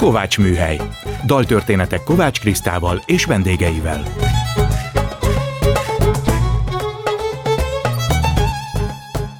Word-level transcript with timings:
Kovács 0.00 0.38
Műhely. 0.38 0.80
Daltörténetek 1.26 2.04
Kovács 2.04 2.40
Krisztával 2.40 3.02
és 3.06 3.24
vendégeivel. 3.24 4.02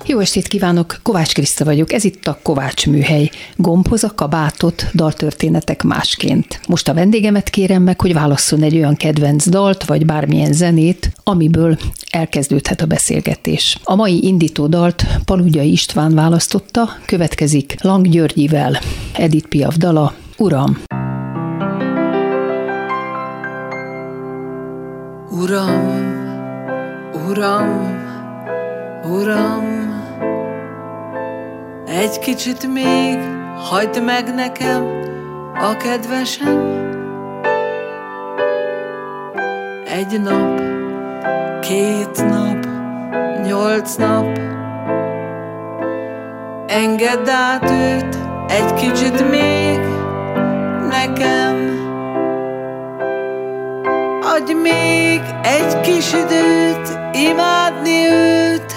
Jó 0.07 0.19
estét 0.19 0.49
kívánok, 0.49 1.01
Kovács 1.03 1.33
Kriszta 1.33 1.65
vagyok, 1.65 1.93
ez 1.93 2.05
itt 2.05 2.27
a 2.27 2.39
Kovács 2.43 2.87
Műhely. 2.87 3.31
Gombhoz 3.57 4.05
a 4.05 4.15
kabátot, 4.15 4.87
daltörténetek 4.95 5.83
másként. 5.83 6.61
Most 6.69 6.89
a 6.89 6.95
vendégemet 6.95 7.51
kérem 7.51 7.83
meg, 7.83 8.01
hogy 8.01 8.13
válasszon 8.13 8.63
egy 8.63 8.77
olyan 8.77 8.97
kedvenc 8.97 9.49
dalt, 9.49 9.85
vagy 9.85 10.07
bármilyen 10.07 10.53
zenét, 10.53 11.13
amiből 11.25 11.79
elkezdődhet 12.11 12.81
a 12.81 12.87
beszélgetés. 12.87 13.79
A 13.85 13.95
mai 13.95 14.27
indító 14.27 14.67
dalt 14.67 15.07
Palugyai 15.25 15.71
István 15.71 16.15
választotta, 16.15 16.89
következik 17.07 17.75
Lang 17.83 18.09
Györgyivel, 18.09 18.79
Edith 19.13 19.49
Piaf 19.49 19.77
dala, 19.77 20.15
Uram. 20.41 20.77
Uram, 25.31 25.83
Uram, 27.29 27.69
Uram, 29.05 29.65
egy 31.87 32.19
kicsit 32.19 32.73
még 32.73 33.19
hagyd 33.57 34.05
meg 34.05 34.35
nekem 34.35 34.83
a 35.55 35.77
kedvesem. 35.77 36.59
Egy 39.87 40.21
nap, 40.21 40.61
két 41.61 42.27
nap, 42.29 42.67
nyolc 43.47 43.95
nap, 43.95 44.39
engedd 46.67 47.29
át 47.29 47.71
őt 47.71 48.19
egy 48.49 48.75
kicsit 48.75 49.31
még 49.31 50.00
nekem. 50.91 51.79
Adj 54.23 54.53
még 54.53 55.21
egy 55.43 55.81
kis 55.81 56.13
időt 56.13 56.99
imádni 57.13 58.07
őt, 58.11 58.75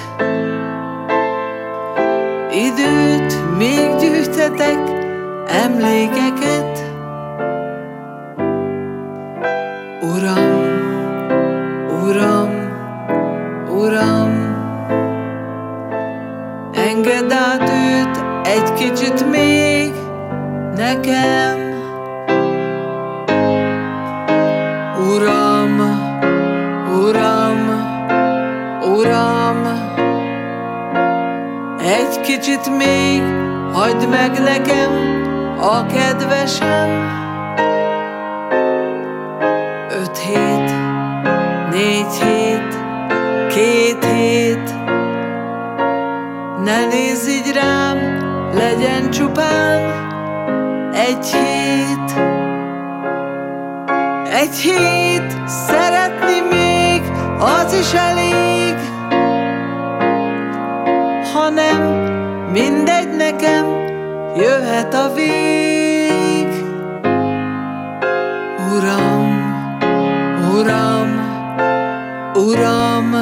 időt 2.52 3.58
még 3.58 3.96
gyűjtetek 4.00 4.80
emlékeket. 5.64 6.82
Uram, 10.02 10.72
Uram, 12.04 12.52
Uram, 13.70 14.32
engedd 16.74 17.32
át 17.32 17.70
őt 17.70 18.24
egy 18.44 18.74
kicsit 18.74 19.30
még 19.30 19.92
nekem. 20.76 21.73
Kicsit 32.24 32.78
még 32.78 33.22
hagyd 33.74 34.10
meg 34.10 34.42
nekem 34.42 34.92
a 35.60 35.86
kedvesem. 35.86 36.90
Öt 40.02 40.18
hét, 40.18 40.72
négy 41.72 42.14
hét, 42.24 42.78
két 43.48 44.06
hét, 44.06 44.74
ne 46.64 46.86
nézz 46.86 47.28
így 47.28 47.52
rám, 47.54 47.98
legyen 48.54 49.10
csupán 49.10 49.82
egy 50.94 51.26
hét. 51.26 52.22
Egy 54.32 54.56
hét 54.56 55.48
szeretni 55.48 56.40
még, 56.50 57.02
az 57.40 57.74
is 57.74 57.94
elég. 57.94 58.33
Mindegy 62.54 63.16
nekem, 63.16 63.66
jöhet 64.36 64.94
a 64.94 65.14
vég. 65.14 66.48
Uram, 68.76 69.26
Uram, 70.54 71.10
Uram, 72.34 73.16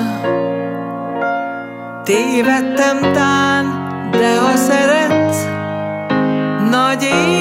tévedtem 2.03 3.14
tán, 3.14 3.66
de 4.12 4.40
ha 4.40 4.56
szeretsz, 4.56 5.46
nagy 6.70 7.03
ég, 7.03 7.41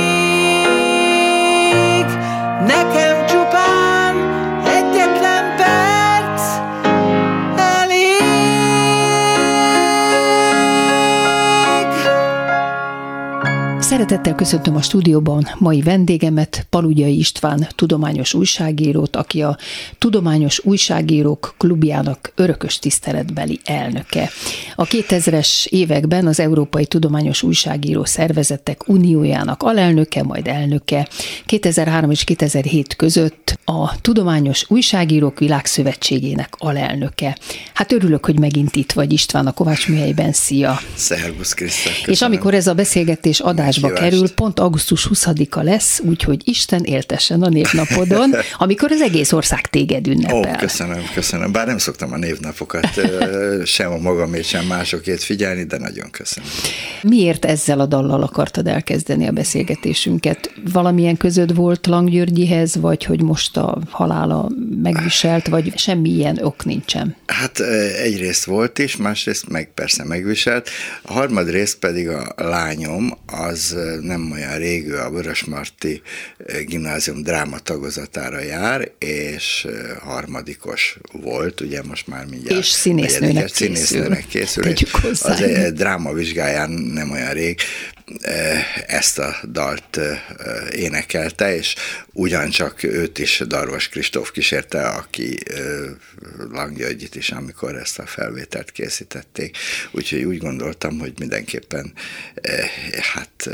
Szeretettel 14.01 14.35
köszöntöm 14.35 14.77
a 14.77 14.83
stúdióban 14.83 15.49
mai 15.59 15.81
vendégemet, 15.81 16.67
Palugyai 16.71 17.19
István 17.19 17.69
tudományos 17.75 18.35
újságírót, 18.35 19.17
aki 19.17 19.43
a 19.43 19.59
Tudományos 19.99 20.65
Újságírók 20.65 21.55
Klubjának 21.59 22.33
örökös 22.35 22.79
tiszteletbeli 22.79 23.61
elnöke. 23.65 24.31
A 24.75 24.85
2000-es 24.85 25.67
években 25.67 26.27
az 26.27 26.41
Európai 26.41 26.87
Tudományos 26.87 27.43
Újságíró 27.43 28.05
Szervezetek 28.05 28.89
Uniójának 28.89 29.63
alelnöke, 29.63 30.23
majd 30.23 30.47
elnöke. 30.47 31.09
2003 31.47 32.11
és 32.11 32.25
2007 32.25 32.97
között 32.97 33.59
a 33.65 34.01
Tudományos 34.01 34.65
Újságírók 34.69 35.39
Világszövetségének 35.39 36.55
alelnöke. 36.59 37.39
Hát 37.75 37.93
örülök, 37.93 38.25
hogy 38.25 38.39
megint 38.39 38.77
itt 38.77 38.93
vagy 38.93 39.13
István 39.13 39.47
a 39.47 39.53
Kovács 39.53 39.89
műhelyben. 39.89 40.33
Szia! 40.33 40.81
Szervusz, 40.95 41.55
Kriszta. 41.55 41.91
És 42.07 42.23
amikor 42.23 42.55
ez 42.55 42.67
a 42.67 42.75
beszélgetés 42.75 43.41
adásba. 43.41 43.90
Kerül, 43.93 44.35
pont 44.35 44.59
augusztus 44.59 45.09
20-a 45.15 45.63
lesz, 45.63 46.01
úgyhogy 46.01 46.49
Isten 46.49 46.85
éltessen 46.85 47.43
a 47.43 47.49
névnapodon, 47.49 48.35
amikor 48.59 48.91
az 48.93 49.01
egész 49.01 49.33
ország 49.33 49.67
téged 49.67 50.09
Ó, 50.09 50.11
ünnepel. 50.11 50.57
köszönöm, 50.57 51.03
köszönöm. 51.15 51.53
Bár 51.53 51.67
nem 51.67 51.79
szoktam 51.79 52.13
a 52.13 52.17
névnapokat 52.17 52.89
sem 53.65 53.93
a 53.93 53.99
magamét, 53.99 54.45
sem 54.45 54.67
másokét 54.67 55.23
figyelni, 55.23 55.65
de 55.65 55.79
nagyon 55.79 56.11
köszönöm. 56.11 56.51
Miért 57.03 57.45
ezzel 57.45 57.81
a 57.81 57.87
dallal 57.87 58.23
akartad 58.23 58.67
elkezdeni 58.67 59.27
a 59.27 59.33
beszélgetésünket? 59.33 60.53
Valamilyen 60.73 61.17
közöd 61.17 61.55
volt 61.55 61.87
Lang 61.87 62.11
Györgyihez, 62.11 62.77
vagy 62.77 63.05
hogy 63.05 63.23
most 63.23 63.57
a 63.57 63.79
halála 63.91 64.51
megviselt, 64.83 65.49
vagy 65.49 65.79
semmilyen 65.79 66.39
ok 66.43 66.65
nincsen? 66.65 67.17
Hát 67.27 67.61
egyrészt 68.03 68.45
volt 68.45 68.79
is, 68.79 68.97
másrészt 68.97 69.49
meg 69.49 69.71
persze 69.75 70.05
megviselt. 70.05 70.69
A 71.03 71.13
harmadrészt 71.13 71.79
pedig 71.79 72.09
a 72.09 72.35
lányom, 72.37 73.19
az 73.27 73.77
nem 74.01 74.31
olyan 74.33 74.59
régő 74.59 74.97
a 74.97 75.11
Vörösmarty 75.11 76.03
gimnázium 76.67 77.23
dráma 77.23 77.59
tagozatára 77.59 78.41
jár, 78.41 78.91
és 78.99 79.67
harmadikos 80.01 80.99
volt, 81.13 81.61
ugye 81.61 81.83
most 81.83 82.07
már 82.07 82.27
mindjárt. 82.27 82.59
És 82.59 82.67
színésznőnek 82.67 83.35
negyediket, 83.35 83.57
készül. 83.57 83.87
Színésznőnek 83.87 84.27
készül. 84.27 84.63
Tegyük 84.63 85.01
és. 85.01 85.23
Az 85.23 85.41
egy 85.41 85.73
dráma 85.73 86.13
vizsgáján 86.13 86.71
nem 86.71 87.11
olyan 87.11 87.33
rég 87.33 87.59
ezt 88.87 89.19
a 89.19 89.37
dalt 89.53 90.01
énekelte, 90.71 91.57
és 91.57 91.75
ugyancsak 92.13 92.83
őt 92.83 93.19
is 93.19 93.43
Darvas 93.47 93.89
Kristóf 93.89 94.31
kísérte, 94.31 94.83
aki 94.83 95.39
eh, 95.45 95.59
Lang 96.53 96.77
Györgyit 96.77 97.15
is, 97.15 97.31
amikor 97.31 97.75
ezt 97.75 97.99
a 97.99 98.07
felvételt 98.07 98.71
készítették. 98.71 99.57
Úgyhogy 99.91 100.23
úgy 100.23 100.39
gondoltam, 100.39 100.99
hogy 100.99 101.13
mindenképpen 101.19 101.93
hát 103.13 103.49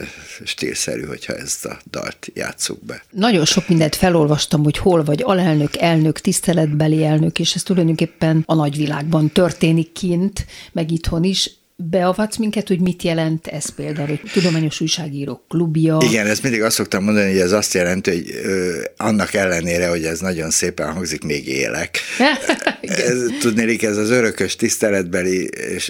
stílszerű, 0.44 1.02
hogyha 1.02 1.34
ezt 1.34 1.64
a 1.64 1.78
dalt 1.90 2.30
játsszuk 2.34 2.84
be. 2.84 3.02
Nagyon 3.10 3.44
sok 3.44 3.68
mindent 3.68 3.96
felolvastam, 3.96 4.62
hogy 4.62 4.78
hol 4.78 5.04
vagy 5.04 5.22
alelnök, 5.24 5.76
elnök, 5.76 6.20
tiszteletbeli 6.20 7.04
elnök, 7.04 7.38
és 7.38 7.54
ez 7.54 7.62
tulajdonképpen 7.62 8.42
a 8.46 8.54
nagyvilágban 8.54 9.30
történik 9.30 9.92
kint, 9.92 10.46
meg 10.72 10.90
itthon 10.90 11.24
is. 11.24 11.50
Beavatsz 11.78 12.36
minket, 12.36 12.68
hogy 12.68 12.80
mit 12.80 13.02
jelent 13.02 13.46
ez 13.46 13.68
például, 13.68 14.06
hogy 14.06 14.20
Tudományos 14.32 14.80
Újságírók 14.80 15.48
Klubja. 15.48 15.98
Igen, 16.00 16.26
ezt 16.26 16.42
mindig 16.42 16.62
azt 16.62 16.76
szoktam 16.76 17.04
mondani, 17.04 17.30
hogy 17.30 17.40
ez 17.40 17.52
azt 17.52 17.74
jelenti, 17.74 18.10
hogy 18.10 18.30
ö, 18.42 18.82
annak 18.96 19.34
ellenére, 19.34 19.88
hogy 19.88 20.04
ez 20.04 20.20
nagyon 20.20 20.50
szépen 20.50 20.92
hangzik, 20.92 21.24
még 21.24 21.48
élek. 21.48 21.98
ez, 22.80 23.18
tudnélik, 23.40 23.82
ez 23.82 23.96
az 23.96 24.10
örökös 24.10 24.56
tiszteletbeli 24.56 25.44
és 25.44 25.88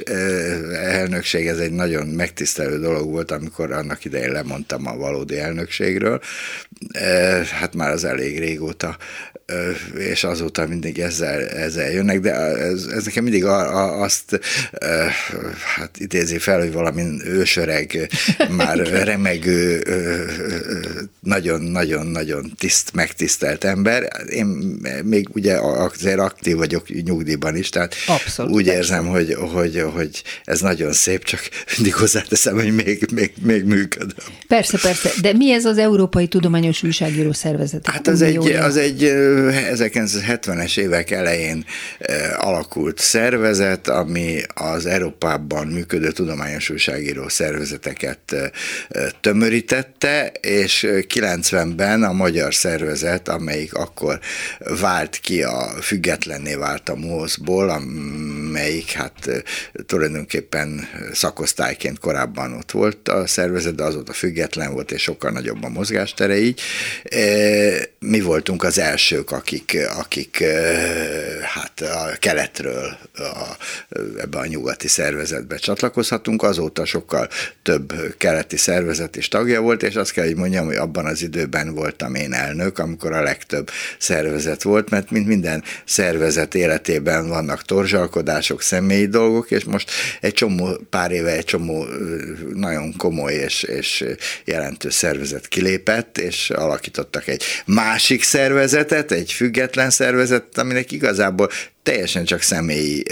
elnökség, 0.73 1.47
ez 1.47 1.59
egy 1.59 1.73
nagyon 1.73 2.07
megtisztelő 2.07 2.79
dolog 2.79 3.11
volt, 3.11 3.31
amikor 3.31 3.73
annak 3.73 4.05
idején 4.05 4.33
lemondtam 4.33 4.87
a 4.87 4.97
valódi 4.97 5.39
elnökségről. 5.39 6.21
Hát 7.51 7.75
már 7.75 7.91
az 7.91 8.05
elég 8.05 8.39
régóta 8.39 8.97
és 9.99 10.25
azóta 10.25 10.67
mindig 10.67 10.99
ezzel, 10.99 11.49
ezzel 11.49 11.91
jönnek, 11.91 12.21
de 12.21 12.33
ez, 12.35 12.85
ez 12.85 13.05
nekem 13.05 13.23
mindig 13.23 13.45
a, 13.45 13.77
a, 13.77 14.03
azt 14.03 14.41
hát 15.77 15.99
idézi 15.99 16.39
fel, 16.39 16.59
hogy 16.59 16.73
valami 16.73 17.03
ősöreg, 17.25 18.11
már 18.57 18.79
remegő, 18.79 19.83
nagyon-nagyon-nagyon 21.21 22.53
tiszt, 22.59 22.91
megtisztelt 22.93 23.65
ember. 23.65 24.09
Én 24.29 24.47
még 25.05 25.29
ugye 25.33 25.55
azért 25.61 26.19
aktív 26.19 26.57
vagyok 26.57 27.03
nyugdíjban 27.05 27.57
is, 27.57 27.69
tehát 27.69 27.95
Abszolút, 28.07 28.53
úgy 28.53 28.67
érzem, 28.67 29.07
hogy, 29.07 29.35
hogy, 29.35 29.85
hogy 29.95 30.23
ez 30.45 30.61
nagyon 30.61 30.93
szép, 30.93 31.25
csak 31.25 31.41
mindig 31.77 31.95
hozzáteszem, 31.95 32.55
hogy 32.55 32.75
még, 32.75 33.07
még, 33.15 33.33
még 33.43 33.65
működ. 33.65 34.15
Persze, 34.49 34.79
persze, 34.79 35.11
de 35.21 35.33
mi 35.33 35.53
ez 35.53 35.65
az 35.65 35.79
Európai 35.79 36.29
Tudományos 36.29 36.83
Újságíró 36.83 37.33
Szervezet? 37.33 37.87
Hát 37.87 38.07
az 38.07 38.23
egy, 38.23 38.47
az 38.47 38.77
egy 38.77 39.13
1970-es 39.37 40.79
évek 40.79 41.11
elején 41.11 41.65
alakult 42.37 42.99
szervezet, 42.99 43.89
ami 43.89 44.41
az 44.55 44.87
Európában 44.87 45.67
működő 45.67 46.11
tudományos 46.11 46.71
újságíró 46.71 47.29
szervezeteket 47.29 48.35
tömörítette, 49.21 50.33
és 50.41 50.87
90-ben 50.89 52.03
a 52.03 52.13
magyar 52.13 52.55
szervezet, 52.55 53.29
amelyik 53.29 53.75
akkor 53.75 54.21
vált 54.81 55.17
ki 55.17 55.43
a 55.43 55.69
függetlenné 55.81 56.55
vált 56.55 56.89
a 56.89 56.95
MOSZ-ból, 56.95 57.69
amelyik 57.69 58.91
hát 58.91 59.45
tulajdonképpen 59.87 60.89
szakosztályként 61.13 61.99
korábban 61.99 62.53
ott 62.53 62.71
volt 62.71 63.09
a 63.09 63.27
szervezet, 63.27 63.75
de 63.75 63.83
azóta 63.83 64.13
független 64.13 64.73
volt, 64.73 64.93
és 64.93 65.03
sokkal 65.03 65.31
nagyobb 65.31 65.65
a 65.65 65.69
mozgástere 65.69 66.39
így. 66.39 66.61
Mi 67.99 68.21
voltunk 68.21 68.63
az 68.63 68.79
elsők, 68.79 69.26
akik, 69.31 69.79
akik 69.99 70.45
hát 71.43 71.81
a 71.81 72.17
keletről 72.19 72.97
a, 73.15 73.57
ebbe 74.19 74.39
a 74.39 74.47
nyugati 74.47 74.89
szervezetbe 74.89 75.57
csatlakozhatunk, 75.57 76.43
azóta 76.43 76.85
sokkal 76.85 77.29
több 77.63 77.93
keleti 78.19 78.57
szervezet 78.57 79.17
is 79.17 79.29
tagja 79.29 79.61
volt, 79.61 79.83
és 79.83 79.95
azt 79.95 80.13
kell, 80.13 80.25
hogy 80.25 80.37
mondjam, 80.37 80.67
hogy 80.67 80.77
abban 80.77 81.07
az 81.07 81.23
időben 81.23 81.75
voltam 81.75 82.15
én 82.15 82.33
elnök, 82.33 82.79
amikor 82.79 83.13
a 83.13 83.23
legtöbb 83.23 83.71
szervezet 83.99 84.63
volt, 84.63 84.91
mert 84.91 85.11
mint 85.11 85.27
minden 85.27 85.63
szervezet 85.85 86.55
életében 86.55 87.29
vannak 87.29 87.63
torzsalkodások, 87.63 88.63
személyi 88.63 89.07
dolgok, 89.07 89.51
és 89.51 89.65
most 89.65 89.91
egy 90.21 90.33
csomó, 90.33 90.77
pár 90.91 91.11
éve 91.11 91.33
egy 91.33 91.45
csomó 91.45 91.87
nagyon 92.55 92.97
komoly 92.97 93.35
és, 93.35 93.63
és 93.63 94.05
jelentős 94.45 94.95
szervezet 94.95 95.49
kilépett, 95.49 96.19
és 96.19 96.51
alakítottak 96.51 97.29
egy 97.29 97.43
másik 97.67 98.23
szervezetet, 98.23 99.11
egy 99.17 99.33
független 99.33 99.91
szervezet, 99.91 100.59
aminek 100.59 100.93
igazából 100.93 101.51
teljesen 101.87 102.25
csak 102.25 102.43
személyi 102.43 103.03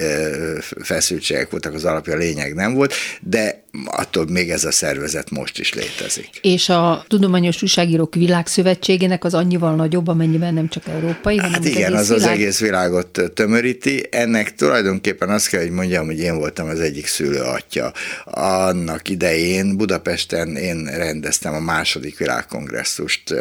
feszültségek 0.83 1.51
voltak, 1.51 1.75
az 1.75 1.85
alapja 1.85 2.17
lényeg 2.17 2.55
nem 2.55 2.75
volt, 2.75 2.95
de 3.21 3.63
attól 3.85 4.27
még 4.27 4.51
ez 4.51 4.65
a 4.65 4.73
szervezet 4.73 5.31
most 5.31 5.59
is 5.59 5.75
létezik. 5.75 6.29
És 6.43 6.69
a 6.69 7.05
Tudományos 7.09 7.63
Újságírók 7.63 8.15
Világszövetségének 8.15 9.25
az 9.25 9.35
annyival 9.35 9.75
nagyobb, 9.75 10.09
amennyiben 10.09 10.55
nem 10.55 10.69
csak 10.69 10.87
európai, 10.87 11.37
hanem 11.37 11.53
hát 11.53 11.65
igen, 11.65 11.93
az, 11.93 12.01
az 12.01 12.17
világ... 12.17 12.23
az 12.23 12.39
egész 12.39 12.61
világot 12.61 13.21
tömöríti. 13.35 14.07
Ennek 14.11 14.55
tulajdonképpen 14.55 15.29
azt 15.29 15.49
kell, 15.49 15.61
hogy 15.61 15.71
mondjam, 15.71 16.07
hogy 16.07 16.19
én 16.19 16.37
voltam 16.39 16.69
az 16.69 16.81
egyik 16.81 17.07
szülő 17.07 17.41
atya. 17.41 17.93
Annak 18.25 19.09
idején 19.09 19.77
Budapesten 19.77 20.57
én 20.57 20.85
rendeztem 20.85 21.55
a 21.55 21.61
második 21.61 22.19
világkongresszust 22.19 23.35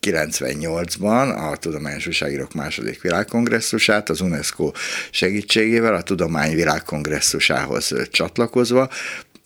98-ban, 0.00 1.50
a 1.50 1.56
Tudományos 1.56 2.06
Újságírók 2.06 2.54
második 2.54 3.02
világkongresszusát, 3.02 4.08
az 4.08 4.20
UNESCO 4.20 4.70
segítségével, 5.10 5.94
a 5.94 6.02
Tudomány 6.02 6.54
világkongresszusához 6.54 7.94
csatlakozva, 8.10 8.88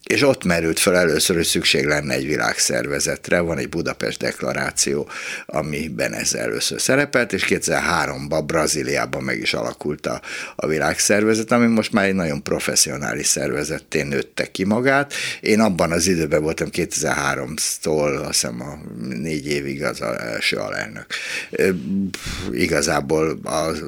és 0.07 0.23
ott 0.23 0.45
merült 0.45 0.79
fel 0.79 0.97
először, 0.97 1.37
hogy 1.37 1.45
szükség 1.45 1.87
lenne 1.87 2.15
egy 2.15 2.27
világszervezetre, 2.27 3.41
van 3.41 3.59
egy 3.59 3.69
Budapest 3.69 4.19
deklaráció, 4.19 5.09
amiben 5.47 6.13
ez 6.13 6.35
először 6.35 6.81
szerepelt, 6.81 7.33
és 7.33 7.47
2003-ban 7.49 8.43
Brazíliában 8.47 9.23
meg 9.23 9.39
is 9.39 9.55
alakult 9.55 10.07
a, 10.07 10.21
a 10.57 10.67
világszervezet, 10.67 11.53
ami 11.53 11.67
most 11.67 11.93
már 11.93 12.05
egy 12.05 12.15
nagyon 12.15 12.43
professzionális 12.43 13.27
szervezetté 13.27 14.03
nőtte 14.03 14.51
ki 14.51 14.65
magát. 14.65 15.13
Én 15.41 15.61
abban 15.61 15.93
az 15.93 16.07
időben 16.07 16.43
voltam 16.43 16.69
2003-tól, 16.73 18.21
azt 18.21 18.31
hiszem 18.31 18.61
a 18.61 18.79
négy 19.15 19.47
évig 19.47 19.85
az 19.85 20.01
a 20.01 20.21
első 20.21 20.57
alelnök. 20.57 21.07
Igazából 22.53 23.41
az, 23.43 23.85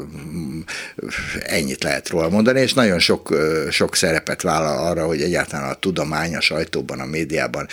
ennyit 1.43 1.83
lehet 1.83 2.09
róla 2.09 2.29
mondani, 2.29 2.61
és 2.61 2.73
nagyon 2.73 2.99
sok, 2.99 3.35
sok 3.71 3.97
szerepet 3.97 4.43
vállal 4.43 4.87
arra, 4.87 5.07
hogy 5.07 5.23
egyáltalán 5.23 5.71
a 5.71 5.75
tudomány 5.75 6.03
tudomány 6.05 6.35
a 6.37 6.41
sajtóban, 6.41 7.01
a 7.01 7.05
médiában 7.05 7.67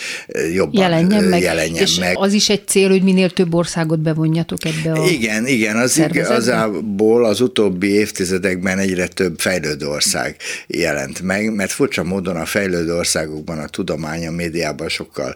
jobban 0.54 0.82
jelenjen 0.82 1.24
meg. 1.24 1.42
Jelenjen 1.42 1.82
és 1.82 1.98
meg. 1.98 2.18
az 2.18 2.32
is 2.32 2.48
egy 2.48 2.66
cél, 2.66 2.88
hogy 2.88 3.02
minél 3.02 3.30
több 3.30 3.54
országot 3.54 4.00
bevonjatok 4.00 4.58
ebbe 4.64 5.00
a 5.00 5.08
Igen, 5.08 5.46
igen, 5.46 5.76
az 5.76 5.98
igazából 5.98 7.24
az 7.24 7.40
utóbbi 7.40 7.88
évtizedekben 7.88 8.78
egyre 8.78 9.06
több 9.06 9.40
fejlődő 9.40 9.86
ország 9.86 10.36
jelent 10.66 11.22
meg, 11.22 11.54
mert 11.54 11.70
furcsa 11.70 12.02
módon 12.02 12.36
a 12.36 12.44
fejlődő 12.44 12.94
országokban 12.94 13.58
a 13.58 13.66
tudomány 13.66 14.26
a 14.26 14.30
médiában 14.30 14.88
sokkal, 14.88 15.34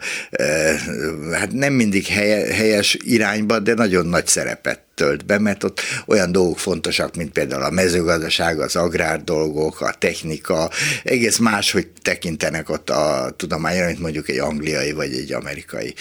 hát 1.32 1.52
nem 1.52 1.72
mindig 1.72 2.06
helyes 2.06 2.98
irányba, 3.04 3.58
de 3.58 3.74
nagyon 3.74 4.06
nagy 4.06 4.26
szerepet 4.26 4.85
tölt 4.96 5.26
be, 5.26 5.38
mert 5.38 5.64
ott 5.64 5.80
olyan 6.06 6.32
dolgok 6.32 6.58
fontosak, 6.58 7.16
mint 7.16 7.32
például 7.32 7.62
a 7.62 7.70
mezőgazdaság, 7.70 8.60
az 8.60 8.76
agrár 8.76 9.24
dolgok, 9.24 9.80
a 9.80 9.94
technika, 9.98 10.70
egész 11.04 11.38
más, 11.38 11.72
hogy 11.72 11.86
tekintenek 12.02 12.70
ott 12.70 12.90
a 12.90 13.34
tudományra, 13.36 13.86
mint 13.86 14.00
mondjuk 14.00 14.28
egy 14.28 14.38
angliai 14.38 14.92
vagy 14.92 15.12
egy 15.12 15.32
amerikai 15.32 15.94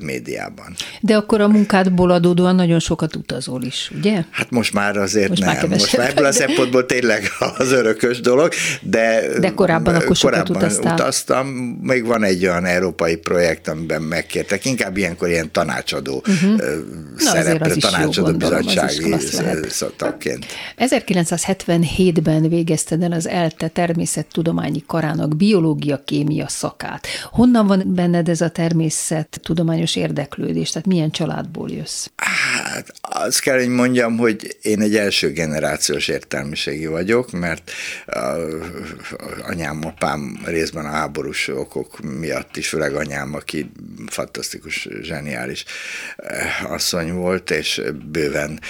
médiában. 0.00 0.74
De 1.00 1.16
akkor 1.16 1.40
a 1.40 1.48
munkádból 1.48 2.10
adódóan 2.10 2.54
nagyon 2.54 2.78
sokat 2.78 3.16
utazol 3.16 3.62
is, 3.62 3.90
ugye? 3.96 4.22
Hát 4.30 4.50
most 4.50 4.72
már 4.72 4.96
azért 4.96 5.28
most 5.28 5.44
nem. 5.44 5.54
Már 5.54 5.66
most 5.66 5.96
már 5.96 6.10
ebből 6.10 6.24
a 6.24 6.32
szempontból 6.32 6.86
tényleg 6.86 7.28
az 7.58 7.72
örökös 7.72 8.20
dolog, 8.20 8.52
de, 8.82 9.38
de 9.40 9.54
korábban 9.54 9.94
akkor 9.94 10.16
sokat 10.16 10.42
korábban 10.42 10.56
utaztál. 10.56 10.94
utaztam. 10.94 11.46
Még 11.82 12.06
van 12.06 12.24
egy 12.24 12.46
olyan 12.46 12.64
európai 12.64 13.16
projekt, 13.16 13.68
amiben 13.68 14.02
megkértek, 14.02 14.64
inkább 14.64 14.96
ilyenkor 14.96 15.28
ilyen 15.28 15.52
tanácsadó 15.52 16.24
uh-huh. 16.26 16.60
szerepre, 17.16 17.74
tanácsadó 17.74 18.37
bizottsági 18.38 19.14
tagként. 19.96 20.46
1977-ben 20.78 22.48
végezted 22.48 23.02
el 23.02 23.12
az 23.12 23.28
ELTE 23.28 23.68
természettudományi 23.68 24.82
karának 24.86 25.36
biológia, 25.36 26.04
kémia 26.04 26.48
szakát. 26.48 27.06
Honnan 27.30 27.66
van 27.66 27.82
benned 27.86 28.28
ez 28.28 28.40
a 28.40 28.48
természet 28.48 29.40
tudományos 29.42 29.96
érdeklődés? 29.96 30.70
Tehát 30.70 30.88
milyen 30.88 31.10
családból 31.10 31.70
jössz? 31.70 32.06
Hát 32.78 32.92
azt 33.00 33.40
kell, 33.40 33.58
hogy 33.58 33.68
mondjam, 33.68 34.16
hogy 34.16 34.56
én 34.62 34.80
egy 34.80 34.96
első 34.96 35.32
generációs 35.32 36.08
értelmiségi 36.08 36.86
vagyok, 36.86 37.30
mert 37.30 37.70
anyám, 39.42 39.80
apám 39.84 40.40
részben 40.44 40.84
a 40.84 40.90
háborús 40.90 41.48
okok 41.48 42.00
miatt 42.00 42.56
is, 42.56 42.68
főleg 42.68 42.94
anyám, 42.94 43.34
aki 43.34 43.70
fantasztikus, 44.06 44.88
zseniális 45.00 45.64
eh, 46.16 46.72
asszony 46.72 47.12
volt, 47.12 47.50
és 47.50 47.82
bőven 48.12 48.60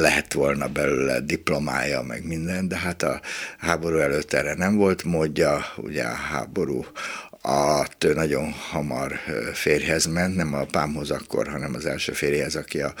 lehet 0.00 0.32
volna 0.32 0.68
belőle 0.68 1.20
diplomája, 1.20 2.02
meg 2.02 2.26
minden, 2.26 2.68
de 2.68 2.76
hát 2.76 3.02
a 3.02 3.20
háború 3.58 3.98
előtt 3.98 4.32
erre 4.32 4.54
nem 4.54 4.76
volt 4.76 5.04
módja, 5.04 5.64
ugye 5.76 6.02
a 6.02 6.14
háború 6.14 6.86
ő 8.04 8.14
nagyon 8.14 8.52
hamar 8.52 9.12
férjhez 9.52 10.06
ment, 10.06 10.36
nem 10.36 10.54
a 10.54 10.64
pámhoz 10.64 11.10
akkor, 11.10 11.48
hanem 11.48 11.74
az 11.74 11.86
első 11.86 12.12
férjhez, 12.12 12.56
aki 12.56 12.80
a 12.80 12.94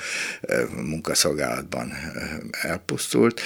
munkaszolgálatban 0.76 1.92
elpusztult, 2.50 3.40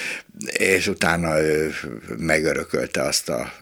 és 0.51 0.87
utána 0.87 1.41
ő 1.41 1.73
megörökölte 2.17 3.01
azt 3.01 3.29
a, 3.29 3.53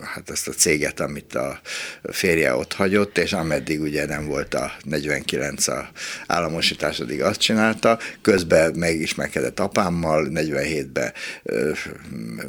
hát 0.00 0.30
azt 0.30 0.48
a 0.48 0.52
céget, 0.52 1.00
amit 1.00 1.34
a 1.34 1.60
férje 2.02 2.54
ott 2.54 2.72
hagyott, 2.72 3.18
és 3.18 3.32
ameddig 3.32 3.80
ugye 3.80 4.06
nem 4.06 4.26
volt 4.26 4.54
a 4.54 4.72
49 4.82 5.68
a 5.68 5.90
államosítás, 6.26 7.00
addig 7.00 7.22
azt 7.22 7.40
csinálta, 7.40 7.98
közben 8.22 8.74
megismerkedett 8.74 9.60
apámmal, 9.60 10.28
47-ben 10.30 11.12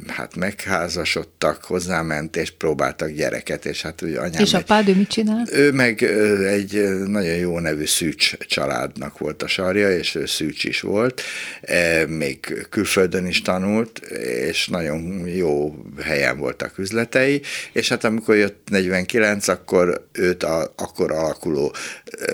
hát 0.07 0.35
megházasodtak, 0.35 1.63
hozzáment, 1.63 2.35
és 2.35 2.51
próbáltak 2.51 3.09
gyereket, 3.09 3.65
és 3.65 3.81
hát 3.81 4.01
ugye 4.01 4.19
anyám... 4.19 4.41
És 4.41 4.53
apád, 4.53 4.87
ő 4.87 4.95
mit 4.95 5.09
csinál? 5.09 5.47
Ő 5.51 5.71
meg 5.71 6.03
egy 6.45 6.99
nagyon 7.05 7.35
jó 7.35 7.59
nevű 7.59 7.85
Szűcs 7.85 8.37
családnak 8.37 9.17
volt 9.17 9.43
a 9.43 9.47
sarja, 9.47 9.97
és 9.97 10.15
ő 10.15 10.25
Szűcs 10.25 10.63
is 10.63 10.81
volt, 10.81 11.21
még 12.07 12.60
külföldön 12.69 13.25
is 13.25 13.41
tanult, 13.41 13.99
és 14.49 14.67
nagyon 14.67 15.27
jó 15.27 15.75
helyen 16.01 16.37
voltak 16.37 16.77
üzletei, 16.77 17.41
és 17.71 17.89
hát 17.89 18.03
amikor 18.03 18.35
jött 18.35 18.67
49, 18.69 19.47
akkor 19.47 20.07
őt 20.11 20.43
a, 20.43 20.73
akkor 20.75 21.11
alakuló 21.11 21.73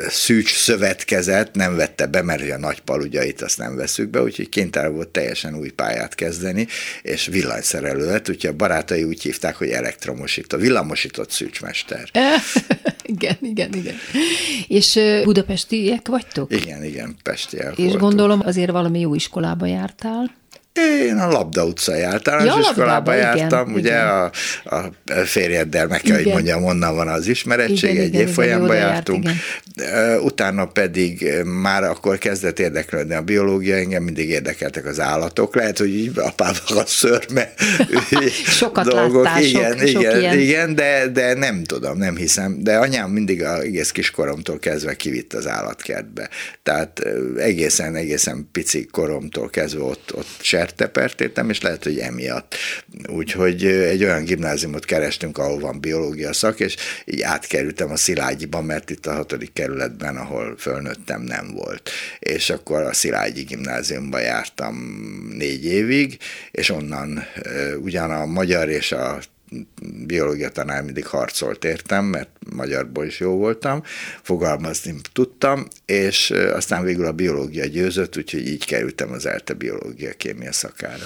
Szűcs 0.10 0.54
szövetkezet 0.54 1.56
nem 1.56 1.76
vette 1.76 2.06
be, 2.06 2.22
mert 2.22 2.52
a 2.52 2.58
nagy 2.58 2.80
palugyait 2.80 3.42
azt 3.42 3.58
nem 3.58 3.76
veszük 3.76 4.10
be, 4.10 4.22
úgyhogy 4.22 4.50
kénytelen 4.50 4.94
volt 4.94 5.08
teljesen 5.08 5.56
új 5.56 5.70
pályát 5.70 6.16
kezdeni, 6.16 6.68
és 7.02 7.26
villanyszerelő 7.28 8.06
lett, 8.06 8.30
úgyhogy 8.30 8.50
a 8.50 8.56
barátai 8.56 9.04
úgy 9.04 9.22
hívták, 9.22 9.56
hogy 9.56 9.70
elektromosító, 9.70 10.58
villamosított 10.58 11.32
szűcsmester. 11.32 12.10
igen, 13.04 13.38
igen, 13.42 13.74
igen. 13.74 13.96
És 14.68 15.00
budapestiek 15.24 16.08
vagytok? 16.08 16.54
Igen, 16.54 16.84
igen, 16.84 17.16
pestiek 17.24 17.72
És 17.72 17.78
voltunk. 17.78 18.02
gondolom 18.02 18.42
azért 18.46 18.72
valami 18.72 19.00
jó 19.00 19.16
iskolába 19.16 19.66
jártál. 19.66 20.27
Én 21.02 21.18
a 21.18 21.28
Labda 21.28 21.66
utcai 21.66 22.02
általános 22.02 22.54
ja, 22.54 22.60
iskolába 22.60 23.14
jártam, 23.14 23.70
igen, 23.70 23.80
ugye 23.80 23.90
igen. 23.90 24.08
A, 24.08 24.30
a 24.66 24.92
férjeddel 25.26 25.88
meg 25.88 26.02
kell, 26.02 26.20
igen. 26.20 26.24
hogy 26.24 26.34
mondjam, 26.34 26.64
onnan 26.64 26.96
van 26.96 27.08
az 27.08 27.28
ismerettség, 27.28 27.92
igen, 27.92 28.04
egy 28.04 28.30
igen, 28.38 28.76
jártunk. 28.76 29.24
Járt, 29.24 29.38
igen. 29.76 30.20
Utána 30.22 30.66
pedig 30.66 31.28
már 31.62 31.84
akkor 31.84 32.18
kezdett 32.18 32.60
érdeklődni 32.60 33.14
a 33.14 33.22
biológia, 33.22 33.76
engem 33.76 34.04
mindig 34.04 34.30
érdekeltek 34.30 34.86
az 34.86 35.00
állatok. 35.00 35.56
Lehet, 35.56 35.78
hogy 35.78 35.96
így 35.96 36.12
apával 36.16 36.78
a 36.78 36.86
szörme 36.86 37.54
Sokat 38.60 38.86
dolgok. 38.86 39.24
Láttál, 39.24 39.44
igen, 39.44 39.78
sok, 39.78 39.88
igen, 39.88 40.12
sok 40.12 40.20
ilyen. 40.22 40.40
igen 40.40 40.76
de, 40.76 41.08
de 41.08 41.34
nem 41.34 41.64
tudom, 41.64 41.98
nem 41.98 42.16
hiszem. 42.16 42.64
De 42.64 42.78
anyám 42.78 43.10
mindig 43.10 43.44
a 43.44 43.62
egész 43.62 43.92
kiskoromtól 43.92 44.60
kezdve 44.60 44.96
kivitt 44.96 45.34
az 45.34 45.48
állatkertbe. 45.48 46.30
Tehát 46.64 47.02
egészen, 47.38 47.96
egészen 47.96 48.50
pici 48.52 48.86
koromtól 48.86 49.50
kezdve 49.50 49.84
ott, 49.84 50.12
ott 50.16 50.38
sertepertétem, 50.68 51.50
és 51.50 51.62
lehet, 51.62 51.84
hogy 51.84 52.00
emiatt. 52.00 52.56
Úgyhogy 53.10 53.66
egy 53.66 54.04
olyan 54.04 54.24
gimnáziumot 54.24 54.86
kerestünk, 54.86 55.38
ahol 55.38 55.60
van 55.60 55.80
biológia 55.80 56.34
szak, 56.34 56.60
és 56.60 56.76
így 57.06 57.22
átkerültem 57.22 57.92
a 57.92 57.96
Szilágyiba, 57.96 58.62
mert 58.62 58.90
itt 58.90 59.06
a 59.06 59.14
hatodik 59.14 59.54
kerületben, 59.54 60.18
ahol 60.18 60.56
fölnőttem, 60.58 61.22
nem 61.22 61.52
volt. 61.54 61.90
És 62.20 62.50
akkor 62.50 62.82
a 62.82 62.94
Szilágyi 62.94 63.42
gimnáziumba 63.42 64.20
jártam 64.20 64.76
négy 65.38 65.66
évig, 65.66 66.18
és 66.52 66.70
onnan 66.70 67.24
ugyan 67.82 68.12
a 68.12 68.26
magyar 68.26 68.70
és 68.70 68.92
a 68.92 69.20
biológia 70.06 70.50
tanár 70.50 70.84
mindig 70.84 71.06
harcolt 71.06 71.64
értem, 71.64 72.06
mert 72.06 72.30
magyarból 72.56 73.06
is 73.06 73.20
jó 73.20 73.32
voltam, 73.32 73.84
fogalmazni 74.22 74.96
tudtam, 75.14 75.68
és 75.86 76.34
aztán 76.54 76.84
végül 76.84 77.06
a 77.06 77.12
biológia 77.12 77.66
győzött, 77.66 78.18
úgyhogy 78.18 78.48
így 78.48 78.66
kerültem 78.66 79.12
az 79.12 79.26
ELTE 79.26 79.54
biológia 79.54 80.12
kémia 80.14 80.54
szakára. 80.54 81.06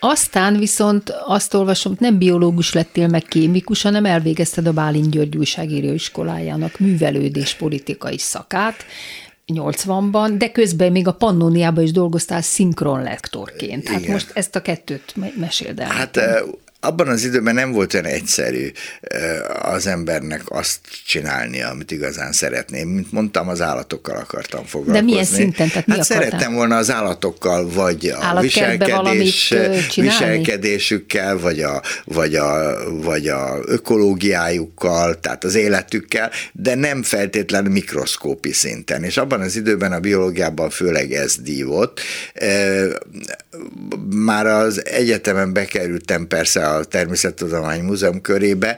Aztán 0.00 0.58
viszont 0.58 1.14
azt 1.24 1.54
olvasom, 1.54 1.96
nem 1.98 2.18
biológus 2.18 2.72
lettél 2.72 3.08
meg 3.08 3.22
kémikus, 3.22 3.82
hanem 3.82 4.04
elvégezted 4.04 4.66
a 4.66 4.72
Bálint 4.72 5.10
György 5.10 5.36
újságíróiskolájának 5.36 6.78
művelődés 6.78 7.54
politikai 7.54 8.18
szakát, 8.18 8.84
80-ban, 9.54 10.34
de 10.38 10.50
közben 10.50 10.92
még 10.92 11.06
a 11.06 11.12
Pannoniában 11.12 11.84
is 11.84 11.90
dolgoztál 11.90 12.42
szinkronlektorként. 12.42 13.88
Hát 13.88 14.00
Igen. 14.00 14.12
most 14.12 14.30
ezt 14.34 14.56
a 14.56 14.62
kettőt 14.62 15.14
meséld 15.36 15.80
el. 15.80 15.90
Hát 15.90 16.20
abban 16.86 17.08
az 17.08 17.24
időben 17.24 17.54
nem 17.54 17.72
volt 17.72 17.94
olyan 17.94 18.06
egyszerű 18.06 18.70
az 19.62 19.86
embernek 19.86 20.42
azt 20.46 20.78
csinálni, 21.06 21.62
amit 21.62 21.90
igazán 21.90 22.32
szeretném. 22.32 22.88
Mint 22.88 23.12
mondtam, 23.12 23.48
az 23.48 23.60
állatokkal 23.60 24.16
akartam 24.16 24.64
foglalkozni. 24.64 25.00
De 25.00 25.12
milyen 25.12 25.24
szinten? 25.24 25.68
Tehát 25.68 25.86
mi 25.86 25.92
hát 25.92 26.02
akartál? 26.02 26.20
szerettem 26.20 26.54
volna 26.54 26.76
az 26.76 26.90
állatokkal, 26.90 27.70
vagy 27.70 28.14
a 28.20 28.40
viselkedés, 28.40 29.54
viselkedésükkel, 29.94 31.38
vagy 31.38 31.60
a, 31.60 31.82
vagy, 32.04 32.34
a, 32.34 32.76
vagy 33.02 33.28
a 33.28 33.58
ökológiájukkal, 33.64 35.20
tehát 35.20 35.44
az 35.44 35.54
életükkel, 35.54 36.30
de 36.52 36.74
nem 36.74 37.02
feltétlenül 37.02 37.72
mikroszkópi 37.72 38.52
szinten. 38.52 39.02
És 39.02 39.16
abban 39.16 39.40
az 39.40 39.56
időben 39.56 39.92
a 39.92 40.00
biológiában 40.00 40.70
főleg 40.70 41.12
ez 41.12 41.36
dívott. 41.36 42.00
Már 44.10 44.46
az 44.46 44.86
egyetemen 44.86 45.52
bekerültem 45.52 46.26
persze 46.26 46.68
a 46.68 46.75
Természettudomány 46.84 47.82
Múzeum 47.82 48.20
körébe, 48.20 48.76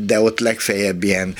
de 0.00 0.20
ott 0.20 0.40
legfeljebb 0.40 1.02
ilyen 1.02 1.34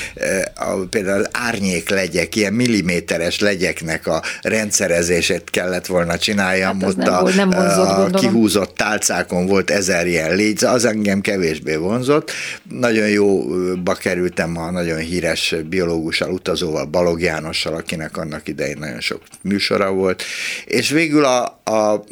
a, 0.55 0.75
például 0.91 1.25
árnyék 1.31 1.89
legyek, 1.89 2.37
ilyen 2.37 2.53
milliméteres 2.53 3.39
legyeknek 3.39 4.07
a 4.07 4.23
rendszerezését 4.43 5.51
kellett 5.51 5.87
volna 5.87 6.19
csináljam. 6.19 6.81
Hát 6.81 6.91
ott 6.91 6.97
nem, 6.97 7.15
a, 7.15 7.21
volt, 7.21 7.37
nem 7.37 7.51
vonzott, 7.51 8.15
a 8.15 8.19
kihúzott 8.19 8.75
tálcákon 8.77 9.47
volt 9.47 9.71
ezer 9.71 10.07
ilyen 10.07 10.35
légy, 10.35 10.65
az 10.65 10.85
engem 10.85 11.21
kevésbé 11.21 11.75
vonzott. 11.77 12.31
Nagyon 12.71 13.09
jóba 13.09 13.95
kerültem 13.95 14.57
a 14.57 14.71
nagyon 14.71 14.99
híres 14.99 15.55
biológussal, 15.69 16.31
utazóval, 16.31 16.85
Balog 16.85 17.21
Jánossal, 17.21 17.75
akinek 17.75 18.17
annak 18.17 18.49
idején 18.49 18.77
nagyon 18.79 19.01
sok 19.01 19.21
műsora 19.43 19.91
volt, 19.91 20.23
és 20.65 20.91
végül 20.91 21.25
a, 21.25 21.61
a, 21.65 21.71
a, 21.71 22.03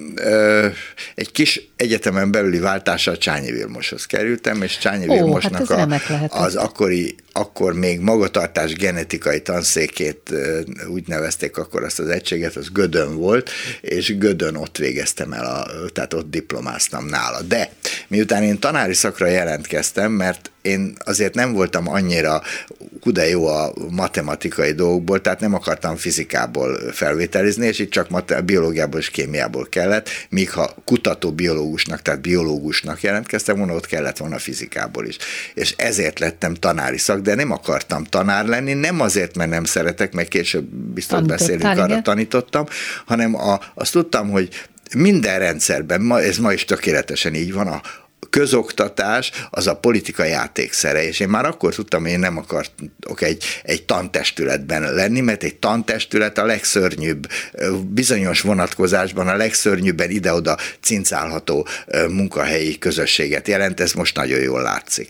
egy 1.14 1.32
kis 1.32 1.70
egyetemen 1.82 2.30
belüli 2.30 2.58
váltással 2.58 3.16
Csányi 3.16 3.50
Vilmoshoz 3.50 4.06
kerültem, 4.06 4.62
és 4.62 4.78
Csányi 4.78 5.08
Ó, 5.08 5.12
Vilmosnak 5.12 5.68
hát 5.68 5.90
a, 6.30 6.42
az 6.42 6.54
akkori, 6.54 7.14
akkor 7.32 7.74
még 7.74 8.00
magatartás 8.00 8.72
genetikai 8.72 9.40
tanszékét 9.40 10.34
úgy 10.88 11.08
nevezték 11.08 11.56
akkor 11.56 11.84
azt 11.84 11.98
az 11.98 12.08
egységet, 12.08 12.56
az 12.56 12.68
Gödön 12.72 13.16
volt, 13.16 13.50
és 13.80 14.18
Gödön 14.18 14.56
ott 14.56 14.76
végeztem 14.76 15.32
el, 15.32 15.44
a, 15.44 15.66
tehát 15.92 16.14
ott 16.14 16.30
diplomáztam 16.30 17.06
nála. 17.06 17.40
De 17.40 17.72
miután 18.08 18.42
én 18.42 18.58
tanári 18.58 18.94
szakra 18.94 19.26
jelentkeztem, 19.26 20.12
mert 20.12 20.50
én 20.62 20.96
azért 21.04 21.34
nem 21.34 21.52
voltam 21.52 21.88
annyira 21.88 22.42
kude 23.00 23.28
jó 23.28 23.46
a 23.46 23.72
matematikai 23.90 24.72
dolgokból, 24.72 25.20
tehát 25.20 25.40
nem 25.40 25.54
akartam 25.54 25.96
fizikából 25.96 26.78
felvételizni, 26.92 27.66
és 27.66 27.78
itt 27.78 27.90
csak 27.90 28.08
mate- 28.08 28.44
biológiából 28.44 29.00
és 29.00 29.10
kémiából 29.10 29.66
kellett, 29.70 30.08
míg 30.28 30.50
ha 30.50 30.74
kutató 30.84 31.32
biológusnak, 31.32 32.02
tehát 32.02 32.20
biológusnak 32.20 33.00
jelentkeztem 33.00 33.56
volna, 33.56 33.74
ott 33.74 33.86
kellett 33.86 34.16
volna 34.16 34.38
fizikából 34.38 35.06
is. 35.06 35.16
És 35.54 35.74
ezért 35.76 36.18
lettem 36.18 36.54
tanári 36.54 36.98
szak, 36.98 37.20
de 37.22 37.34
nem 37.34 37.50
akartam 37.50 38.04
tanár 38.04 38.46
lenni, 38.46 38.72
nem 38.72 39.00
azért, 39.00 39.36
mert 39.36 39.50
nem 39.50 39.64
szeretek, 39.64 40.12
meg 40.12 40.28
később 40.28 40.64
biztos 40.74 41.20
beszélünk, 41.22 41.78
arra 41.78 42.02
tanítottam, 42.02 42.66
hanem 43.06 43.34
a, 43.34 43.60
azt 43.74 43.92
tudtam, 43.92 44.30
hogy 44.30 44.48
minden 44.96 45.38
rendszerben, 45.38 46.00
ma, 46.00 46.20
ez 46.20 46.38
ma 46.38 46.52
is 46.52 46.64
tökéletesen 46.64 47.34
így 47.34 47.52
van, 47.52 47.66
a, 47.66 47.80
közoktatás 48.32 49.30
az 49.50 49.66
a 49.66 49.76
politika 49.76 50.24
játékszere, 50.24 51.06
és 51.06 51.20
én 51.20 51.28
már 51.28 51.44
akkor 51.44 51.74
tudtam, 51.74 52.02
hogy 52.02 52.10
én 52.10 52.18
nem 52.18 52.36
akarok 52.36 53.22
egy, 53.22 53.44
egy 53.62 53.82
tantestületben 53.82 54.94
lenni, 54.94 55.20
mert 55.20 55.42
egy 55.42 55.54
tantestület 55.54 56.38
a 56.38 56.44
legszörnyűbb, 56.44 57.28
bizonyos 57.88 58.40
vonatkozásban 58.40 59.28
a 59.28 59.36
legszörnyűbben 59.36 60.10
ide-oda 60.10 60.56
cincálható 60.80 61.66
munkahelyi 62.08 62.78
közösséget 62.78 63.48
jelent, 63.48 63.80
ez 63.80 63.92
most 63.92 64.16
nagyon 64.16 64.40
jól 64.40 64.62
látszik. 64.62 65.08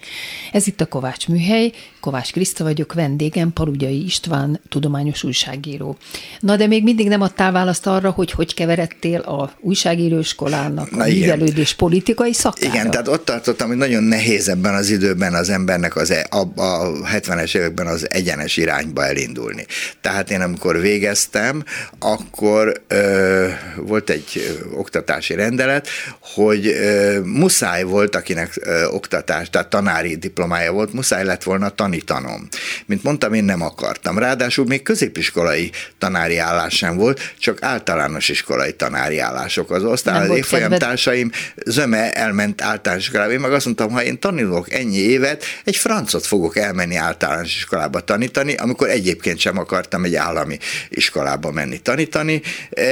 Ez 0.53 0.67
itt 0.67 0.81
a 0.81 0.87
Kovács 0.87 1.29
Műhely, 1.29 1.73
Kovács 2.01 2.33
Kriszta 2.33 2.65
vagyok, 2.65 2.93
vendégem 2.93 3.53
Palugyai 3.53 4.05
István, 4.05 4.61
tudományos 4.69 5.23
újságíró. 5.23 5.97
Na 6.41 6.57
de 6.57 6.67
még 6.67 6.83
mindig 6.83 7.09
nem 7.09 7.21
adtál 7.21 7.53
választ 7.53 7.87
arra, 7.87 8.11
hogy 8.11 8.31
hogy 8.31 8.55
keveredtél 8.55 9.21
a 9.21 9.53
újságíróiskolának, 9.61 10.93
a 10.93 11.05
művelődés 11.05 11.75
politikai 11.75 12.33
szakára. 12.33 12.75
Igen, 12.75 12.91
tehát 12.91 13.09
ott 13.13 13.25
tartottam, 13.25 13.69
hogy 13.69 13.77
nagyon 13.77 14.03
nehéz 14.03 14.49
ebben 14.49 14.75
az 14.75 14.91
időben 14.91 15.35
az 15.35 15.49
embernek 15.49 15.97
az, 15.97 16.11
e, 16.11 16.27
a, 16.31 16.61
a 16.63 16.93
70-es 17.15 17.57
években 17.57 17.87
az 17.87 18.11
egyenes 18.11 18.57
irányba 18.57 19.07
elindulni. 19.07 19.67
Tehát 20.01 20.31
én 20.31 20.41
amikor 20.41 20.81
végeztem, 20.81 21.65
akkor 21.99 22.83
ö, 22.89 23.49
volt 23.77 24.11
egy 24.11 24.59
oktatási 24.75 25.35
rendelet, 25.35 25.89
hogy 26.21 26.67
ö, 26.67 27.21
muszáj 27.25 27.83
volt, 27.83 28.17
akinek 28.17 28.53
ö, 28.61 28.85
oktatás, 28.85 29.51
tehát 29.51 29.69
tanári 29.69 30.17
diplomája 30.17 30.73
volt, 30.73 30.93
muszáj 30.93 31.25
lett 31.25 31.43
volna 31.43 31.69
tanítanom. 31.69 32.49
Mint 32.87 33.03
mondtam, 33.03 33.33
én 33.33 33.45
nem 33.45 33.63
akartam. 33.63 34.19
Ráadásul 34.19 34.67
még 34.67 34.83
középiskolai 34.83 35.71
tanári 35.99 36.39
állás 36.39 36.77
sem 36.77 36.97
volt, 36.97 37.35
csak 37.39 37.63
általános 37.63 38.29
iskolai 38.29 38.73
tanári 38.73 39.19
állások. 39.19 39.71
Az 39.71 39.85
osztály 39.85 40.37
évfolyamtársaim 40.37 41.31
zöme 41.67 42.13
elment 42.13 42.63
általános 42.63 43.02
iskolába. 43.03 43.33
Én 43.33 43.41
meg 43.41 43.53
azt 43.53 43.65
mondtam, 43.65 43.91
ha 43.91 44.03
én 44.03 44.19
tanulok 44.19 44.73
ennyi 44.73 44.99
évet, 44.99 45.45
egy 45.65 45.77
francot 45.77 46.27
fogok 46.27 46.57
elmenni 46.57 46.97
általános 46.97 47.57
iskolába 47.57 48.01
tanítani, 48.01 48.55
amikor 48.55 48.89
egyébként 48.89 49.39
sem 49.39 49.59
akartam 49.59 50.05
egy 50.05 50.15
állami 50.15 50.59
iskolába 50.89 51.51
menni 51.51 51.79
tanítani. 51.79 52.43
E, 52.71 52.83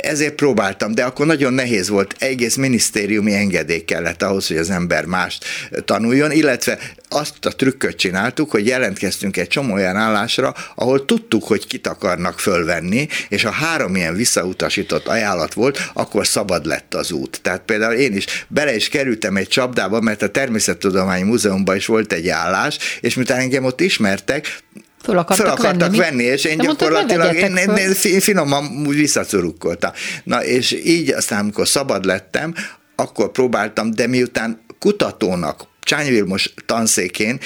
ezért 0.00 0.34
próbáltam, 0.34 0.94
de 0.94 1.04
akkor 1.04 1.26
nagyon 1.26 1.52
nehéz 1.52 1.88
volt, 1.88 2.14
egész 2.18 2.56
minisztériumi 2.56 3.34
engedély 3.34 3.84
kellett 3.84 4.22
ahhoz, 4.22 4.46
hogy 4.46 4.56
az 4.56 4.70
ember 4.70 5.04
mást 5.04 5.44
tanuljon, 5.84 6.32
illetve 6.32 6.78
azt 7.08 7.44
a 7.44 7.50
trükköt 7.50 7.96
csináltuk, 7.96 8.50
hogy 8.50 8.66
jelentkeztünk 8.66 9.36
egy 9.36 9.48
csomó 9.48 9.74
olyan 9.74 9.96
állásra, 9.96 10.54
ahol 10.74 11.04
tudtuk, 11.04 11.44
hogy 11.44 11.66
kit 11.66 11.86
akarnak 11.86 12.40
fölvenni, 12.40 13.08
és 13.28 13.42
ha 13.42 13.50
három 13.50 13.96
ilyen 13.96 14.14
visszautasított 14.14 15.06
ajánlat 15.06 15.54
volt, 15.54 15.90
akkor 15.92 16.26
szabad 16.26 16.66
lett 16.66 16.94
az 16.94 17.10
út. 17.10 17.40
Tehát 17.42 17.60
például 17.60 17.94
én 17.94 18.16
is 18.16 18.26
bele 18.48 18.74
is 18.74 18.88
kerültem 18.88 19.36
egy 19.36 19.47
csapdába, 19.48 20.00
mert 20.00 20.22
a 20.22 20.28
Természettudományi 20.28 21.22
Múzeumban 21.22 21.76
is 21.76 21.86
volt 21.86 22.12
egy 22.12 22.28
állás, 22.28 22.78
és 23.00 23.14
miután 23.14 23.38
engem 23.38 23.64
ott 23.64 23.80
ismertek, 23.80 24.62
Föl 25.02 25.18
akartak, 25.18 25.46
föl 25.46 25.54
akartak 25.54 25.90
venni, 25.90 25.98
venni, 25.98 26.22
és 26.22 26.44
én 26.44 26.56
De 26.56 26.64
gyakorlatilag 26.64 27.34
én, 27.34 27.56
én, 27.56 27.70
én 28.02 28.20
finoman 28.20 28.86
úgy 28.86 28.96
visszacurukkoltam. 28.96 29.90
Na 30.24 30.44
és 30.44 30.72
így 30.84 31.10
aztán, 31.10 31.40
amikor 31.40 31.68
szabad 31.68 32.04
lettem, 32.04 32.54
akkor 32.96 33.30
próbáltam, 33.30 33.90
de 33.90 34.06
miután 34.06 34.60
kutatónak 34.78 35.66
Csányi 35.80 36.10
Vilmos 36.10 36.54
tanszékén 36.66 37.38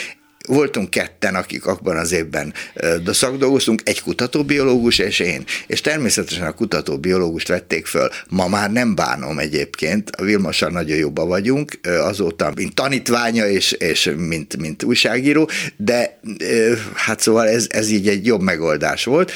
voltunk 0.47 0.91
ketten, 0.91 1.35
akik 1.35 1.67
abban 1.67 1.97
az 1.97 2.13
évben 2.13 2.55
szakdolgoztunk, 3.07 3.83
egy 3.85 4.03
kutatóbiológus 4.03 4.99
és 4.99 5.19
én. 5.19 5.45
És 5.67 5.81
természetesen 5.81 6.47
a 6.47 6.53
kutatóbiológust 6.53 7.49
vették 7.49 7.87
föl. 7.87 8.09
Ma 8.29 8.49
már 8.49 8.73
nem 8.73 8.95
bánom 8.95 9.39
egyébként, 9.39 10.11
a 10.11 10.23
Vilmossal 10.23 10.71
nagyon 10.71 10.97
jobban 10.97 11.29
vagyunk, 11.29 11.81
azóta, 12.01 12.53
mint 12.55 12.75
tanítványa 12.75 13.49
és, 13.49 13.73
és 13.73 14.13
mint, 14.17 14.57
mint 14.57 14.83
újságíró, 14.83 15.51
de 15.77 16.21
hát 16.95 17.21
szóval 17.21 17.49
ez, 17.49 17.67
ez 17.71 17.91
így 17.91 18.09
egy 18.09 18.27
jobb 18.27 18.41
megoldás 18.41 19.05
volt 19.05 19.33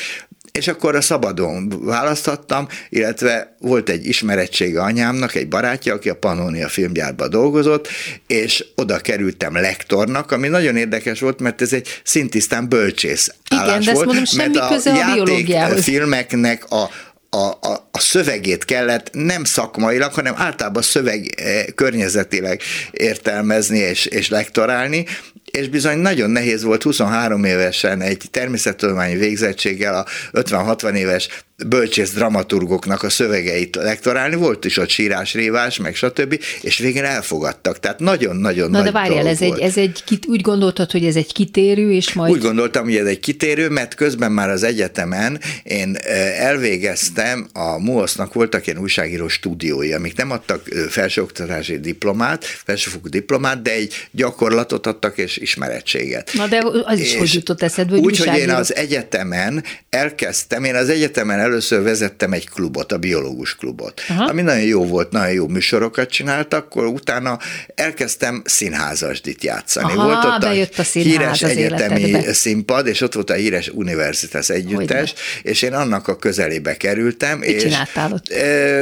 és 0.56 0.68
akkor 0.68 0.94
a 0.94 1.00
szabadon 1.00 1.84
választhattam, 1.84 2.68
illetve 2.88 3.56
volt 3.58 3.88
egy 3.88 4.06
ismerettsége 4.06 4.80
anyámnak, 4.80 5.34
egy 5.34 5.48
barátja, 5.48 5.94
aki 5.94 6.08
a 6.08 6.14
Pannonia 6.14 6.68
filmgyárban 6.68 7.30
dolgozott, 7.30 7.88
és 8.26 8.64
oda 8.74 8.98
kerültem 8.98 9.54
lektornak, 9.54 10.32
ami 10.32 10.48
nagyon 10.48 10.76
érdekes 10.76 11.20
volt, 11.20 11.40
mert 11.40 11.62
ez 11.62 11.72
egy 11.72 12.00
szintisztán 12.04 12.68
bölcsész 12.68 13.34
Igen, 13.50 13.64
állás 13.64 13.84
de 13.84 13.92
volt, 13.92 14.06
mondom, 14.06 14.24
semmi 14.24 14.42
mert 14.42 14.56
a 14.56 14.68
köze 14.74 14.90
a 14.90 15.12
biológiához. 15.12 15.82
filmeknek 15.82 16.70
a 16.70 16.90
a, 17.30 17.46
a, 17.46 17.88
a 17.90 17.98
szövegét 17.98 18.64
kellett 18.64 19.10
nem 19.12 19.44
szakmailag, 19.44 20.12
hanem 20.12 20.34
általában 20.36 20.82
szöveg 20.82 21.34
eh, 21.36 21.64
környezetileg 21.74 22.60
értelmezni 22.90 23.78
és, 23.78 24.06
és 24.06 24.28
lektorálni, 24.28 25.06
és 25.50 25.68
bizony 25.68 25.98
nagyon 25.98 26.30
nehéz 26.30 26.62
volt 26.62 26.82
23 26.82 27.44
évesen 27.44 28.00
egy 28.00 28.22
természettudományi 28.30 29.16
végzettséggel 29.16 29.94
a 29.94 30.06
50-60 30.32 30.92
éves 30.94 31.28
bölcsész 31.66 32.12
dramaturgoknak 32.12 33.02
a 33.02 33.10
szövegeit 33.10 33.76
lektorálni, 33.76 34.36
volt 34.36 34.64
is 34.64 34.76
ott 34.76 34.88
sírás, 34.88 35.34
révás, 35.34 35.78
meg 35.78 35.94
stb., 35.94 36.40
és 36.60 36.78
végén 36.78 37.04
elfogadtak. 37.04 37.80
Tehát 37.80 37.98
nagyon-nagyon 37.98 38.70
Na 38.70 38.76
nagy 38.76 38.86
de 38.86 38.92
várjál, 38.92 39.26
ez 39.26 39.42
egy, 39.42 39.58
ez 39.58 39.76
egy, 39.76 40.02
úgy 40.26 40.40
gondoltad, 40.40 40.90
hogy 40.90 41.04
ez 41.04 41.16
egy 41.16 41.32
kitérő, 41.32 41.92
és 41.92 42.12
majd... 42.12 42.32
Úgy 42.32 42.40
gondoltam, 42.40 42.84
hogy 42.84 42.96
ez 42.96 43.06
egy 43.06 43.20
kitérő, 43.20 43.68
mert 43.68 43.94
közben 43.94 44.32
már 44.32 44.50
az 44.50 44.62
egyetemen 44.62 45.40
én 45.62 45.96
elvégeztem, 46.38 47.48
a 47.52 47.78
MUOSZ-nak 47.78 48.34
voltak 48.34 48.66
ilyen 48.66 48.80
újságíró 48.80 49.28
stúdiói, 49.28 49.92
amik 49.92 50.16
nem 50.16 50.30
adtak 50.30 50.68
felsőoktatási 50.88 51.78
diplomát, 51.78 52.44
felsőfokú 52.44 53.08
diplomát, 53.08 53.62
de 53.62 53.72
egy 53.72 53.94
gyakorlatot 54.10 54.86
adtak 54.86 55.18
és 55.18 55.36
ismerettséget. 55.46 56.30
Na 56.34 56.46
de 56.46 56.64
az 56.84 56.98
is 56.98 57.12
és 57.12 57.18
hogy 57.18 57.34
jutott 57.34 57.62
eszedbe, 57.62 57.94
hogy 57.94 58.04
Úgy, 58.04 58.18
hogy 58.18 58.38
én 58.38 58.50
az 58.50 58.74
egyetemen 58.74 59.64
elkezdtem, 59.90 60.64
én 60.64 60.74
az 60.74 60.88
egyetemen 60.88 61.38
először 61.38 61.82
vezettem 61.82 62.32
egy 62.32 62.48
klubot, 62.48 62.92
a 62.92 62.98
biológus 62.98 63.56
klubot, 63.56 64.02
Aha. 64.08 64.24
ami 64.24 64.42
nagyon 64.42 64.64
jó 64.64 64.86
volt, 64.86 65.10
nagyon 65.10 65.32
jó 65.32 65.48
műsorokat 65.48 66.10
csináltak, 66.10 66.64
akkor 66.64 66.86
utána 66.86 67.38
elkezdtem 67.74 68.42
színházasdit 68.44 69.44
játszani. 69.44 69.92
Aha, 69.92 70.04
volt 70.04 70.24
ott 70.24 70.42
a, 70.42 70.46
bejött 70.46 70.78
a 70.78 70.84
színház 70.84 71.12
híres 71.12 71.42
az 71.42 71.50
egyetemi 71.50 72.00
életedbe. 72.00 72.32
színpad, 72.32 72.86
és 72.86 73.00
ott 73.00 73.14
volt 73.14 73.30
a 73.30 73.34
híres 73.34 73.68
Universitas 73.68 74.48
együttes, 74.48 75.14
és 75.42 75.62
én 75.62 75.72
annak 75.72 76.08
a 76.08 76.16
közelébe 76.16 76.76
kerültem. 76.76 77.38
Mit 77.38 77.48
és 77.48 77.62
csináltál 77.62 78.12
ott? 78.12 78.32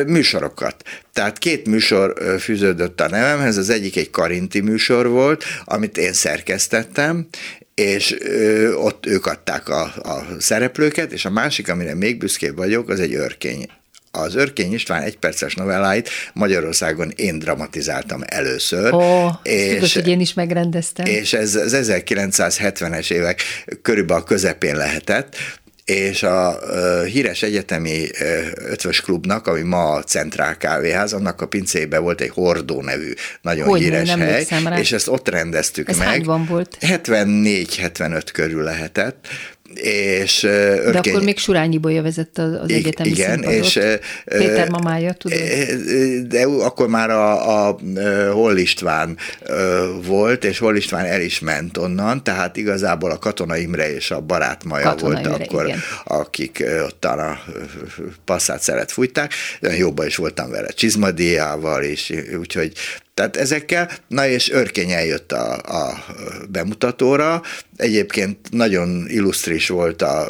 Műsorokat. 0.06 0.82
Tehát 1.14 1.38
két 1.38 1.66
műsor 1.66 2.14
fűződött 2.40 3.00
a 3.00 3.08
nevemhez, 3.08 3.56
az 3.56 3.70
egyik 3.70 3.96
egy 3.96 4.10
karinti 4.10 4.60
műsor 4.60 5.08
volt, 5.08 5.44
amit 5.64 5.98
én 5.98 6.12
szerkesztettem, 6.12 7.26
és 7.74 8.16
ö, 8.20 8.72
ott 8.72 9.06
ők 9.06 9.26
adták 9.26 9.68
a, 9.68 9.82
a 9.82 10.26
szereplőket, 10.38 11.12
és 11.12 11.24
a 11.24 11.30
másik, 11.30 11.68
amire 11.68 11.94
még 11.94 12.18
büszkébb 12.18 12.56
vagyok, 12.56 12.88
az 12.88 13.00
egy 13.00 13.14
örkény 13.14 13.66
az 14.16 14.34
Örkény 14.34 14.72
István 14.72 15.02
egyperces 15.02 15.54
novelláit 15.54 16.08
Magyarországon 16.32 17.12
én 17.16 17.38
dramatizáltam 17.38 18.20
először. 18.26 18.92
Ó, 18.92 19.28
és, 19.42 19.94
hogy 19.94 20.08
én 20.08 20.20
is 20.20 20.34
megrendeztem. 20.34 21.06
És 21.06 21.32
ez 21.32 21.54
az 21.54 21.76
1970-es 21.82 23.10
évek 23.10 23.42
körülbelül 23.82 24.22
a 24.22 24.26
közepén 24.26 24.76
lehetett, 24.76 25.36
és 25.84 26.22
a 26.22 26.58
híres 27.04 27.42
egyetemi 27.42 28.06
ötvös 28.54 29.00
klubnak, 29.00 29.46
ami 29.46 29.62
ma 29.62 29.92
a 29.92 30.02
Centrál 30.02 30.56
Kávéház, 30.56 31.12
annak 31.12 31.40
a 31.40 31.46
pincébe 31.46 31.98
volt 31.98 32.20
egy 32.20 32.30
Hordó 32.30 32.82
nevű 32.82 33.12
nagyon 33.42 33.68
Hogy 33.68 33.80
híres 33.80 34.08
nem 34.08 34.20
hely, 34.20 34.46
és 34.78 34.92
ezt 34.92 35.08
ott 35.08 35.28
rendeztük 35.28 35.88
Ez 35.88 35.98
meg. 35.98 36.24
volt? 36.48 36.76
74-75 36.80 38.22
körül 38.32 38.62
lehetett, 38.62 39.28
és 39.80 40.42
uh, 40.42 40.50
De 40.50 40.82
örkény... 40.82 41.12
akkor 41.12 41.24
még 41.24 41.38
Surányi 41.38 41.78
Bolya 41.78 42.02
vezette 42.02 42.42
az 42.42 42.70
egyetemi 42.70 43.08
Igen, 43.08 43.32
színpadot. 43.32 43.64
és... 43.64 43.80
Péter 44.24 44.68
mamája, 44.68 45.12
tudod? 45.12 45.38
De 46.28 46.44
akkor 46.44 46.88
már 46.88 47.10
a, 47.10 47.66
a 47.68 47.78
Hol 48.32 48.56
István 48.56 49.16
volt, 50.06 50.44
és 50.44 50.58
Hol 50.58 50.76
István 50.76 51.04
el 51.04 51.20
is 51.20 51.40
ment 51.40 51.76
onnan, 51.76 52.24
tehát 52.24 52.56
igazából 52.56 53.10
a 53.10 53.18
Katona 53.18 53.56
Imre 53.56 53.94
és 53.94 54.10
a 54.10 54.20
Barát 54.20 54.64
Maja 54.64 54.88
Katona 54.88 55.12
volt 55.12 55.26
Imre, 55.26 55.44
akkor, 55.44 55.66
igen. 55.66 55.78
akik 56.04 56.64
ottan 56.84 57.18
a 57.18 57.38
passzát 58.24 58.62
szeret 58.62 58.92
fújták. 58.92 59.32
Jobban 59.60 60.06
is 60.06 60.16
voltam 60.16 60.50
vele, 60.50 60.68
Csizmadiával 60.68 61.84
is, 61.84 62.12
úgyhogy 62.38 62.72
tehát 63.14 63.36
ezekkel, 63.36 63.90
na 64.08 64.26
és 64.26 64.50
Örkény 64.50 64.90
eljött 64.90 65.32
a, 65.32 65.56
a 65.56 66.04
bemutatóra, 66.50 67.42
egyébként 67.76 68.38
nagyon 68.50 69.04
illusztris 69.08 69.68
volt 69.68 70.02
a 70.02 70.28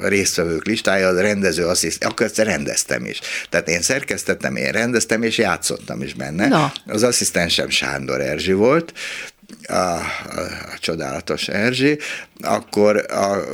a 0.00 0.08
résztvevők 0.08 0.66
listája, 0.66 1.08
az 1.08 1.20
rendező 1.20 1.66
assziszt, 1.66 2.04
akkor 2.04 2.26
ezt 2.26 2.38
rendeztem 2.38 3.04
is. 3.04 3.20
Tehát 3.48 3.68
én 3.68 3.82
szerkesztettem, 3.82 4.56
én 4.56 4.70
rendeztem, 4.70 5.22
és 5.22 5.38
játszottam 5.38 6.02
is 6.02 6.14
benne. 6.14 6.48
Na. 6.48 6.72
Az 6.86 7.02
asszisztensem 7.02 7.68
Sándor 7.68 8.20
Erzsi 8.20 8.52
volt, 8.52 8.92
a, 9.66 9.74
a, 9.74 10.00
csodálatos 10.80 11.48
Erzsi, 11.48 11.98
akkor 12.40 12.96
a, 13.12 13.44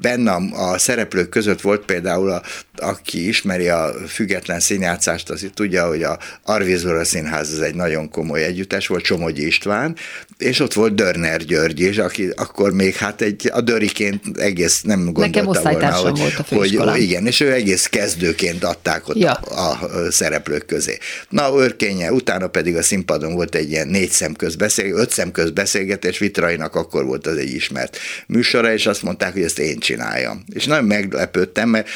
benne 0.00 0.30
a, 0.30 0.70
a 0.70 0.78
szereplők 0.78 1.28
között 1.28 1.60
volt 1.60 1.84
például, 1.84 2.30
a, 2.30 2.42
aki 2.76 3.28
ismeri 3.28 3.68
a 3.68 3.92
független 4.08 4.60
színjátszást, 4.60 5.30
az 5.30 5.50
tudja, 5.54 5.86
hogy 5.86 6.02
a 6.02 6.18
Arvizora 6.42 7.04
Színház 7.04 7.52
az 7.52 7.60
egy 7.60 7.74
nagyon 7.74 8.10
komoly 8.10 8.44
együttes 8.44 8.86
volt, 8.86 9.04
Csomogyi 9.04 9.46
István, 9.46 9.96
és 10.44 10.60
ott 10.60 10.72
volt 10.72 10.94
Dörner 10.94 11.44
György 11.44 11.80
is, 11.80 11.98
aki 11.98 12.28
akkor 12.36 12.72
még 12.72 12.94
hát 12.94 13.20
egy, 13.20 13.50
a 13.52 13.60
Döriként 13.60 14.38
egész 14.38 14.82
nem 14.82 15.12
gondolta 15.12 15.60
volna, 15.62 15.92
hogy, 15.92 16.18
volt 16.18 16.34
a 16.38 16.90
hogy 16.90 17.00
igen, 17.02 17.26
és 17.26 17.40
ő 17.40 17.52
egész 17.52 17.86
kezdőként 17.86 18.64
adták 18.64 19.08
ott 19.08 19.16
Ja. 19.16 19.32
a, 19.32 19.70
a 19.70 20.10
szereplők 20.10 20.66
közé. 20.66 20.98
Na, 21.28 21.50
őrkénye, 21.58 22.12
utána 22.12 22.46
pedig 22.46 22.76
a 22.76 22.82
színpadon 22.82 23.34
volt 23.34 23.54
egy 23.54 23.70
ilyen 23.70 23.88
négy 23.88 24.10
szemköz 24.10 24.54
beszélgetés, 24.54 25.02
öt 25.02 25.10
szemköz 25.10 25.50
beszélgetés, 25.50 26.18
Vitrainak 26.18 26.74
akkor 26.74 27.04
volt 27.04 27.26
az 27.26 27.36
egy 27.36 27.54
ismert 27.54 27.98
műsora, 28.26 28.72
és 28.72 28.86
azt 28.86 29.02
mondták, 29.02 29.32
hogy 29.32 29.42
ezt 29.42 29.58
én 29.58 29.78
csináljam. 29.78 30.44
És 30.54 30.64
nagyon 30.64 30.84
meglepődtem, 30.84 31.68
mert 31.68 31.88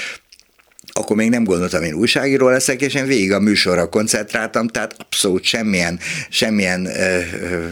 akkor 0.93 1.17
még 1.17 1.31
nem 1.31 1.45
gondoltam, 1.45 1.83
én 1.83 1.95
újságíró 1.95 2.49
leszek, 2.49 2.81
és 2.81 2.95
én 2.95 3.07
végig 3.07 3.33
a 3.33 3.41
műsorra 3.41 3.89
koncentráltam, 3.89 4.69
tehát 4.69 4.95
abszolút 4.99 5.45
semmilyen, 5.45 5.99
semmilyen 6.29 6.87
ö, 6.87 7.21
ö, 7.43 7.67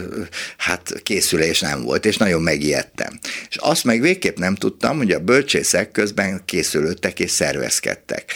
hát 0.57 1.01
készülés 1.03 1.59
nem 1.59 1.83
volt, 1.83 2.05
és 2.05 2.17
nagyon 2.17 2.41
megijedtem. 2.41 3.19
És 3.49 3.55
azt 3.55 3.83
meg 3.83 4.01
végképp 4.01 4.37
nem 4.37 4.55
tudtam, 4.55 4.97
hogy 4.97 5.11
a 5.11 5.19
bölcsészek 5.19 5.91
közben 5.91 6.41
készülődtek 6.45 7.19
és 7.19 7.31
szervezkedtek. 7.31 8.33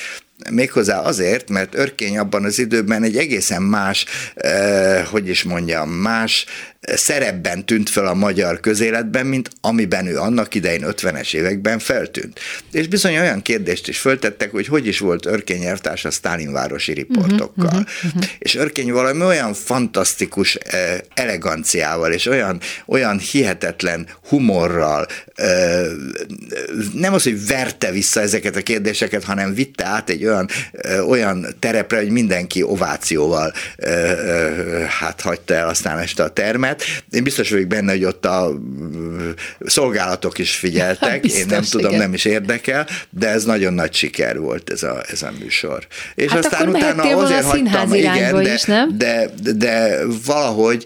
Méghozzá 0.50 1.00
azért, 1.00 1.50
mert 1.50 1.76
Örkény 1.76 2.18
abban 2.18 2.44
az 2.44 2.60
időben 2.60 3.04
egy 3.04 3.18
egészen 3.18 3.62
más, 3.62 4.06
eh, 4.36 5.06
hogy 5.06 5.30
is 5.30 5.44
mondjam, 5.44 5.90
más 5.90 6.46
szerepben 6.82 7.66
tűnt 7.66 7.90
fel 7.90 8.08
a 8.08 8.14
magyar 8.14 8.60
közéletben, 8.60 9.26
mint 9.26 9.50
amiben 9.62 10.08
ő 10.08 10.18
annak 10.18 10.56
idején 10.56 10.84
50-es 10.86 11.34
években 11.34 11.80
feltűnt. 11.80 12.40
És 12.72 12.88
bizony 12.88 13.18
olyan 13.18 13.42
kérdést 13.42 13.88
is 13.88 14.00
föltettek, 14.00 14.52
hogy 14.52 14.68
hogy 14.68 14.88
is 14.88 15.00
volt 15.00 15.26
Örkény 15.26 15.70
a 16.04 16.12
Sztálinvárosi 16.12 16.94
riportokkal. 16.94 17.66
Uh-huh, 17.66 17.86
uh-huh. 18.04 18.24
És 18.40 18.56
Örkény 18.56 18.92
valami 18.92 19.24
olyan 19.24 19.54
fantasztikus 19.54 20.56
eh, 20.56 20.98
eleganciával, 21.14 22.12
és 22.12 22.26
olyan, 22.26 22.60
olyan 22.86 23.20
hihetetlen 23.20 24.08
humorral, 24.28 25.08
eh, 25.36 25.86
nem 26.94 27.14
az, 27.14 27.24
hogy 27.24 27.48
verte 27.48 27.92
vissza 27.92 28.22
ezeket 28.22 28.56
a 28.56 28.62
kérdéseket, 28.62 29.24
hanem 29.24 29.54
vitte 29.54 29.86
át 29.86 30.10
egy 30.10 30.26
olyan, 30.26 30.50
eh, 30.72 31.10
olyan 31.10 31.48
terepre, 31.60 31.98
hogy 31.98 32.10
mindenki 32.10 32.64
ovációval 32.64 33.54
hát 35.00 35.22
hagyta 35.22 35.54
el 35.54 35.68
aztán 35.68 35.98
este 35.98 36.24
a 36.24 36.30
termet, 36.30 36.71
filmet. 36.72 37.06
Én 37.12 37.24
biztos 37.24 37.50
vagyok 37.50 37.68
benne, 37.68 37.92
hogy 37.92 38.04
ott 38.04 38.26
a 38.26 38.52
szolgálatok 39.66 40.38
is 40.38 40.56
figyeltek, 40.56 41.22
biztos, 41.22 41.40
én 41.42 41.46
nem 41.48 41.64
tudom, 41.64 41.88
igen. 41.88 42.02
nem 42.02 42.14
is 42.14 42.26
érdekel, 42.26 42.88
de 43.10 43.28
ez 43.28 43.44
nagyon 43.44 43.74
nagy 43.74 43.94
siker 43.94 44.40
volt 44.40 44.70
ez 44.70 44.84
a, 44.84 45.04
ez 45.12 45.22
a 45.22 45.32
műsor. 45.40 45.88
És 46.16 46.32
hát 46.32 46.46
aztán 46.46 46.70
utána 46.70 47.04
azért 47.04 47.44
hagytam, 47.44 47.94
igen, 47.94 48.44
de, 48.44 48.54
is, 48.54 48.64
nem? 48.64 48.98
De, 48.98 49.30
de, 49.42 49.52
de 49.52 49.98
valahogy, 50.26 50.86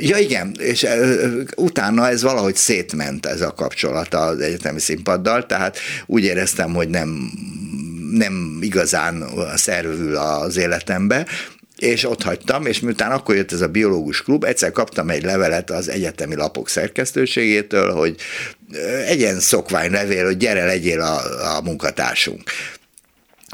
ja 0.00 0.16
igen, 0.16 0.54
és 0.58 0.86
utána 1.56 2.08
ez 2.08 2.22
valahogy 2.22 2.56
szétment 2.56 3.26
ez 3.26 3.40
a 3.40 3.54
kapcsolat 3.54 4.14
az 4.14 4.40
egyetemi 4.40 4.80
színpaddal, 4.80 5.46
tehát 5.46 5.78
úgy 6.06 6.24
éreztem, 6.24 6.74
hogy 6.74 6.88
nem 6.88 7.30
nem 8.10 8.58
igazán 8.60 9.24
szervül 9.54 10.16
az 10.16 10.56
életembe, 10.56 11.26
és 11.80 12.04
ott 12.04 12.22
hagytam, 12.22 12.66
és 12.66 12.80
miután 12.80 13.10
akkor 13.10 13.34
jött 13.34 13.52
ez 13.52 13.60
a 13.60 13.68
biológus 13.68 14.22
klub, 14.22 14.44
egyszer 14.44 14.72
kaptam 14.72 15.10
egy 15.10 15.22
levelet 15.22 15.70
az 15.70 15.88
egyetemi 15.88 16.34
lapok 16.34 16.68
szerkesztőségétől, 16.68 17.92
hogy 17.92 18.16
egy 19.06 19.18
ilyen 19.18 19.40
szokványlevél, 19.40 20.24
hogy 20.24 20.36
gyere, 20.36 20.64
legyél 20.64 21.00
a, 21.00 21.20
a 21.56 21.60
munkatársunk. 21.62 22.42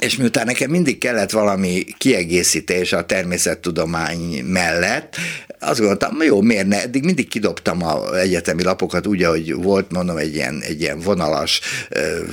És 0.01 0.17
miután 0.17 0.47
nekem 0.47 0.71
mindig 0.71 0.99
kellett 0.99 1.31
valami 1.31 1.85
kiegészítés 1.99 2.93
a 2.93 3.07
természettudomány 3.07 4.45
mellett, 4.45 5.17
azt 5.59 5.79
gondoltam, 5.79 6.23
jó, 6.23 6.41
miért 6.41 6.67
ne? 6.67 6.83
Eddig 6.83 7.05
mindig 7.05 7.29
kidobtam 7.29 7.83
a 7.83 8.19
egyetemi 8.19 8.63
lapokat 8.63 9.07
úgy, 9.07 9.23
ahogy 9.23 9.55
volt, 9.55 9.91
mondom, 9.91 10.17
egy 10.17 10.35
ilyen, 10.35 10.61
egy 10.63 10.81
ilyen 10.81 11.01
vonalas 11.01 11.61
uh, 11.91 12.29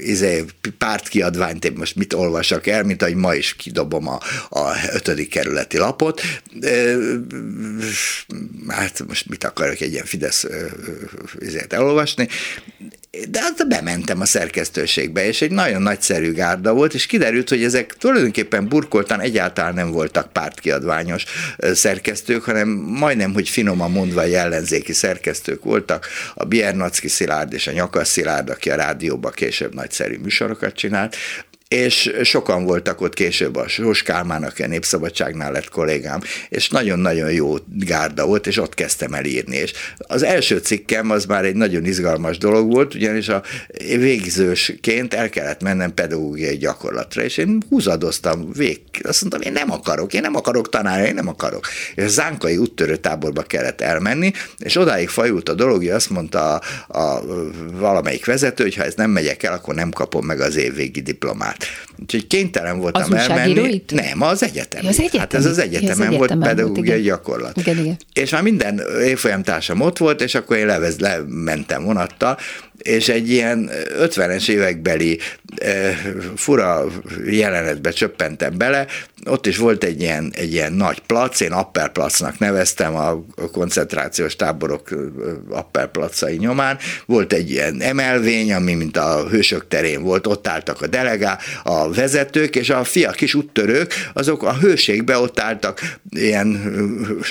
izé, 0.00 0.44
pártkiadványt, 0.78 1.64
én 1.64 1.72
most 1.76 1.96
mit 1.96 2.12
olvasak 2.12 2.66
el, 2.66 2.82
mint 2.82 3.02
ahogy 3.02 3.14
ma 3.14 3.34
is 3.34 3.56
kidobom 3.56 4.08
a, 4.08 4.18
a 4.48 4.72
ötödik 4.92 5.28
kerületi 5.30 5.78
lapot. 5.78 6.20
Uh, 6.62 7.14
hát 8.68 9.06
most 9.06 9.28
mit 9.28 9.44
akarok 9.44 9.80
egy 9.80 9.92
ilyen 9.92 10.04
Fidesz 10.04 10.44
uh, 10.44 10.50
izét 11.38 11.72
elolvasni, 11.72 12.28
de 13.28 13.40
hát 13.40 13.68
bementem 13.68 14.20
a 14.20 14.24
szerkesztőségbe, 14.24 15.26
és 15.26 15.42
egy 15.42 15.50
nagyon 15.50 15.82
nagyszerű 15.82 16.32
gárda 16.32 16.72
volt, 16.72 16.94
és 16.94 17.06
kiderült, 17.06 17.48
hogy 17.48 17.64
ezek 17.64 17.96
tulajdonképpen 17.98 18.68
burkoltan 18.68 19.20
egyáltalán 19.20 19.74
nem 19.74 19.90
voltak 19.90 20.32
pártkiadványos 20.32 21.24
szerkesztők, 21.58 22.44
hanem 22.44 22.68
majdnem, 22.78 23.32
hogy 23.32 23.48
finoman 23.48 23.90
mondva 23.90 24.22
ellenzéki 24.22 24.92
szerkesztők 24.92 25.64
voltak. 25.64 26.06
A 26.34 26.44
Biernacki 26.44 27.08
Szilárd 27.08 27.52
és 27.52 27.66
a 27.66 27.72
Nyakas 27.72 28.08
Szilárd, 28.08 28.50
aki 28.50 28.70
a 28.70 28.76
rádióban 28.76 29.32
később 29.32 29.74
nagyszerű 29.74 30.18
műsorokat 30.18 30.74
csinált, 30.74 31.16
és 31.68 32.12
sokan 32.22 32.64
voltak 32.64 33.00
ott 33.00 33.14
később 33.14 33.56
a 33.56 33.68
Sós 33.68 34.02
Kálmán, 34.02 34.42
aki 34.42 34.62
a 34.62 34.66
Népszabadságnál 34.66 35.52
lett 35.52 35.68
kollégám, 35.68 36.20
és 36.48 36.68
nagyon-nagyon 36.68 37.32
jó 37.32 37.54
gárda 37.66 38.26
volt, 38.26 38.46
és 38.46 38.58
ott 38.58 38.74
kezdtem 38.74 39.14
el 39.14 39.24
írni. 39.24 39.56
És 39.56 39.72
az 39.96 40.22
első 40.22 40.58
cikkem 40.58 41.10
az 41.10 41.24
már 41.24 41.44
egy 41.44 41.54
nagyon 41.54 41.84
izgalmas 41.84 42.38
dolog 42.38 42.72
volt, 42.72 42.94
ugyanis 42.94 43.28
a 43.28 43.42
végzősként 43.78 45.14
el 45.14 45.28
kellett 45.28 45.62
mennem 45.62 45.94
pedagógiai 45.94 46.56
gyakorlatra, 46.56 47.22
és 47.22 47.36
én 47.36 47.62
húzadoztam 47.68 48.52
vég, 48.52 48.80
azt 49.02 49.20
mondtam, 49.20 49.42
én 49.42 49.52
nem 49.52 49.70
akarok, 49.70 50.14
én 50.14 50.20
nem 50.20 50.34
akarok 50.34 50.68
tanárni, 50.68 51.06
én 51.06 51.14
nem 51.14 51.28
akarok. 51.28 51.66
És 51.94 52.04
a 52.04 52.08
Zánkai 52.08 52.56
úttörő 52.56 52.96
táborba 52.96 53.42
kellett 53.42 53.80
elmenni, 53.80 54.32
és 54.58 54.76
odáig 54.76 55.08
fajult 55.08 55.48
a 55.48 55.54
dolog, 55.54 55.76
hogy 55.76 55.88
azt 55.88 56.10
mondta 56.10 56.54
a, 56.54 56.62
a 56.98 57.22
valamelyik 57.72 58.24
vezető, 58.24 58.62
hogy 58.62 58.74
ha 58.74 58.84
ez 58.84 58.94
nem 58.94 59.10
megyek 59.10 59.42
el, 59.42 59.52
akkor 59.52 59.74
nem 59.74 59.90
kapom 59.90 60.24
meg 60.24 60.40
az 60.40 60.56
évvégi 60.56 61.00
diplomát. 61.00 61.57
Úgyhogy 62.02 62.26
kénytelen 62.26 62.78
voltam 62.78 63.02
az 63.02 63.12
elmenni. 63.12 63.82
Nem, 63.92 64.22
az 64.22 64.42
egyetem. 64.42 64.82
Ja, 64.82 64.88
az 64.88 64.98
egyetem. 64.98 65.20
Hát 65.20 65.34
ez 65.34 65.46
az 65.46 65.58
egyetemen 65.58 66.16
volt 66.16 66.38
pedagógiai 66.38 66.88
volt, 66.88 67.02
gyakorlat. 67.02 67.56
Igen, 67.56 67.78
igen. 67.78 67.96
És 68.12 68.30
már 68.30 68.42
minden 68.42 68.82
évfolyamtársam 69.04 69.80
ott 69.80 69.98
volt, 69.98 70.20
és 70.20 70.34
akkor 70.34 70.56
én 70.56 70.66
levez, 70.66 70.98
lementem 70.98 71.84
vonattal, 71.84 72.38
és 72.82 73.08
egy 73.08 73.30
ilyen 73.30 73.70
50-es 74.00 74.48
évekbeli 74.48 75.18
e, 75.56 76.00
fura 76.36 76.84
jelenetbe 77.26 77.90
csöppentem 77.90 78.58
bele, 78.58 78.86
ott 79.28 79.46
is 79.46 79.56
volt 79.56 79.84
egy 79.84 80.00
ilyen, 80.00 80.32
egy 80.36 80.52
ilyen 80.52 80.72
nagy 80.72 80.98
plac, 80.98 81.40
én 81.40 81.52
Appelplacnak 81.52 82.38
neveztem 82.38 82.96
a 82.96 83.24
koncentrációs 83.52 84.36
táborok 84.36 84.88
Appelplacai 85.50 86.36
nyomán, 86.36 86.78
volt 87.06 87.32
egy 87.32 87.50
ilyen 87.50 87.80
emelvény, 87.80 88.52
ami 88.52 88.74
mint 88.74 88.96
a 88.96 89.28
hősök 89.28 89.68
terén 89.68 90.02
volt, 90.02 90.26
ott 90.26 90.48
álltak 90.48 90.82
a 90.82 90.86
delegá, 90.86 91.38
a 91.62 91.92
vezetők, 91.92 92.56
és 92.56 92.70
a 92.70 92.84
fiak 92.84 93.20
is 93.20 93.34
úttörők, 93.34 93.94
azok 94.12 94.42
a 94.42 94.54
hőségbe 94.54 95.18
ott 95.18 95.40
álltak 95.40 95.96
ilyen 96.10 96.76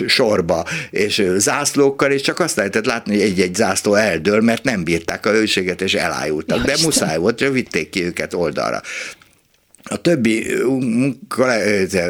sorba, 0.08 0.66
és 0.92 1.24
zászlókkal, 1.38 2.12
és 2.12 2.22
csak 2.22 2.40
azt 2.40 2.56
lehetett 2.56 2.86
látni, 2.86 3.14
hogy 3.14 3.22
egy-egy 3.22 3.56
zászló 3.56 3.94
eldől, 3.94 4.42
mert 4.42 4.64
nem 4.64 4.84
bírták 4.84 5.26
a 5.26 5.32
hőséget, 5.38 5.82
és 5.82 5.94
elájultak. 5.94 6.66
De 6.66 6.76
muszáj 6.84 7.18
volt, 7.18 7.40
hogy 7.40 7.52
vitték 7.52 7.90
ki 7.90 8.04
őket 8.04 8.34
oldalra 8.34 8.82
a 9.90 9.98
többi 9.98 10.48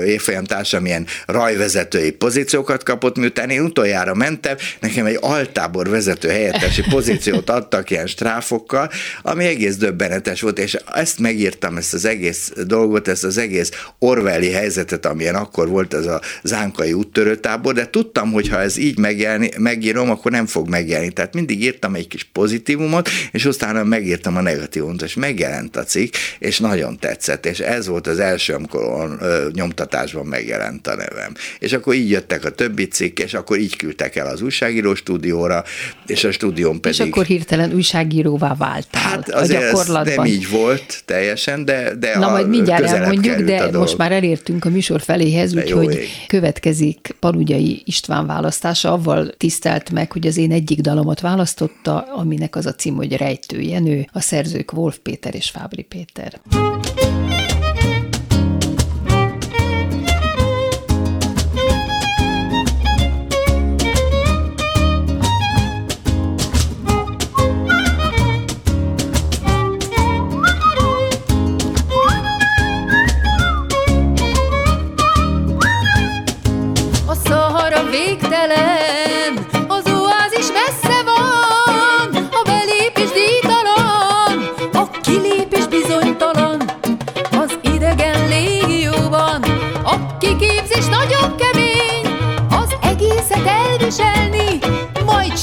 évfolyam 0.06 0.44
társam 0.44 0.86
ilyen 0.86 1.06
rajvezetői 1.26 2.12
pozíciókat 2.12 2.84
kapott, 2.84 3.18
miután 3.18 3.50
én 3.50 3.62
utoljára 3.62 4.14
mentem, 4.14 4.56
nekem 4.80 5.06
egy 5.06 5.18
altábor 5.22 5.90
vezető 5.90 6.30
helyettesi 6.30 6.82
pozíciót 6.90 7.50
adtak 7.50 7.90
ilyen 7.90 8.08
stráfokkal, 8.08 8.90
ami 9.22 9.46
egész 9.46 9.76
döbbenetes 9.76 10.42
volt, 10.42 10.60
és 10.60 10.78
ezt 10.94 11.20
megírtam, 11.20 11.78
ezt 11.78 11.94
az 11.94 12.06
egész 12.06 12.52
dolgot, 12.66 13.08
ezt 13.08 13.24
az 13.24 13.38
egész 13.38 13.72
orwelli 14.00 14.52
helyzetet, 14.52 15.06
amilyen 15.06 15.36
akkor 15.36 15.68
volt 15.68 15.94
ez 15.94 16.06
a 16.06 16.22
zánkai 16.44 16.94
úttörőtábor, 16.94 17.74
de 17.74 17.90
tudtam, 17.90 18.32
hogy 18.32 18.48
ha 18.48 18.60
ez 18.60 18.78
így 18.78 18.98
megjelni, 18.98 19.50
megírom, 19.58 20.10
akkor 20.10 20.32
nem 20.32 20.46
fog 20.46 20.70
megjelenni. 20.70 21.12
Tehát 21.12 21.34
mindig 21.34 21.64
írtam 21.64 21.96
egy 21.96 22.08
kis 22.08 22.24
pozitívumot, 22.24 23.10
és 23.32 23.46
utána 23.46 23.84
megírtam 23.84 24.38
a 24.38 24.42
negatívumot, 24.42 25.02
és 25.02 25.14
megjelent 25.14 25.76
a 25.76 25.84
cikk, 25.84 26.16
és 26.40 26.60
nagyon 26.60 27.00
tetszett, 27.00 27.46
és 27.46 27.60
ez 27.68 27.88
volt 27.88 28.08
az 28.08 28.20
első, 28.20 28.54
amikor 28.54 29.18
ö, 29.22 29.48
nyomtatásban 29.54 30.26
megjelent 30.26 30.88
a 30.88 30.96
nevem. 30.96 31.34
És 31.60 31.74
akkor 31.74 31.94
így 31.94 32.10
jöttek 32.10 32.46
a 32.46 32.50
többi 32.50 32.88
cikk, 32.88 33.20
és 33.20 33.34
akkor 33.34 33.58
így 33.60 33.76
küldtek 33.76 34.16
el 34.16 34.28
az 34.28 34.42
újságíró 34.42 34.96
stúdióra, 34.96 35.64
és 36.06 36.24
a 36.24 36.32
stúdión 36.32 36.82
pedig... 36.82 37.00
És 37.00 37.06
akkor 37.06 37.26
hirtelen 37.26 37.74
újságíróvá 37.74 38.56
váltál 38.56 39.02
hát 39.02 39.30
azért 39.30 39.62
a 39.62 39.66
gyakorlatban. 39.66 40.08
Ez 40.08 40.16
nem 40.16 40.26
így 40.26 40.50
volt 40.50 41.02
teljesen, 41.06 41.66
de, 41.66 41.96
de 41.96 42.18
Na 42.18 42.30
majd 42.30 42.50
mindjárt 42.50 42.84
elmondjuk, 42.84 43.36
de 43.36 43.78
most 43.78 43.98
már 43.98 44.12
elértünk 44.12 44.66
a 44.66 44.70
műsor 44.70 45.02
feléhez, 45.02 45.56
úgyhogy 45.56 46.00
következik 46.28 47.16
Palugyai 47.20 47.82
István 47.86 48.26
választása, 48.26 48.92
avval 48.92 49.32
tisztelt 49.38 49.92
meg, 49.92 50.12
hogy 50.12 50.28
az 50.28 50.38
én 50.38 50.52
egyik 50.52 50.80
dalomat 50.80 51.20
választotta, 51.20 52.08
aminek 52.16 52.56
az 52.56 52.66
a 52.66 52.74
cím, 52.74 52.96
hogy 52.96 53.18
Rejtő 53.18 53.60
Jenő, 53.60 54.08
a 54.12 54.22
szerzők 54.22 54.74
Wolf 54.74 54.98
Péter 55.04 55.36
és 55.36 55.50
Fábri 55.50 55.82
Péter. 55.82 56.40
bizonytalan, 56.48 57.57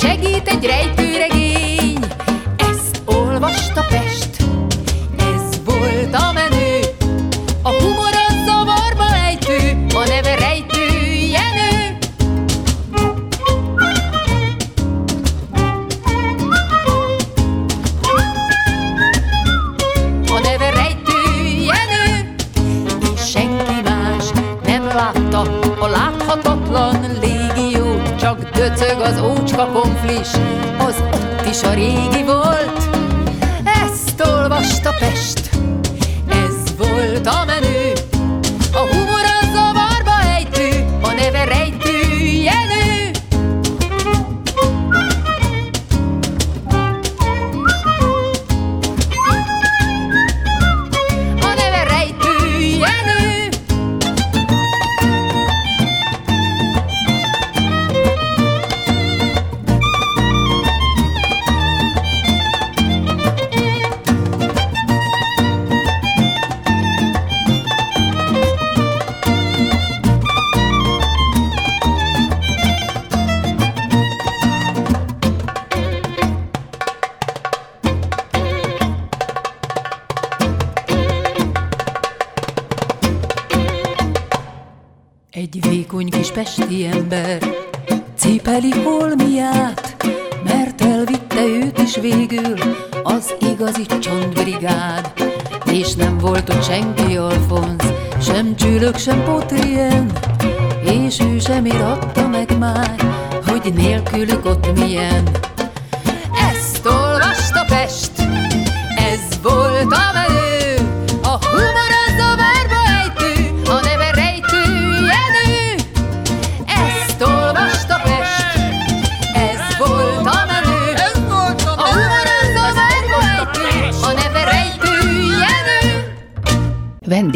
majd 0.05 0.23
segít 0.23 0.49
egy 0.49 0.65
rejtőregény. 0.67 1.04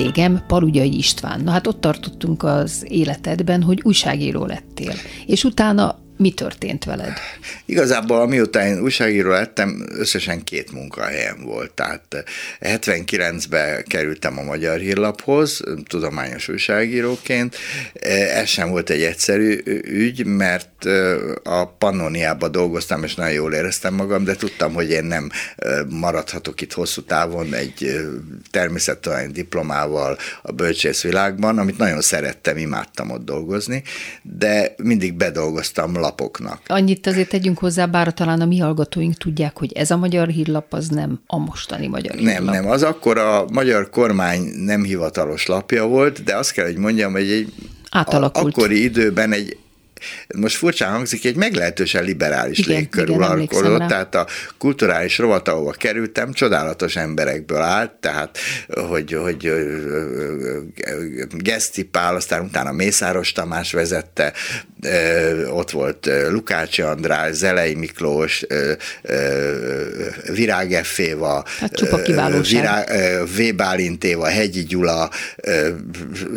Vendégem 0.08 0.46
Palugyai 0.46 0.96
István. 0.96 1.40
Na 1.40 1.50
hát 1.50 1.66
ott 1.66 1.80
tartottunk 1.80 2.42
az 2.42 2.86
életedben, 2.88 3.62
hogy 3.62 3.80
újságíró 3.82 4.44
lettél. 4.44 4.92
És 5.26 5.44
utána 5.44 5.98
mi 6.16 6.30
történt 6.30 6.84
veled? 6.84 7.12
Igazából 7.70 8.20
amiután 8.20 8.80
újságíró 8.80 9.30
lettem, 9.30 9.86
összesen 9.88 10.44
két 10.44 10.72
munkahelyem 10.72 11.36
volt. 11.42 11.72
Tehát 11.72 12.24
79-ben 12.60 13.84
kerültem 13.86 14.38
a 14.38 14.42
Magyar 14.42 14.78
Hírlaphoz, 14.78 15.60
tudományos 15.86 16.48
újságíróként. 16.48 17.56
Ez 18.32 18.48
sem 18.48 18.70
volt 18.70 18.90
egy 18.90 19.02
egyszerű 19.02 19.60
ügy, 19.82 20.24
mert 20.24 20.84
a 21.42 21.66
Pannoniában 21.78 22.52
dolgoztam, 22.52 23.04
és 23.04 23.14
nagyon 23.14 23.32
jól 23.32 23.52
éreztem 23.52 23.94
magam, 23.94 24.24
de 24.24 24.34
tudtam, 24.34 24.72
hogy 24.72 24.90
én 24.90 25.04
nem 25.04 25.30
maradhatok 25.88 26.60
itt 26.60 26.72
hosszú 26.72 27.02
távon 27.02 27.54
egy 27.54 28.00
természettudományi 28.50 29.32
diplomával 29.32 30.18
a 30.42 30.52
bölcsészvilágban, 30.52 31.58
amit 31.58 31.78
nagyon 31.78 32.00
szerettem, 32.00 32.56
imádtam 32.56 33.10
ott 33.10 33.24
dolgozni, 33.24 33.82
de 34.22 34.74
mindig 34.76 35.14
bedolgoztam 35.14 35.94
lapoknak. 35.94 36.60
Annyit 36.66 37.06
azért 37.06 37.28
tegyünk 37.28 37.56
hozzá, 37.58 37.86
bár 37.86 38.14
talán 38.14 38.40
a 38.40 38.44
mi 38.44 38.58
hallgatóink 38.58 39.14
tudják, 39.14 39.58
hogy 39.58 39.72
ez 39.72 39.90
a 39.90 39.96
magyar 39.96 40.28
hírlap 40.28 40.72
az 40.72 40.88
nem 40.88 41.20
a 41.26 41.38
mostani 41.38 41.86
magyar 41.86 42.14
hírlap. 42.14 42.34
Nem, 42.34 42.44
nem, 42.44 42.70
az 42.70 42.82
akkor 42.82 43.18
a 43.18 43.44
magyar 43.52 43.90
kormány 43.90 44.40
nem 44.56 44.82
hivatalos 44.82 45.46
lapja 45.46 45.86
volt, 45.86 46.24
de 46.24 46.36
azt 46.36 46.52
kell, 46.52 46.64
hogy 46.64 46.76
mondjam, 46.76 47.12
hogy 47.12 47.30
egy 47.30 47.52
Átalakult. 47.90 48.56
akkori 48.56 48.82
időben 48.82 49.32
egy 49.32 49.56
most 50.36 50.56
furcsán 50.56 50.90
hangzik, 50.90 51.24
egy 51.24 51.36
meglehetősen 51.36 52.04
liberális 52.04 52.58
Igen, 52.58 52.76
légkör 52.76 53.10
uralkodott, 53.10 53.88
tehát 53.88 54.14
a 54.14 54.26
kulturális 54.58 55.18
rovat, 55.18 55.48
ahova 55.48 55.70
kerültem, 55.70 56.32
csodálatos 56.32 56.96
emberekből 56.96 57.60
állt, 57.60 57.90
tehát 57.90 58.38
hogy, 58.88 59.12
hogy 59.12 59.52
Geszti 61.30 61.82
Pál, 61.82 62.14
aztán 62.14 62.44
utána 62.44 62.72
Mészáros 62.72 63.32
Tamás 63.32 63.72
vezette, 63.72 64.32
ott 65.50 65.70
volt 65.70 66.06
ö, 66.06 66.30
Lukácsi 66.30 66.82
András, 66.82 67.34
Zelei 67.34 67.74
Miklós, 67.74 68.44
Virág 70.32 70.72
Efféva, 70.72 71.44
Hát. 71.58 72.46
Virág, 72.48 72.88
V. 73.36 73.54
Bálint 73.56 74.04
Éva, 74.04 74.26
Hegyi 74.26 74.64
Gyula, 74.64 75.10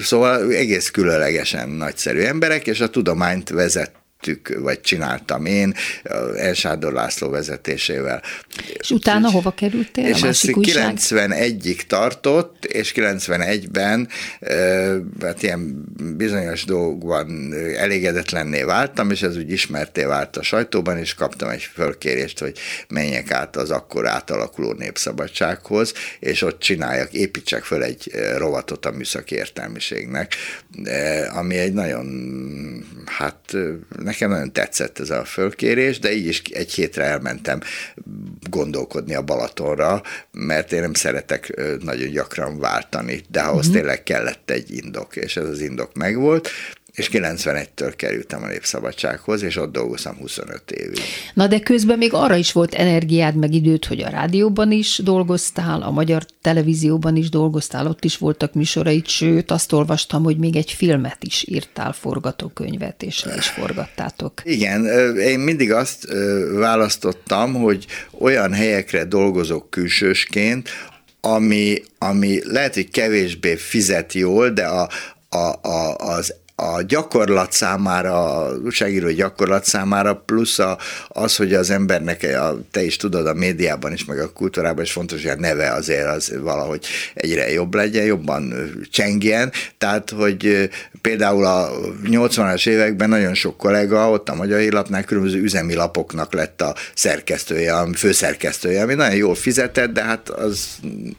szóval 0.01 0.53
egész 0.53 0.89
különlegesen 0.89 1.69
nagyszerű 1.69 2.21
emberek, 2.21 2.67
és 2.67 2.79
a 2.79 2.89
tudományt 2.89 3.50
vezet 3.51 4.00
vezettük, 4.21 4.59
vagy 4.59 4.81
csináltam 4.81 5.45
én, 5.45 5.73
Elsádor 6.35 6.93
László 6.93 7.29
vezetésével. 7.29 8.21
És 8.79 8.89
utána 8.89 9.31
hova 9.31 9.51
kerültél? 9.51 10.05
És 10.05 10.11
a 10.11 10.15
ez 10.15 10.21
másik 10.21 10.57
újság? 10.57 10.97
91-ig 10.97 11.81
tartott, 11.81 12.65
és 12.65 12.93
91-ben 12.95 14.07
ö, 14.39 14.97
hát 15.21 15.43
ilyen 15.43 15.85
bizonyos 16.17 16.65
dolgokban 16.65 17.53
elégedetlenné 17.77 18.63
váltam, 18.63 19.11
és 19.11 19.21
ez 19.21 19.37
úgy 19.37 19.51
ismerté 19.51 20.03
vált 20.03 20.37
a 20.37 20.43
sajtóban, 20.43 20.97
és 20.97 21.13
kaptam 21.13 21.49
egy 21.49 21.63
fölkérést, 21.63 22.39
hogy 22.39 22.57
menjek 22.89 23.31
át 23.31 23.55
az 23.55 23.71
akkor 23.71 24.07
átalakuló 24.07 24.73
népszabadsághoz, 24.73 25.93
és 26.19 26.41
ott 26.41 26.59
csináljak, 26.59 27.13
építsek 27.13 27.63
föl 27.63 27.83
egy 27.83 28.11
rovatot 28.37 28.85
a 28.85 28.91
műszaki 28.91 29.35
értelmiségnek, 29.35 30.35
ami 31.33 31.57
egy 31.57 31.73
nagyon, 31.73 32.07
hát 33.05 33.55
nekem 34.11 34.29
nagyon 34.29 34.51
tetszett 34.51 34.99
ez 34.99 35.09
a 35.09 35.25
fölkérés, 35.25 35.99
de 35.99 36.13
így 36.13 36.27
is 36.27 36.41
egy 36.41 36.73
hétre 36.73 37.03
elmentem 37.03 37.59
gondolkodni 38.49 39.15
a 39.15 39.21
Balatonra, 39.21 40.01
mert 40.31 40.71
én 40.71 40.81
nem 40.81 40.93
szeretek 40.93 41.61
nagyon 41.79 42.09
gyakran 42.09 42.59
váltani, 42.59 43.21
de 43.29 43.39
ahhoz 43.41 43.67
uh-huh. 43.67 43.73
tényleg 43.73 44.03
kellett 44.03 44.49
egy 44.49 44.71
indok, 44.71 45.15
és 45.15 45.37
ez 45.37 45.45
az 45.45 45.59
indok 45.59 45.93
megvolt, 45.93 46.49
és 46.93 47.09
91-től 47.13 47.93
kerültem 47.95 48.43
a 48.43 48.47
Népszabadsághoz, 48.47 49.41
és 49.41 49.55
ott 49.55 49.71
dolgoztam 49.71 50.17
25 50.17 50.71
évig. 50.71 50.99
Na 51.33 51.47
de 51.47 51.59
közben 51.59 51.97
még 51.97 52.13
arra 52.13 52.35
is 52.35 52.51
volt 52.51 52.73
energiád, 52.73 53.35
meg 53.35 53.53
időd, 53.53 53.85
hogy 53.85 54.01
a 54.01 54.09
rádióban 54.09 54.71
is 54.71 54.97
dolgoztál, 54.97 55.81
a 55.81 55.91
magyar 55.91 56.25
televízióban 56.41 57.15
is 57.15 57.29
dolgoztál, 57.29 57.87
ott 57.87 58.03
is 58.03 58.17
voltak 58.17 58.53
műsoraid, 58.53 59.07
sőt, 59.07 59.51
azt 59.51 59.71
olvastam, 59.71 60.23
hogy 60.23 60.37
még 60.37 60.55
egy 60.55 60.71
filmet 60.71 61.23
is 61.23 61.45
írtál, 61.47 61.93
forgatókönyvet, 61.93 63.03
és 63.03 63.23
le 63.23 63.35
is 63.35 63.47
forgattátok. 63.47 64.41
Igen, 64.43 64.85
én 65.17 65.39
mindig 65.39 65.71
azt 65.71 66.07
választottam, 66.53 67.53
hogy 67.53 67.85
olyan 68.19 68.53
helyekre 68.53 69.03
dolgozok 69.03 69.69
külsősként, 69.69 70.69
ami, 71.21 71.83
ami 71.97 72.39
lehet, 72.43 72.73
hogy 72.73 72.89
kevésbé 72.89 73.55
fizet 73.55 74.13
jól, 74.13 74.49
de 74.49 74.65
a, 74.65 74.89
a, 75.29 75.67
a, 75.67 75.95
az 75.95 76.33
a 76.61 76.81
gyakorlat 76.81 77.51
számára, 77.51 78.35
a 78.37 78.55
újságíró 78.63 79.09
gyakorlat 79.09 79.65
számára, 79.65 80.15
plusz 80.15 80.59
a, 80.59 80.77
az, 81.07 81.35
hogy 81.35 81.53
az 81.53 81.69
embernek, 81.69 82.23
a, 82.23 82.59
te 82.71 82.83
is 82.83 82.95
tudod, 82.95 83.27
a 83.27 83.33
médiában 83.33 83.93
is, 83.93 84.05
meg 84.05 84.19
a 84.19 84.31
kultúrában 84.31 84.83
is 84.83 84.91
fontos, 84.91 85.21
hogy 85.21 85.31
a 85.31 85.39
neve 85.39 85.71
azért 85.71 86.07
az 86.07 86.33
valahogy 86.41 86.85
egyre 87.13 87.51
jobb 87.51 87.73
legyen, 87.73 88.05
jobban 88.05 88.53
csengjen, 88.91 89.51
tehát, 89.77 90.09
hogy 90.09 90.69
például 91.01 91.45
a 91.45 91.69
80-as 92.03 92.67
években 92.67 93.09
nagyon 93.09 93.33
sok 93.33 93.57
kollega 93.57 94.09
ott 94.09 94.29
a 94.29 94.35
Magyar 94.35 94.59
Hírlapnál 94.59 95.03
különböző 95.03 95.41
üzemi 95.41 95.73
lapoknak 95.73 96.33
lett 96.33 96.61
a 96.61 96.75
szerkesztője, 96.93 97.75
a 97.75 97.87
főszerkesztője, 97.93 98.81
ami 98.81 98.93
nagyon 98.93 99.15
jól 99.15 99.35
fizetett, 99.35 99.91
de 99.91 100.03
hát 100.03 100.29
az 100.29 100.67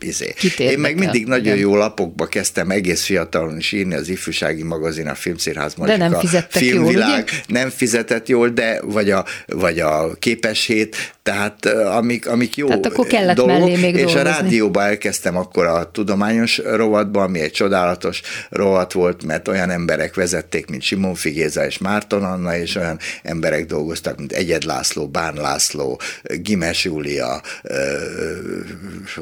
izé. 0.00 0.34
Én 0.58 0.78
meg 0.78 0.98
mindig 0.98 1.26
nagyon 1.26 1.44
Igen. 1.44 1.58
jó 1.58 1.76
lapokba 1.76 2.26
kezdtem 2.26 2.70
egész 2.70 3.04
fiatalon 3.04 3.56
is 3.56 3.72
írni, 3.72 3.94
az 3.94 4.08
ifjúsági 4.08 4.62
magazin, 4.62 5.08
a 5.08 5.14
Filmszínház 5.32 5.74
Magika, 5.74 5.98
de 5.98 6.08
nem 6.08 6.20
fizettek 6.20 6.62
filmvilág, 6.62 7.08
jól, 7.08 7.18
ugye? 7.22 7.60
nem 7.60 7.70
fizetett 7.70 8.28
jól, 8.28 8.48
de 8.48 8.80
vagy 8.82 9.10
a, 9.10 9.24
vagy 9.46 9.80
a 9.80 10.14
képeshét, 10.18 10.96
tehát 11.22 11.66
amik, 11.66 12.28
amik 12.28 12.56
jó 12.56 12.66
tehát 12.66 12.86
akkor 12.86 13.06
kellett 13.06 13.36
dolgok, 13.36 13.58
mellé 13.58 13.76
még 13.76 13.94
és 13.94 14.00
dolgozni. 14.02 14.20
a 14.20 14.22
rádióba 14.22 14.82
elkezdtem 14.82 15.36
akkor 15.36 15.66
a 15.66 15.90
tudományos 15.90 16.58
rovatba, 16.58 17.22
ami 17.22 17.40
egy 17.40 17.50
csodálatos 17.50 18.20
rovat 18.50 18.92
volt, 18.92 19.24
mert 19.24 19.48
olyan 19.48 19.70
emberek 19.70 20.14
vezették, 20.14 20.66
mint 20.66 20.82
Simon 20.82 21.14
Figéza 21.14 21.66
és 21.66 21.78
Márton 21.78 22.24
Anna, 22.24 22.56
és 22.56 22.74
olyan 22.74 22.98
emberek 23.22 23.66
dolgoztak, 23.66 24.18
mint 24.18 24.32
Egyed 24.32 24.64
László, 24.64 25.08
Bán 25.08 25.34
László, 25.34 26.00
Gimes 26.22 26.84
Júlia, 26.84 27.42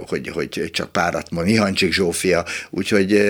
hogy, 0.06 0.28
hogy 0.28 0.70
csak 0.72 0.92
párat 0.92 1.30
mond, 1.30 1.48
Ihancsik 1.48 1.92
Zsófia, 1.92 2.44
úgyhogy 2.70 3.22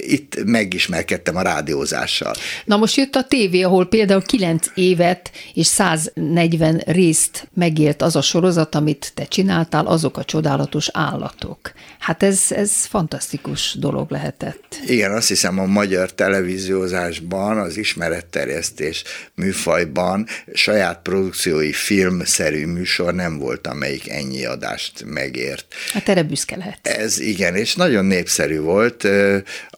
itt 0.00 0.44
megismerkedtem 0.44 1.36
a 1.36 1.42
rádiózással. 1.70 2.34
Na 2.64 2.76
most 2.76 2.96
jött 2.96 3.14
a 3.14 3.24
tévé, 3.24 3.62
ahol 3.62 3.86
például 3.86 4.22
9 4.22 4.66
évet 4.74 5.30
és 5.54 5.66
140 5.66 6.82
részt 6.86 7.48
megélt 7.54 8.02
az 8.02 8.16
a 8.16 8.22
sorozat, 8.22 8.74
amit 8.74 9.12
te 9.14 9.24
csináltál, 9.24 9.86
azok 9.86 10.16
a 10.16 10.24
csodálatos 10.24 10.88
állatok. 10.92 11.72
Hát 11.98 12.22
ez, 12.22 12.40
ez 12.48 12.84
fantasztikus 12.84 13.74
dolog 13.78 14.10
lehetett. 14.10 14.76
Igen, 14.86 15.12
azt 15.12 15.28
hiszem 15.28 15.58
a 15.58 15.66
magyar 15.66 16.12
televíziózásban, 16.12 17.58
az 17.58 17.76
ismeretterjesztés 17.76 19.04
műfajban 19.34 20.26
saját 20.52 21.02
produkciói 21.02 21.72
filmszerű 21.72 22.66
műsor 22.66 23.14
nem 23.14 23.38
volt, 23.38 23.66
amelyik 23.66 24.08
ennyi 24.08 24.44
adást 24.44 25.04
megért. 25.06 25.74
Hát 25.92 26.08
erre 26.08 26.22
büszke 26.22 26.56
lehet. 26.56 26.78
Ez 26.82 27.18
igen, 27.18 27.54
és 27.54 27.74
nagyon 27.74 28.04
népszerű 28.04 28.60
volt. 28.60 29.06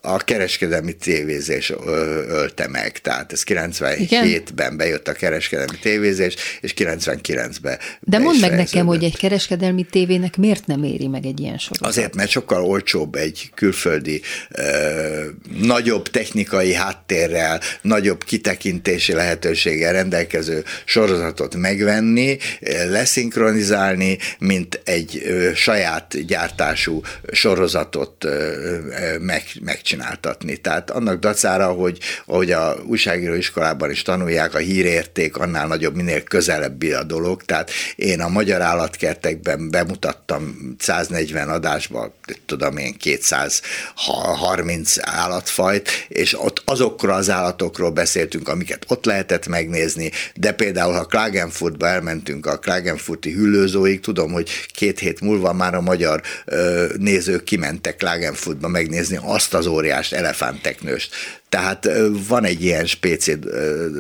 A 0.05 0.17
kereskedelmi 0.17 0.93
tévézés 0.93 1.73
ölte 2.29 2.69
meg, 2.69 2.99
tehát 2.99 3.33
ez 3.33 3.43
97-ben 3.47 4.77
bejött 4.77 5.09
a 5.09 5.13
kereskedelmi 5.13 5.79
tévézés, 5.81 6.35
és 6.61 6.75
99-ben 6.77 7.79
De 8.01 8.19
mondd 8.19 8.41
meg 8.41 8.55
nekem, 8.55 8.87
hogy 8.87 9.05
egy 9.05 9.17
kereskedelmi 9.17 9.87
tévének 9.91 10.37
miért 10.37 10.67
nem 10.67 10.83
éri 10.83 11.07
meg 11.07 11.25
egy 11.27 11.41
ilyen 11.41 11.59
sorozat? 11.59 11.89
Azért, 11.89 12.15
mert 12.15 12.31
sokkal 12.31 12.65
olcsóbb 12.65 13.15
egy 13.15 13.51
külföldi, 13.55 14.21
ö, 14.51 15.27
nagyobb 15.61 16.09
technikai 16.09 16.75
háttérrel, 16.75 17.61
nagyobb 17.83 18.25
kitekintési 18.25 19.13
lehetőséggel 19.13 19.93
rendelkező 19.93 20.65
sorozatot 20.85 21.57
megvenni, 21.57 22.39
leszinkronizálni, 22.89 24.19
mint 24.39 24.81
egy 24.85 25.23
ö, 25.25 25.51
saját 25.55 26.27
gyártású 26.27 27.03
sorozatot 27.33 28.25
ö, 28.25 28.79
meg, 29.19 29.43
megcsináltatni. 29.93 30.57
Tehát 30.57 30.91
annak 30.91 31.19
dacára, 31.19 31.67
hogy 31.67 31.99
ahogy 32.27 32.51
a 32.51 32.77
újságíró 32.87 33.35
iskolában 33.35 33.91
is 33.91 34.03
tanulják, 34.03 34.55
a 34.55 34.59
hírérték 34.59 35.37
annál 35.37 35.67
nagyobb, 35.67 35.95
minél 35.95 36.23
közelebbi 36.23 36.93
a 36.93 37.03
dolog. 37.03 37.43
Tehát 37.43 37.71
én 37.97 38.21
a 38.21 38.29
magyar 38.29 38.61
állatkertekben 38.61 39.71
bemutattam 39.71 40.75
140 40.79 41.49
adásban, 41.49 42.13
tudom 42.47 42.77
én, 42.77 42.97
230 42.97 44.95
állatfajt, 45.01 45.91
és 46.09 46.41
ott 46.41 46.63
azokról 46.65 47.13
az 47.15 47.31
állatokról 47.31 47.91
beszéltünk, 47.91 48.49
amiket 48.49 48.85
ott 48.89 49.05
lehetett 49.05 49.47
megnézni, 49.47 50.11
de 50.35 50.53
például, 50.53 50.93
ha 50.93 51.05
Klagenfurtba 51.05 51.87
elmentünk 51.87 52.47
a 52.47 52.59
Klagenfurti 52.59 53.33
hüllőzóig, 53.33 54.01
tudom, 54.01 54.33
hogy 54.33 54.51
két 54.75 54.99
hét 54.99 55.21
múlva 55.21 55.53
már 55.53 55.75
a 55.75 55.81
magyar 55.81 56.23
ö, 56.45 56.87
nézők 56.99 57.45
kimentek 57.45 57.97
Klagenfurtba 57.97 58.69
megnézni 58.69 59.19
azt 59.23 59.55
az 59.55 59.67
óriás 59.83 60.13
elefánteknőst. 60.13 61.15
Tehát 61.53 61.89
van 62.29 62.45
egy 62.45 62.65
ilyen 62.65 62.87
spéci 62.87 63.39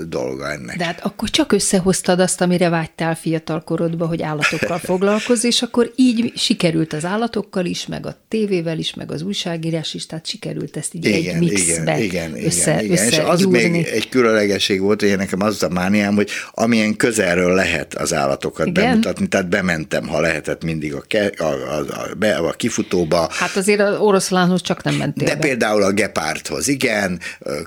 dolga 0.08 0.50
ennek. 0.50 0.76
De 0.76 0.84
hát 0.84 1.00
akkor 1.04 1.30
csak 1.30 1.52
összehoztad 1.52 2.20
azt, 2.20 2.40
amire 2.40 2.68
vágytál 2.68 3.14
fiatal 3.14 3.62
korodban, 3.62 4.08
hogy 4.08 4.22
állatokkal 4.22 4.78
foglalkozz, 4.92 5.44
és 5.44 5.62
akkor 5.62 5.92
így 5.96 6.32
sikerült 6.36 6.92
az 6.92 7.04
állatokkal 7.04 7.64
is, 7.64 7.86
meg 7.86 8.06
a 8.06 8.16
tévével 8.28 8.78
is, 8.78 8.94
meg 8.94 9.12
az 9.12 9.22
újságírás 9.22 9.94
is, 9.94 10.06
tehát 10.06 10.26
sikerült 10.26 10.76
ezt 10.76 10.94
így 10.94 11.04
igen, 11.04 11.34
egy 11.34 11.40
mixbe 11.40 12.00
igen, 12.00 12.36
igen, 12.36 12.44
össze, 12.44 12.82
igen, 12.82 12.84
igen. 12.84 13.08
És 13.08 13.18
az 13.18 13.40
még 13.40 13.74
egy 13.74 14.08
különlegesség 14.08 14.80
volt, 14.80 15.00
hogy 15.00 15.16
nekem 15.16 15.40
az 15.40 15.62
a 15.62 15.68
mániám, 15.68 16.14
hogy 16.14 16.30
amilyen 16.52 16.96
közelről 16.96 17.54
lehet 17.54 17.94
az 17.94 18.14
állatokat 18.14 18.66
igen? 18.66 18.84
bemutatni, 18.84 19.26
tehát 19.26 19.48
bementem, 19.48 20.08
ha 20.08 20.20
lehetett 20.20 20.64
mindig 20.64 20.94
a, 20.94 21.00
ke, 21.06 21.30
a, 21.38 21.44
a, 21.44 21.78
a, 21.78 22.14
be, 22.18 22.36
a 22.36 22.52
kifutóba. 22.52 23.28
Hát 23.30 23.56
azért 23.56 23.80
az 23.80 23.98
oroszlánhoz 23.98 24.62
csak 24.62 24.82
nem 24.82 24.94
mentél 24.94 25.26
De 25.26 25.34
be. 25.34 25.40
például 25.40 25.82
a 25.82 25.90
gepárthoz, 25.92 26.68
igen, 26.68 27.20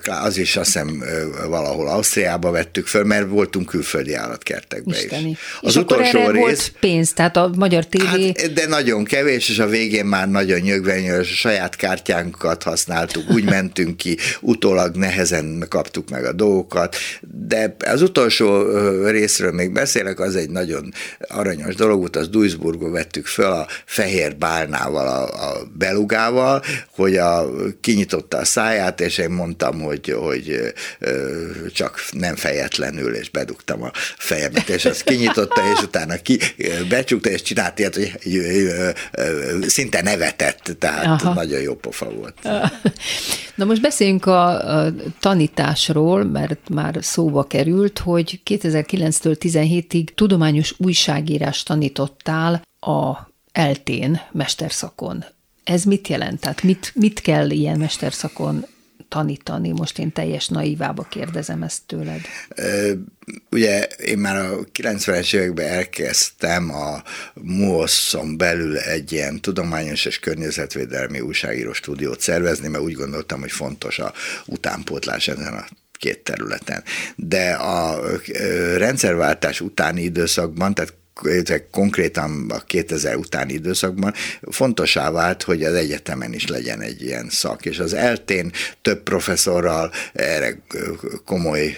az 0.05 0.37
is 0.37 0.55
azt 0.55 0.65
hiszem 0.65 1.03
valahol 1.47 1.87
Ausztriába 1.87 2.51
vettük 2.51 2.87
föl, 2.87 3.03
mert 3.03 3.29
voltunk 3.29 3.65
külföldi 3.65 4.13
állatkertekben 4.13 4.95
Isteni. 4.95 5.29
is. 5.29 5.37
Az 5.61 5.75
és 5.75 5.81
utolsó 5.81 6.19
akkor 6.19 6.21
erre 6.21 6.31
rész, 6.31 6.41
volt 6.41 6.73
pénz, 6.79 7.13
tehát 7.13 7.37
a 7.37 7.51
magyar 7.57 7.85
tévé... 7.85 8.31
Hát, 8.37 8.53
de 8.53 8.67
nagyon 8.67 9.03
kevés, 9.03 9.49
és 9.49 9.59
a 9.59 9.67
végén 9.67 10.05
már 10.05 10.29
nagyon 10.29 10.59
nyögvenyős, 10.59 11.31
a 11.31 11.35
saját 11.35 11.75
kártyánkat 11.75 12.63
használtuk, 12.63 13.23
úgy 13.29 13.43
mentünk 13.43 13.97
ki, 13.97 14.17
utólag 14.41 14.95
nehezen 14.95 15.65
kaptuk 15.69 16.09
meg 16.09 16.25
a 16.25 16.31
dolgokat, 16.31 16.95
de 17.21 17.75
az 17.85 18.01
utolsó 18.01 18.63
részről 19.07 19.51
még 19.51 19.71
beszélek, 19.71 20.19
az 20.19 20.35
egy 20.35 20.49
nagyon 20.49 20.93
aranyos 21.27 21.75
dolog 21.75 21.99
volt, 21.99 22.15
az 22.15 22.29
Duisburgba 22.29 22.89
vettük 22.89 23.25
föl 23.25 23.51
a 23.51 23.67
fehér 23.85 24.35
bálnával, 24.35 25.07
a, 25.07 25.49
a 25.49 25.67
belugával, 25.77 26.61
hogy 26.95 27.17
a, 27.17 27.45
kinyitotta 27.81 28.37
a 28.37 28.45
száját, 28.45 29.01
és 29.01 29.17
én 29.17 29.29
mondtam, 29.29 29.64
mondtam, 29.71 29.87
hogy, 29.87 30.15
hogy 30.19 30.73
csak 31.73 32.03
nem 32.11 32.35
fejetlenül, 32.35 33.15
és 33.15 33.29
bedugtam 33.29 33.83
a 33.83 33.91
fejemet, 34.17 34.69
és 34.69 34.85
azt 34.85 35.03
kinyitotta, 35.03 35.61
és 35.73 35.81
utána 35.83 36.15
ki, 36.15 36.39
becsukta, 36.89 37.29
és 37.29 37.41
csinált 37.41 37.79
ilyet, 37.79 37.95
hogy 37.95 38.11
szinte 39.67 40.01
nevetett, 40.01 40.75
tehát 40.79 41.21
Aha. 41.21 41.33
nagyon 41.33 41.61
jó 41.61 41.75
pofa 41.75 42.09
volt. 42.09 42.49
Na 43.55 43.65
most 43.65 43.81
beszéljünk 43.81 44.25
a, 44.25 44.77
a 44.77 44.93
tanításról, 45.19 46.23
mert 46.23 46.69
már 46.69 46.97
szóba 47.01 47.43
került, 47.43 47.99
hogy 47.99 48.41
2009-től 48.45 49.35
17-ig 49.39 50.07
tudományos 50.15 50.73
újságírás 50.77 51.63
tanítottál 51.63 52.61
a 52.79 53.33
eltén 53.51 54.21
mesterszakon. 54.31 55.25
Ez 55.63 55.83
mit 55.83 56.07
jelent? 56.07 56.39
Tehát 56.39 56.63
mit, 56.63 56.91
mit 56.95 57.21
kell 57.21 57.49
ilyen 57.49 57.77
mesterszakon 57.77 58.65
tanítani? 59.07 59.71
Most 59.71 59.99
én 59.99 60.11
teljes 60.11 60.47
naivába 60.47 61.03
kérdezem 61.03 61.63
ezt 61.63 61.81
tőled. 61.85 62.21
Ugye 63.51 63.83
én 63.83 64.17
már 64.17 64.35
a 64.35 64.59
90-es 64.73 65.35
években 65.35 65.67
elkezdtem 65.67 66.73
a 66.73 67.03
MUOSZ-on 67.33 68.37
belül 68.37 68.77
egy 68.77 69.11
ilyen 69.11 69.41
tudományos 69.41 70.05
és 70.05 70.19
környezetvédelmi 70.19 71.19
újságíró 71.19 71.73
stúdiót 71.73 72.19
szervezni, 72.19 72.67
mert 72.67 72.83
úgy 72.83 72.93
gondoltam, 72.93 73.39
hogy 73.39 73.51
fontos 73.51 73.99
a 73.99 74.13
utánpótlás 74.45 75.27
ezen 75.27 75.53
a 75.53 75.65
két 75.91 76.19
területen. 76.23 76.83
De 77.15 77.51
a 77.51 77.99
rendszerváltás 78.77 79.61
utáni 79.61 80.01
időszakban, 80.01 80.73
tehát 80.73 80.93
konkrétan 81.71 82.45
a 82.49 82.59
2000 82.59 83.15
utáni 83.15 83.53
időszakban 83.53 84.13
fontosá 84.41 85.11
vált, 85.11 85.43
hogy 85.43 85.63
az 85.63 85.73
egyetemen 85.73 86.33
is 86.33 86.47
legyen 86.47 86.81
egy 86.81 87.01
ilyen 87.01 87.29
szak, 87.29 87.65
és 87.65 87.79
az 87.79 87.93
eltén 87.93 88.51
több 88.81 89.03
professzorral 89.03 89.91
erre 90.13 90.57
komoly 91.25 91.77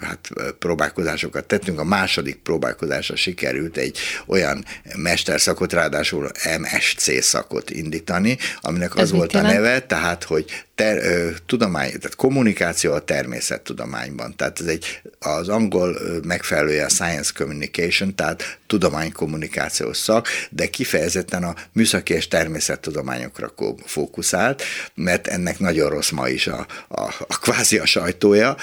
hát, 0.00 0.28
próbálkozásokat 0.58 1.44
tettünk. 1.44 1.78
A 1.78 1.84
második 1.84 2.36
próbálkozásra 2.36 3.16
sikerült 3.16 3.76
egy 3.76 3.98
olyan 4.26 4.64
mesterszakot, 4.96 5.72
ráadásul 5.72 6.30
MSC 6.60 7.22
szakot 7.22 7.70
indítani, 7.70 8.38
aminek 8.60 8.94
az 8.94 9.00
Ez 9.00 9.10
volt 9.10 9.34
a 9.34 9.40
neve, 9.40 9.80
tehát, 9.80 10.24
hogy 10.24 10.64
ter, 10.74 10.96
ö, 10.96 11.30
tudomány, 11.46 11.86
tehát 11.86 12.14
kommunikáció 12.14 12.92
a 12.92 13.04
természettudományban. 13.04 14.36
Tehát 14.36 14.60
ez 14.60 14.66
egy, 14.66 15.00
az 15.18 15.48
angol 15.48 15.98
megfelelője 16.24 16.84
a 16.84 16.88
science 16.88 17.32
communication, 17.34 18.14
tehát 18.14 18.58
tudománykommunikációs 18.66 19.96
szak, 19.96 20.28
de 20.50 20.66
kifejezetten 20.66 21.44
a 21.44 21.54
műszaki 21.72 22.14
és 22.14 22.28
természettudományokra 22.28 23.54
fókuszált, 23.84 24.62
mert 24.94 25.26
ennek 25.26 25.58
nagyon 25.58 25.90
rossz 25.90 26.10
ma 26.10 26.28
is 26.28 26.46
a, 26.46 26.66
a, 26.88 27.02
a 27.28 27.38
kvázi 27.38 27.78
a 27.78 27.86
sajtója, 27.86 28.56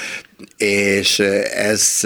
és 0.57 1.19
ez 1.53 1.99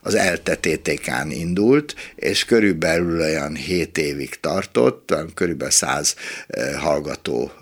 az 0.00 0.18
LTTTK-n 0.32 1.30
indult, 1.30 1.94
és 2.14 2.44
körülbelül 2.44 3.20
olyan 3.20 3.54
7 3.54 3.98
évig 3.98 4.40
tartott, 4.40 5.14
körülbelül 5.34 5.72
100 5.72 6.14
hallgató 6.78 7.52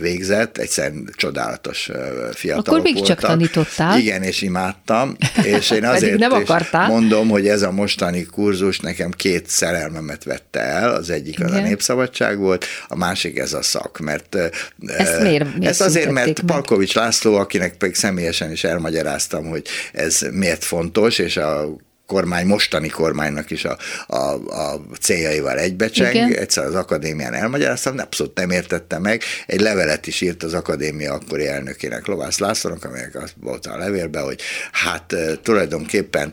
végzett, 0.00 0.58
egyszerűen 0.58 1.10
csodálatos 1.16 1.90
fiatalok 2.32 2.66
Akkor 2.66 2.80
még 2.80 2.94
voltak. 2.94 3.18
csak 3.18 3.28
tanítottál. 3.28 3.98
Igen, 3.98 4.22
és 4.22 4.42
imádtam, 4.42 5.16
és 5.42 5.70
én 5.70 5.84
azért 5.94 6.18
nem 6.18 6.40
is 6.40 6.48
mondom, 6.70 7.28
hogy 7.28 7.48
ez 7.48 7.62
a 7.62 7.70
mostani 7.70 8.22
kurzus 8.22 8.78
nekem 8.78 9.10
két 9.10 9.46
szerelmemet 9.48 10.24
vette 10.24 10.60
el, 10.60 10.94
az 10.94 11.10
egyik 11.10 11.38
Igen. 11.38 11.48
az 11.50 11.56
a 11.56 11.60
népszabadság 11.60 12.38
volt, 12.38 12.64
a 12.88 12.96
másik 12.96 13.38
ez 13.38 13.52
a 13.52 13.62
szak, 13.62 13.98
mert 13.98 14.34
ezt 14.86 15.20
miért, 15.22 15.56
miért 15.56 15.72
ez 15.72 15.80
azért, 15.80 16.10
mert 16.10 16.26
meg? 16.26 16.46
Palkovics 16.46 16.94
László, 16.94 17.34
akinek 17.34 17.76
pedig 17.76 17.94
személyesen 17.94 18.50
is 18.50 18.64
elmagyaráztam, 18.64 19.46
hogy 19.50 19.66
ez 19.92 20.20
miért 20.30 20.64
fontos, 20.64 21.18
és 21.18 21.36
a 21.36 21.76
kormány, 22.10 22.46
mostani 22.46 22.88
kormánynak 22.88 23.50
is 23.50 23.64
a, 23.64 23.78
a, 24.06 24.16
a 24.34 24.80
céljaival 25.00 25.58
egybecseng. 25.58 26.14
Igen. 26.14 26.34
Egyszer 26.34 26.64
az 26.64 26.74
akadémián 26.74 27.34
elmagyaráztam, 27.34 27.98
abszolút 27.98 28.36
nem 28.36 28.50
értette 28.50 28.98
meg. 28.98 29.22
Egy 29.46 29.60
levelet 29.60 30.06
is 30.06 30.20
írt 30.20 30.42
az 30.42 30.54
akadémia 30.54 31.12
akkori 31.12 31.46
elnökének, 31.46 32.06
Lovász 32.06 32.38
Lászlónak, 32.38 32.84
amelyek 32.84 33.14
azt 33.14 33.34
volt 33.40 33.66
a 33.66 33.76
levélben, 33.76 34.22
hogy 34.24 34.40
hát 34.72 35.14
tulajdonképpen 35.42 36.32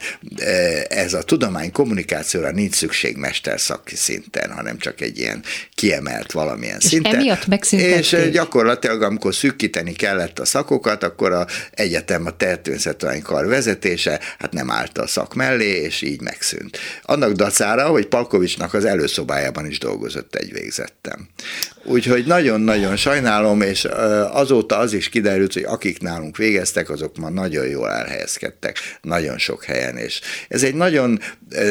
ez 0.90 1.14
a 1.14 1.22
tudomány 1.22 1.72
kommunikációra 1.72 2.52
nincs 2.52 2.76
szükség 2.76 3.18
mesterszaki 3.18 3.96
szinten, 3.96 4.52
hanem 4.52 4.78
csak 4.78 5.02
egy 5.02 5.18
ilyen 5.18 5.44
kiemelt 5.76 6.32
valamilyen 6.32 6.78
és 6.80 6.86
szinten. 6.86 7.16
Emiatt 7.16 7.46
És 7.72 8.30
gyakorlatilag, 8.32 9.02
amikor 9.02 9.36
szűkíteni 9.36 9.94
kellett 9.94 10.40
a 10.40 10.46
szakokat, 10.46 11.04
akkor 11.04 11.32
a 11.32 11.48
egyetem 11.72 12.26
a 12.26 12.32
természettudománykar 12.32 13.48
vezetése 13.48 14.20
hát 14.40 14.54
nem 14.54 14.72
állt 14.72 14.98
a 14.98 15.08
szak 15.08 15.34
mellé, 15.36 15.67
és 15.68 16.02
így 16.02 16.22
megszűnt. 16.22 16.78
Annak 17.02 17.32
dacára, 17.32 17.88
hogy 17.88 18.08
Palkovicsnak 18.08 18.74
az 18.74 18.86
előszobájában 18.86 19.66
is 19.66 19.80
dolgozott 19.80 20.36
egy 20.36 20.52
végzettem. 20.52 21.28
Úgyhogy 21.90 22.26
nagyon-nagyon 22.26 22.96
sajnálom, 22.96 23.62
és 23.62 23.86
azóta 24.32 24.78
az 24.78 24.94
is 24.94 25.10
kiderült, 25.10 25.54
hogy 25.54 25.64
akik 25.64 26.00
nálunk 26.02 26.38
végeztek, 26.38 26.90
azok 26.90 27.18
ma 27.18 27.30
nagyon 27.30 27.68
jól 27.68 27.90
elhelyezkedtek, 27.90 28.78
nagyon 29.02 29.38
sok 29.38 29.64
helyen, 29.64 29.98
és 29.98 30.22
ez 30.48 30.64
egy 30.64 30.76
nagyon 30.76 31.20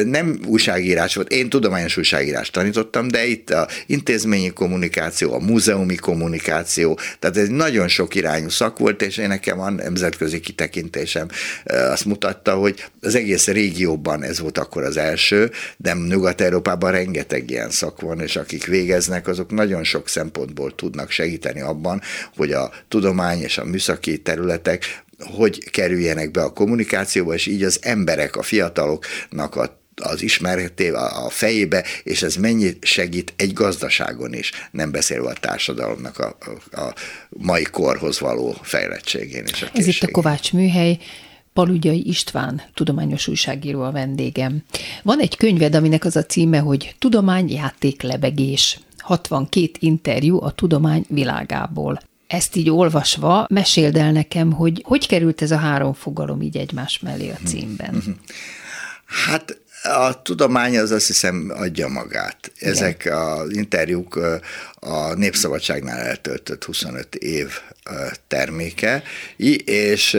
nem 0.05 0.39
újságírás 0.45 1.15
volt, 1.15 1.31
én 1.31 1.49
tudományos 1.49 1.97
újságírást 1.97 2.51
tanítottam, 2.51 3.07
de 3.07 3.25
itt 3.25 3.49
a 3.49 3.67
intézményi 3.85 4.49
kommunikáció, 4.49 5.33
a 5.33 5.39
múzeumi 5.39 5.95
kommunikáció, 5.95 6.99
tehát 7.19 7.37
ez 7.37 7.47
nagyon 7.47 7.87
sok 7.87 8.15
irányú 8.15 8.49
szak 8.49 8.79
volt, 8.79 9.01
és 9.01 9.17
én 9.17 9.27
nekem 9.27 9.59
a 9.59 9.69
nemzetközi 9.69 10.39
kitekintésem 10.39 11.27
azt 11.65 12.05
mutatta, 12.05 12.53
hogy 12.55 12.85
az 13.01 13.15
egész 13.15 13.47
régióban 13.47 14.23
ez 14.23 14.39
volt 14.39 14.57
akkor 14.57 14.83
az 14.83 14.97
első, 14.97 15.51
de 15.77 15.93
Nyugat-Európában 15.93 16.91
rengeteg 16.91 17.49
ilyen 17.49 17.69
szak 17.69 18.01
van, 18.01 18.19
és 18.19 18.35
akik 18.35 18.65
végeznek, 18.65 19.27
azok 19.27 19.51
nagyon 19.51 19.83
sok 19.83 20.06
szempontból 20.07 20.75
tudnak 20.75 21.09
segíteni 21.09 21.61
abban, 21.61 22.01
hogy 22.35 22.51
a 22.51 22.71
tudomány 22.87 23.41
és 23.41 23.57
a 23.57 23.65
műszaki 23.65 24.21
területek 24.21 25.05
hogy 25.19 25.69
kerüljenek 25.69 26.31
be 26.31 26.41
a 26.41 26.53
kommunikációba, 26.53 27.33
és 27.33 27.45
így 27.45 27.63
az 27.63 27.79
emberek, 27.81 28.35
a 28.35 28.41
fiataloknak 28.41 29.55
a 29.55 29.85
az 30.01 30.21
ismeretével 30.21 31.25
a 31.25 31.29
fejébe, 31.29 31.83
és 32.03 32.21
ez 32.21 32.35
mennyi 32.35 32.77
segít 32.81 33.33
egy 33.35 33.53
gazdaságon 33.53 34.33
is, 34.33 34.51
nem 34.71 34.91
beszélve 34.91 35.29
a 35.29 35.33
társadalomnak 35.33 36.19
a, 36.19 36.37
a, 36.71 36.93
mai 37.29 37.63
korhoz 37.63 38.19
való 38.19 38.55
fejlettségén. 38.61 39.43
És 39.45 39.61
a 39.61 39.69
ez 39.73 39.87
itt 39.87 40.01
a 40.01 40.11
Kovács 40.11 40.53
műhely, 40.53 40.97
Palugyai 41.53 42.07
István, 42.07 42.61
tudományos 42.73 43.27
újságíró 43.27 43.81
a 43.81 43.91
vendégem. 43.91 44.63
Van 45.03 45.19
egy 45.19 45.37
könyved, 45.37 45.75
aminek 45.75 46.05
az 46.05 46.15
a 46.15 46.25
címe, 46.25 46.59
hogy 46.59 46.95
Tudomány, 46.99 47.51
játék, 47.51 48.01
lebegés. 48.01 48.79
62 49.07 49.71
interjú 49.79 50.41
a 50.41 50.51
tudomány 50.51 51.05
világából. 51.09 51.99
Ezt 52.27 52.55
így 52.55 52.69
olvasva, 52.69 53.45
meséld 53.49 53.95
el 53.95 54.11
nekem, 54.11 54.51
hogy 54.51 54.81
hogy 54.85 55.07
került 55.07 55.41
ez 55.41 55.51
a 55.51 55.57
három 55.57 55.93
fogalom 55.93 56.41
így 56.41 56.57
egymás 56.57 56.99
mellé 56.99 57.29
a 57.29 57.47
címben. 57.47 58.03
Hát 59.25 59.61
a 59.83 60.21
tudomány 60.21 60.77
az 60.77 60.91
azt 60.91 61.07
hiszem 61.07 61.51
adja 61.55 61.87
magát. 61.87 62.51
Ezek 62.59 63.05
Igen. 63.05 63.17
az 63.17 63.55
interjúk 63.55 64.15
a 64.79 65.13
Népszabadságnál 65.13 65.97
eltöltött 65.99 66.63
25 66.63 67.15
év 67.15 67.59
terméke, 68.27 69.03
és 69.65 70.17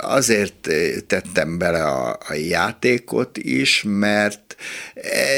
azért 0.00 0.68
tettem 1.06 1.58
bele 1.58 1.84
a, 1.84 2.18
játékot 2.48 3.38
is, 3.38 3.84
mert 3.86 4.56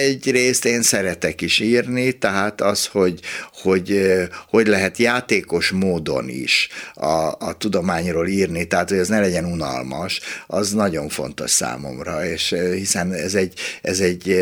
egyrészt 0.05 0.65
én 0.65 0.83
szeretek 0.83 1.41
is 1.41 1.59
írni, 1.59 2.13
tehát 2.13 2.61
az, 2.61 2.87
hogy 2.87 3.21
hogy, 3.63 4.19
hogy 4.49 4.67
lehet 4.67 4.97
játékos 4.97 5.71
módon 5.71 6.29
is 6.29 6.69
a, 6.95 7.07
a 7.39 7.55
tudományról 7.59 8.29
írni, 8.29 8.65
tehát 8.67 8.89
hogy 8.89 8.99
ez 8.99 9.09
ne 9.09 9.21
legyen 9.21 9.45
unalmas, 9.45 10.21
az 10.47 10.73
nagyon 10.73 11.09
fontos 11.09 11.51
számomra, 11.51 12.27
és 12.27 12.55
hiszen 12.75 13.13
ez 13.13 13.35
egy, 13.35 13.53
ez 13.83 14.01
egy 14.01 14.37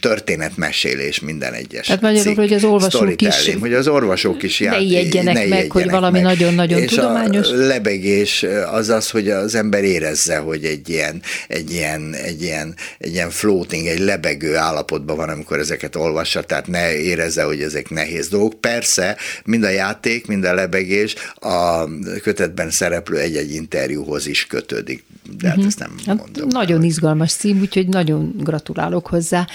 történetmesélés 0.00 1.20
minden 1.20 1.52
egyes 1.52 1.86
Tehát 1.86 2.02
magyarul, 2.02 2.34
hogy 2.34 2.52
az 2.52 2.64
olvasók 2.64 3.22
is 3.22 3.54
hogy 3.60 3.74
az 3.74 3.88
orvosok 3.88 4.42
is 4.42 4.60
ját, 4.60 4.74
ne 4.74 4.80
ijedjenek 4.80 5.34
ne 5.34 5.46
meg, 5.46 5.70
hogy 5.70 5.90
valami 5.90 6.17
nagyon-nagyon 6.22 6.86
tudományos. 6.86 7.48
a 7.48 7.54
lebegés 7.54 8.44
az 8.72 8.88
az, 8.88 9.10
hogy 9.10 9.28
az 9.28 9.54
ember 9.54 9.84
érezze, 9.84 10.38
hogy 10.38 10.64
egy 10.64 10.88
ilyen, 10.88 11.22
egy 11.48 11.70
ilyen, 11.70 12.14
egy 12.14 12.42
ilyen, 12.42 12.74
egy 12.98 13.12
ilyen 13.12 13.30
floating, 13.30 13.86
egy 13.86 13.98
lebegő 13.98 14.56
állapotban 14.56 15.16
van, 15.16 15.28
amikor 15.28 15.58
ezeket 15.58 15.96
olvassa, 15.96 16.42
tehát 16.42 16.66
ne 16.66 16.96
érezze, 16.96 17.42
hogy 17.42 17.62
ezek 17.62 17.90
nehéz 17.90 18.28
dolgok. 18.28 18.60
Persze, 18.60 19.16
mind 19.44 19.64
a 19.64 19.68
játék, 19.68 20.26
mind 20.26 20.44
a 20.44 20.54
lebegés 20.54 21.14
a 21.34 21.84
kötetben 22.22 22.70
szereplő 22.70 23.18
egy-egy 23.18 23.54
interjúhoz 23.54 24.26
is 24.26 24.46
kötődik, 24.46 25.04
de 25.38 25.48
hát 25.48 25.56
uh-huh. 25.56 25.66
ezt 25.66 25.78
nem 25.78 25.94
hát 26.06 26.16
mondom. 26.16 26.48
Nagyon 26.48 26.82
izgalmas 26.82 27.32
cím, 27.32 27.60
úgyhogy 27.60 27.88
nagyon 27.88 28.34
gratulálok 28.36 29.06
hozzá. 29.06 29.46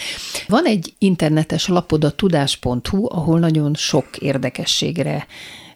Van 0.47 0.65
egy 0.65 0.93
internetes 0.97 1.67
lapod 1.67 2.03
a 2.03 2.11
tudás.hu, 2.11 3.05
ahol 3.09 3.39
nagyon 3.39 3.75
sok 3.75 4.17
érdekességre 4.17 5.27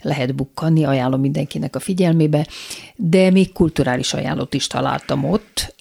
lehet 0.01 0.35
bukkanni, 0.35 0.83
ajánlom 0.83 1.21
mindenkinek 1.21 1.75
a 1.75 1.79
figyelmébe, 1.79 2.47
de 2.95 3.31
még 3.31 3.51
kulturális 3.51 4.13
ajánlót 4.13 4.53
is 4.53 4.67
találtam 4.67 5.23
ott. 5.23 5.75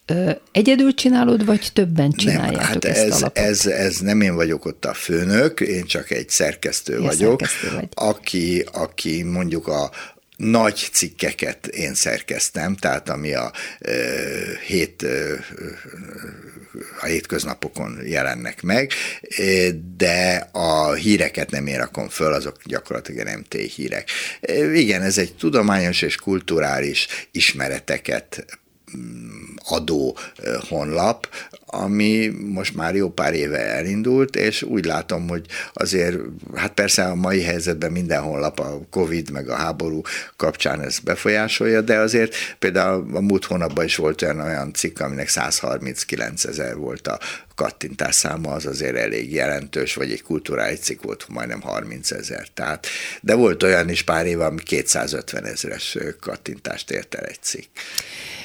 Egyedül 0.53 0.95
csinálod, 0.95 1.45
vagy 1.45 1.71
többen 1.73 2.13
csináljátok 2.13 2.59
nem, 2.59 2.67
hát 2.67 2.85
ezt 2.85 3.23
ez, 3.23 3.27
ez, 3.33 3.67
ez 3.67 3.99
nem 3.99 4.21
én 4.21 4.35
vagyok 4.35 4.65
ott 4.65 4.85
a 4.85 4.95
főnök, 4.95 5.61
én 5.61 5.85
csak 5.85 6.11
egy 6.11 6.29
szerkesztő 6.29 6.93
ja, 6.93 7.01
vagyok, 7.01 7.41
szerkesztő 7.41 7.75
vagy. 7.75 7.89
aki, 7.95 8.65
aki 8.73 9.23
mondjuk 9.23 9.67
a, 9.69 9.91
nagy 10.37 10.89
cikkeket 10.93 11.67
én 11.67 11.95
szerkeztem, 11.95 12.77
tehát 12.77 13.09
ami 13.09 13.35
a 13.35 13.53
e, 13.79 13.93
hét 14.67 15.03
e, 15.03 15.45
a 17.01 17.05
hétköznapokon 17.07 17.99
jelennek 18.05 18.63
meg, 18.63 18.93
de 19.97 20.49
a 20.53 20.93
híreket 20.93 21.51
nem 21.51 21.67
én 21.67 21.79
rakom 21.79 22.09
föl, 22.09 22.33
azok 22.33 22.57
gyakorlatilag 22.65 23.39
MT 23.39 23.55
hírek. 23.55 24.11
Igen, 24.75 25.03
ez 25.03 25.19
egy 25.19 25.35
tudományos 25.35 26.03
és 26.03 26.17
kulturális 26.17 27.07
ismereteket 27.31 28.45
mm, 28.97 29.55
adó 29.69 30.19
honlap, 30.69 31.29
ami 31.67 32.33
most 32.53 32.75
már 32.75 32.95
jó 32.95 33.09
pár 33.09 33.35
éve 33.35 33.59
elindult, 33.59 34.37
és 34.37 34.63
úgy 34.63 34.85
látom, 34.85 35.29
hogy 35.29 35.47
azért, 35.73 36.17
hát 36.55 36.73
persze 36.73 37.05
a 37.05 37.15
mai 37.15 37.43
helyzetben 37.43 37.93
minden 37.93 38.23
honlap 38.23 38.59
a 38.59 38.81
Covid 38.91 39.31
meg 39.31 39.49
a 39.49 39.55
háború 39.55 40.01
kapcsán 40.37 40.81
ez 40.81 40.99
befolyásolja, 40.99 41.81
de 41.81 41.99
azért 41.99 42.35
például 42.59 43.17
a 43.17 43.21
múlt 43.21 43.45
hónapban 43.45 43.85
is 43.85 43.97
volt 43.97 44.23
olyan, 44.23 44.41
olyan 44.41 44.73
cikk, 44.73 45.01
aminek 45.01 45.29
139 45.29 46.45
ezer 46.45 46.77
volt 46.77 47.07
a 47.07 47.19
kattintás 47.57 48.15
száma, 48.15 48.53
az 48.53 48.67
azért 48.67 48.97
elég 48.97 49.33
jelentős, 49.33 49.95
vagy 49.95 50.11
egy 50.11 50.23
kulturális 50.23 50.79
cikk 50.79 51.03
volt 51.03 51.27
majdnem 51.29 51.61
30 51.61 52.11
ezer. 52.11 52.49
Tehát, 52.55 52.87
de 53.21 53.35
volt 53.35 53.63
olyan 53.63 53.89
is 53.89 54.03
pár 54.03 54.27
év, 54.27 54.41
ami 54.41 54.63
250 54.63 55.45
ezeres 55.45 55.99
kattintást 56.21 56.91
ért 56.91 57.15
el 57.15 57.25
egy 57.25 57.39
cikk. 57.41 57.69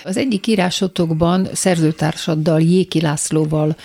Az 0.04 0.18
egyik 0.18 0.48
írásotokban 0.48 1.50
szerzőtársaddal, 1.54 2.62
Jéki 2.62 3.00
Lászlóval 3.12 3.76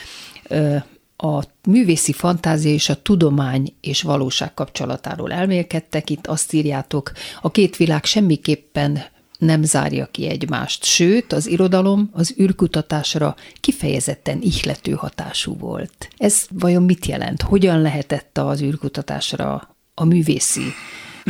a 1.17 1.43
művészi 1.69 2.13
fantázia 2.13 2.73
és 2.73 2.89
a 2.89 3.03
tudomány 3.03 3.75
és 3.81 4.03
valóság 4.03 4.55
kapcsolatáról 4.55 5.33
elmélkedtek. 5.33 6.11
Itt 6.11 6.27
azt 6.27 6.53
írjátok, 6.53 7.13
a 7.41 7.51
két 7.51 7.77
világ 7.77 8.05
semmiképpen 8.05 9.05
nem 9.39 9.63
zárja 9.63 10.07
ki 10.07 10.29
egymást, 10.29 10.85
sőt, 10.85 11.33
az 11.33 11.47
irodalom 11.47 12.11
az 12.13 12.35
űrkutatásra 12.41 13.37
kifejezetten 13.61 14.39
ihlető 14.43 14.93
hatású 14.93 15.57
volt. 15.59 16.09
Ez 16.17 16.47
vajon 16.51 16.83
mit 16.83 17.07
jelent? 17.07 17.43
Hogyan 17.43 17.81
lehetett 17.81 18.39
az 18.39 18.61
űrkutatásra 18.63 19.77
a 19.95 20.05
művészi 20.05 20.73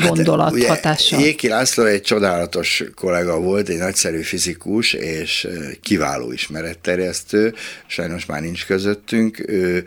gondolat 0.05 0.59
hát, 0.59 0.69
hatása? 0.69 1.19
Jéki 1.19 1.49
László 1.49 1.85
egy 1.85 2.03
csodálatos 2.03 2.85
kollega 2.95 3.41
volt, 3.41 3.69
egy 3.69 3.79
nagyszerű 3.79 4.21
fizikus 4.21 4.93
és 4.93 5.49
kiváló 5.81 6.33
ismeretterjesztő, 6.33 7.55
sajnos 7.87 8.27
már 8.27 8.41
nincs 8.41 8.67
közöttünk. 8.67 9.49
Ő 9.49 9.85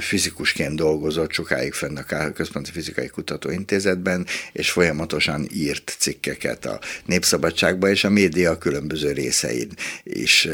fizikusként 0.00 0.76
dolgozott 0.76 1.32
sokáig 1.32 1.72
fenn 1.72 1.96
a 1.96 2.32
Központi 2.32 2.70
Fizikai 2.70 3.06
Kutatóintézetben, 3.06 4.26
és 4.52 4.70
folyamatosan 4.70 5.48
írt 5.54 5.96
cikkeket 5.98 6.66
a 6.66 6.80
Népszabadságban, 7.04 7.90
és 7.90 8.04
a 8.04 8.10
média 8.10 8.58
különböző 8.58 9.12
részein 9.12 9.68
is 10.02 10.48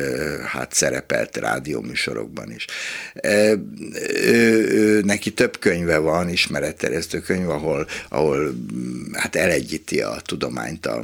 hát 0.44 0.72
szerepelt 0.72 1.36
rádióműsorokban 1.36 2.52
is. 2.52 2.66
Neki 5.02 5.30
több 5.30 5.58
könyve 5.58 5.98
van, 5.98 6.28
ismeretterjesztő 6.28 7.20
könyv, 7.20 7.50
ahol, 7.50 7.86
ahol 8.08 8.54
hát 9.12 9.36
elegyíti 9.36 10.00
a 10.00 10.20
tudományt, 10.24 10.86
a, 10.86 11.02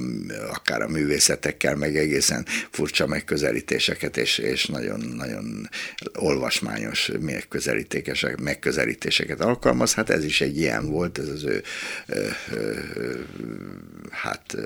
akár 0.50 0.82
a 0.82 0.88
művészetekkel, 0.88 1.76
meg 1.76 1.96
egészen 1.96 2.46
furcsa 2.70 3.06
megközelítéseket, 3.06 4.16
és, 4.16 4.38
és 4.38 4.66
nagyon, 4.66 5.00
nagyon 5.00 5.68
olvasmányos 6.14 7.10
megközelítéseket, 7.38 8.40
megközelítéseket 8.40 9.40
alkalmaz, 9.40 9.94
hát 9.94 10.10
ez 10.10 10.24
is 10.24 10.40
egy 10.40 10.58
ilyen 10.58 10.90
volt, 10.90 11.18
ez 11.18 11.28
az 11.28 11.44
ő, 11.44 11.62
hát 14.10 14.56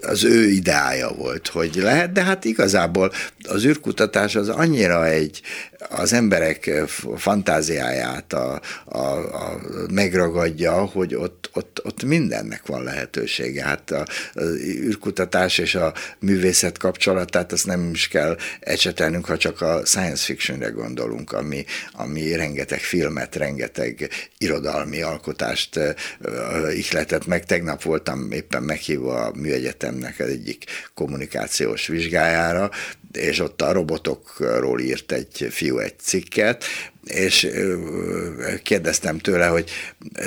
az 0.00 0.24
ő 0.24 0.48
ideája 0.48 1.08
volt, 1.08 1.48
hogy 1.48 1.74
lehet, 1.74 2.12
de 2.12 2.22
hát 2.22 2.44
igazából 2.44 3.12
az 3.48 3.64
űrkutatás 3.64 4.36
az 4.36 4.48
annyira 4.48 5.06
egy, 5.06 5.42
az 5.88 6.12
emberek 6.12 6.70
fantáziáját 7.16 8.32
a, 8.32 8.60
a, 8.84 8.98
a 9.44 9.60
megragadja, 9.92 10.72
hogy 10.72 11.14
ott, 11.14 11.50
ott, 11.52 11.80
ott 11.84 12.02
mindennek 12.02 12.66
van 12.66 12.82
lehetősége. 12.82 13.64
Hát 13.64 13.90
a, 13.90 14.06
az 14.34 14.56
űrkutatás 14.56 15.58
és 15.58 15.74
a 15.74 15.94
művészet 16.18 16.78
kapcsolatát 16.78 17.52
azt 17.52 17.66
nem 17.66 17.90
is 17.92 18.08
kell 18.08 18.36
ecsetelnünk, 18.60 19.26
ha 19.26 19.36
csak 19.36 19.60
a 19.60 19.84
science 19.84 20.24
fictionre 20.24 20.68
gondolunk, 20.68 21.32
ami, 21.32 21.64
ami 21.92 22.34
rengeteg 22.34 22.80
filmet, 22.80 23.36
rengeteg 23.36 24.08
irodalmi 24.38 25.02
alkotást 25.02 25.80
ihletett 26.74 27.26
meg. 27.26 27.44
Tegnap 27.44 27.82
voltam 27.82 28.32
éppen 28.32 28.62
meghívva 28.62 29.24
a 29.24 29.32
műegyetemnek 29.34 30.18
egyik 30.18 30.64
kommunikációs 30.94 31.86
vizsgájára, 31.86 32.70
és 33.16 33.40
ott 33.40 33.62
a 33.62 33.72
robotokról 33.72 34.80
írt 34.80 35.12
egy 35.12 35.46
fiú 35.50 35.78
egy 35.78 35.98
cikket, 35.98 36.64
és 37.04 37.48
kérdeztem 38.62 39.18
tőle, 39.18 39.46
hogy 39.46 39.70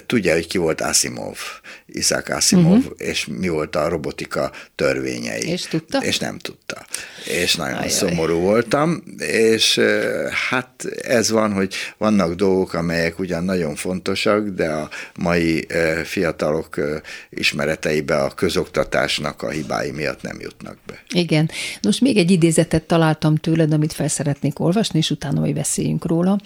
tudja, 0.05 0.33
hogy 0.33 0.47
ki 0.47 0.57
volt 0.57 0.81
Asimov, 0.81 1.37
Isaac 1.85 2.29
Asimov, 2.29 2.77
uh-huh. 2.77 2.93
és 2.97 3.25
mi 3.25 3.47
volt 3.47 3.75
a 3.75 3.89
robotika 3.89 4.51
törvényei. 4.75 5.49
És 5.49 5.61
tudta? 5.61 6.03
És 6.03 6.17
nem 6.17 6.37
tudta. 6.37 6.85
És 7.25 7.55
nagyon 7.55 7.77
Ajaj. 7.77 7.89
szomorú 7.89 8.39
voltam, 8.39 9.03
és 9.17 9.79
hát 10.49 10.85
ez 11.01 11.31
van, 11.31 11.53
hogy 11.53 11.73
vannak 11.97 12.33
dolgok, 12.33 12.73
amelyek 12.73 13.19
ugyan 13.19 13.43
nagyon 13.43 13.75
fontosak, 13.75 14.47
de 14.47 14.69
a 14.69 14.89
mai 15.15 15.67
fiatalok 16.03 16.75
ismereteibe 17.29 18.15
a 18.17 18.29
közoktatásnak 18.29 19.41
a 19.41 19.49
hibái 19.49 19.91
miatt 19.91 20.21
nem 20.21 20.37
jutnak 20.39 20.77
be. 20.85 21.03
Igen. 21.13 21.49
Most 21.81 22.01
még 22.01 22.17
egy 22.17 22.31
idézetet 22.31 22.83
találtam 22.83 23.35
tőled, 23.35 23.73
amit 23.73 23.93
fel 23.93 24.07
szeretnék 24.07 24.59
olvasni, 24.59 24.99
és 24.99 25.09
utána 25.09 25.39
majd 25.39 25.53
beszéljünk 25.53 26.05
róla. 26.05 26.39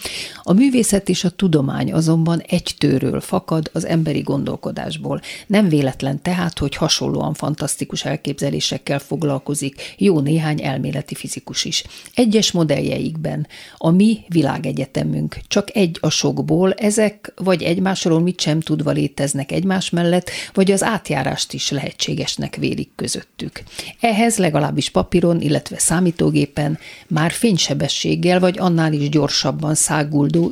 A 0.43 0.53
művészet 0.53 1.09
és 1.09 1.23
a 1.23 1.29
tudomány 1.29 1.93
azonban 1.93 2.39
egy 2.47 2.75
tőről 2.77 3.21
fakad 3.21 3.69
az 3.73 3.85
emberi 3.85 4.21
gondolkodásból. 4.21 5.21
Nem 5.47 5.69
véletlen 5.69 6.21
tehát, 6.21 6.59
hogy 6.59 6.75
hasonlóan 6.75 7.33
fantasztikus 7.33 8.05
elképzelésekkel 8.05 8.99
foglalkozik 8.99 9.95
jó 9.97 10.19
néhány 10.19 10.63
elméleti 10.63 11.15
fizikus 11.15 11.65
is. 11.65 11.83
Egyes 12.13 12.51
modelljeikben 12.51 13.47
a 13.77 13.89
mi 13.89 14.19
világegyetemünk 14.27 15.39
csak 15.47 15.75
egy 15.75 15.97
a 16.01 16.09
sokból, 16.09 16.73
ezek 16.73 17.33
vagy 17.35 17.63
egymásról 17.63 18.19
mit 18.19 18.39
sem 18.41 18.59
tudva 18.59 18.91
léteznek 18.91 19.51
egymás 19.51 19.89
mellett, 19.89 20.29
vagy 20.53 20.71
az 20.71 20.83
átjárást 20.83 21.53
is 21.53 21.71
lehetségesnek 21.71 22.55
vélik 22.55 22.89
közöttük. 22.95 23.63
Ehhez 23.99 24.37
legalábbis 24.37 24.89
papíron, 24.89 25.41
illetve 25.41 25.79
számítógépen 25.79 26.79
már 27.07 27.31
fénysebességgel 27.31 28.39
vagy 28.39 28.59
annál 28.59 28.93
is 28.93 29.09
gyorsabban 29.09 29.75
szág 29.75 30.10
száguldó 30.11 30.51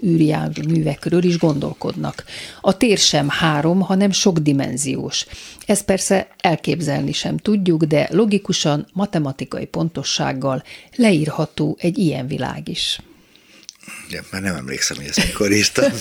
művekről 0.67 1.23
is 1.23 1.37
gondolkodnak. 1.37 2.23
A 2.61 2.77
tér 2.77 2.97
sem 2.97 3.29
három, 3.29 3.79
hanem 3.79 4.11
sokdimenziós. 4.11 5.25
Ezt 5.65 5.85
persze 5.85 6.27
elképzelni 6.37 7.11
sem 7.11 7.37
tudjuk, 7.37 7.83
de 7.83 8.07
logikusan, 8.11 8.87
matematikai 8.93 9.65
pontossággal 9.65 10.63
leírható 10.95 11.77
egy 11.79 11.97
ilyen 11.97 12.27
világ 12.27 12.67
is. 12.67 12.99
Ja, 14.09 14.21
már 14.31 14.41
nem 14.41 14.55
emlékszem, 14.55 14.97
hogy 14.97 15.05
ezt 15.07 15.25
mikor 15.25 15.51
írtam. 15.51 15.91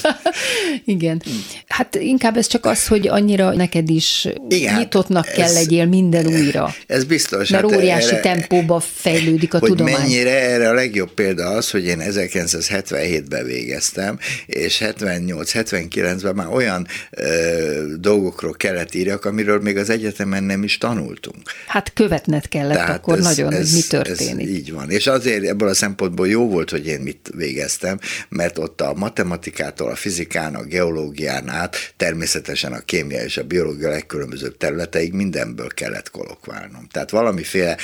Igen. 0.84 1.22
Hát 1.68 1.95
inkább 1.95 2.36
ez 2.36 2.47
csak 2.47 2.66
az, 2.66 2.86
hogy 2.86 3.09
annyira 3.09 3.55
neked 3.55 3.91
is 3.91 4.28
Igen, 4.49 4.78
nyitottnak 4.78 5.26
ez, 5.26 5.34
kell 5.34 5.53
legyél 5.53 5.86
minden 5.86 6.26
újra. 6.26 6.74
Ez 6.86 7.05
biztos. 7.05 7.49
Mert 7.49 7.70
hát 7.70 7.76
óriási 7.76 8.14
erre, 8.14 8.20
tempóba 8.20 8.80
fejlődik 8.80 9.55
a 9.55 9.59
hogy 9.59 9.68
tudomány. 9.68 9.93
mennyire 9.93 10.41
erre 10.51 10.68
a 10.68 10.72
legjobb 10.72 11.11
példa 11.11 11.47
az, 11.47 11.70
hogy 11.70 11.84
én 11.84 11.99
1977-ben 12.01 13.45
végeztem, 13.45 14.18
és 14.47 14.82
78-79-ben 14.84 16.34
már 16.34 16.47
olyan 16.47 16.86
ö, 17.11 17.95
dolgokról 17.99 18.53
kellett 18.53 18.95
írjak, 18.95 19.24
amiről 19.24 19.61
még 19.61 19.76
az 19.76 19.91
egyetemen 19.91 20.45
nem 20.45 20.62
is 20.62 20.78
tanultunk. 20.78 21.36
Hát 21.66 21.93
követned 21.93 22.49
kellett 22.49 22.76
Tehát 22.76 22.97
akkor 22.97 23.18
ez, 23.18 23.24
nagyon, 23.24 23.53
ez, 23.53 23.72
hogy 23.72 23.72
mi 23.72 23.82
történik. 23.89 24.47
Ez 24.47 24.55
így 24.55 24.72
van. 24.72 24.91
És 24.91 25.07
azért 25.07 25.45
ebből 25.45 25.68
a 25.68 25.74
szempontból 25.74 26.28
jó 26.28 26.49
volt, 26.49 26.70
hogy 26.70 26.86
én 26.86 27.01
mit 27.01 27.30
végeztem, 27.34 27.77
mert 28.28 28.58
ott 28.58 28.80
a 28.80 28.94
matematikától, 28.94 29.90
a 29.90 29.94
fizikán, 29.94 30.54
a 30.54 30.62
geológián 30.62 31.48
át, 31.48 31.94
természetesen 31.96 32.72
a 32.72 32.80
kémia 32.80 33.22
és 33.22 33.36
a 33.36 33.44
biológia 33.44 33.88
legkülönbözőbb 33.88 34.56
területeig 34.56 35.12
mindenből 35.12 35.68
kellett 35.68 36.10
kolokválnom. 36.10 36.86
Tehát 36.90 37.10
valamiféle 37.10 37.76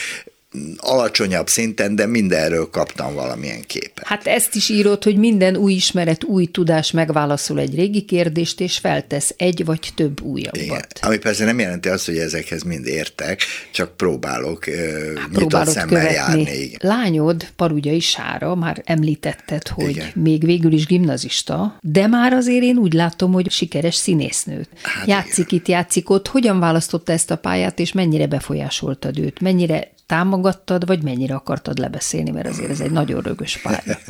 alacsonyabb 0.76 1.48
szinten, 1.48 1.96
de 1.96 2.06
mindenről 2.06 2.70
kaptam 2.70 3.14
valamilyen 3.14 3.62
képet. 3.66 4.06
Hát 4.06 4.26
ezt 4.26 4.54
is 4.54 4.68
írod, 4.68 5.04
hogy 5.04 5.16
minden 5.16 5.56
új 5.56 5.72
ismeret, 5.72 6.24
új 6.24 6.46
tudás 6.46 6.90
megválaszol 6.90 7.58
egy 7.58 7.74
régi 7.74 8.02
kérdést, 8.02 8.60
és 8.60 8.78
feltesz 8.78 9.34
egy 9.36 9.64
vagy 9.64 9.92
több 9.94 10.22
újabbat. 10.22 10.62
Igen. 10.62 10.84
Ami 11.00 11.18
persze 11.18 11.44
nem 11.44 11.58
jelenti 11.58 11.88
azt, 11.88 12.06
hogy 12.06 12.16
ezekhez 12.16 12.62
mind 12.62 12.86
értek, 12.86 13.40
csak 13.72 13.96
próbálok 13.96 14.64
hát, 14.64 15.30
nyitott 15.30 15.66
szemmel 15.66 15.86
követni. 15.86 16.14
járni. 16.14 16.70
Lányod, 16.78 17.46
Parugyai 17.56 18.00
Sára, 18.00 18.54
már 18.54 18.82
említetted, 18.84 19.68
hogy 19.68 19.88
Igen. 19.90 20.10
még 20.14 20.44
végül 20.44 20.72
is 20.72 20.86
gimnazista, 20.86 21.78
de 21.80 22.06
már 22.06 22.32
azért 22.32 22.62
én 22.62 22.76
úgy 22.76 22.92
látom, 22.92 23.32
hogy 23.32 23.50
sikeres 23.50 23.94
színésznőt. 23.94 24.68
Hát 24.82 25.06
játszik 25.06 25.46
igen. 25.46 25.58
itt, 25.58 25.68
játszik 25.68 26.10
ott. 26.10 26.28
Hogyan 26.28 26.58
választotta 26.58 27.12
ezt 27.12 27.30
a 27.30 27.36
pályát, 27.36 27.78
és 27.78 27.92
mennyire 27.92 28.26
befolyásoltad 28.26 29.18
őt? 29.18 29.40
Mennyire 29.40 29.92
támogattad, 30.06 30.86
vagy 30.86 31.02
mennyire 31.02 31.34
akartad 31.34 31.78
lebeszélni, 31.78 32.30
mert 32.30 32.48
azért 32.48 32.70
ez 32.70 32.80
egy 32.80 32.90
nagyon 32.90 33.22
rögös 33.22 33.56
pálya. 33.56 33.98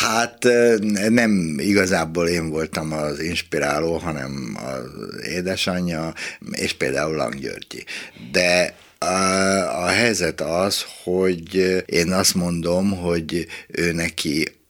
Hát 0.00 0.46
nem 1.08 1.56
igazából 1.58 2.28
én 2.28 2.50
voltam 2.50 2.92
az 2.92 3.20
inspiráló, 3.20 3.96
hanem 3.96 4.58
az 4.64 5.26
édesanyja, 5.26 6.12
és 6.50 6.72
például 6.72 7.16
Lang 7.16 7.34
Györgyi. 7.34 7.84
De 8.32 8.74
a, 8.98 9.84
a 9.84 9.86
helyzet 9.86 10.40
az, 10.40 10.84
hogy 11.04 11.82
én 11.86 12.12
azt 12.12 12.34
mondom, 12.34 12.90
hogy 12.90 13.46
ő 13.68 13.92
neki 13.92 14.61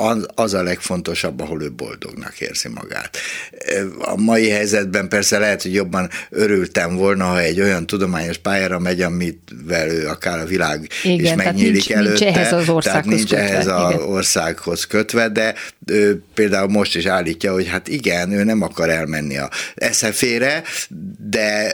az, 0.00 0.26
az 0.34 0.54
a 0.54 0.62
legfontosabb, 0.62 1.40
ahol 1.40 1.62
ő 1.62 1.70
boldognak 1.70 2.40
érzi 2.40 2.68
magát. 2.68 3.16
A 3.98 4.16
mai 4.16 4.48
helyzetben 4.48 5.08
persze 5.08 5.38
lehet, 5.38 5.62
hogy 5.62 5.74
jobban 5.74 6.10
örültem 6.30 6.96
volna, 6.96 7.24
ha 7.24 7.40
egy 7.40 7.60
olyan 7.60 7.86
tudományos 7.86 8.38
pályára 8.38 8.78
megy, 8.78 9.00
amivel 9.02 9.88
ő 9.90 10.06
akár 10.08 10.38
a 10.38 10.44
világ 10.44 10.88
Igen, 11.02 11.24
is 11.24 11.34
megnyílik 11.44 11.72
nincs, 11.72 11.90
előtte. 11.90 12.24
Nincs 12.24 12.36
ehhez 12.36 12.52
az 12.52 12.68
országhoz 12.68 12.84
tehát 12.84 13.04
nincs 13.04 13.20
kötve. 13.20 13.38
ehhez 13.38 13.66
az 13.66 13.94
országhoz 13.94 14.84
kötve, 14.84 15.28
de 15.28 15.54
ő 15.86 16.22
például 16.34 16.68
most 16.68 16.96
is 16.96 17.06
állítja, 17.06 17.52
hogy 17.52 17.68
hát 17.68 17.88
igen, 17.88 18.32
ő 18.32 18.44
nem 18.44 18.62
akar 18.62 18.90
elmenni 18.90 19.36
a 19.36 19.50
eszefére, 19.74 20.62
de, 21.30 21.72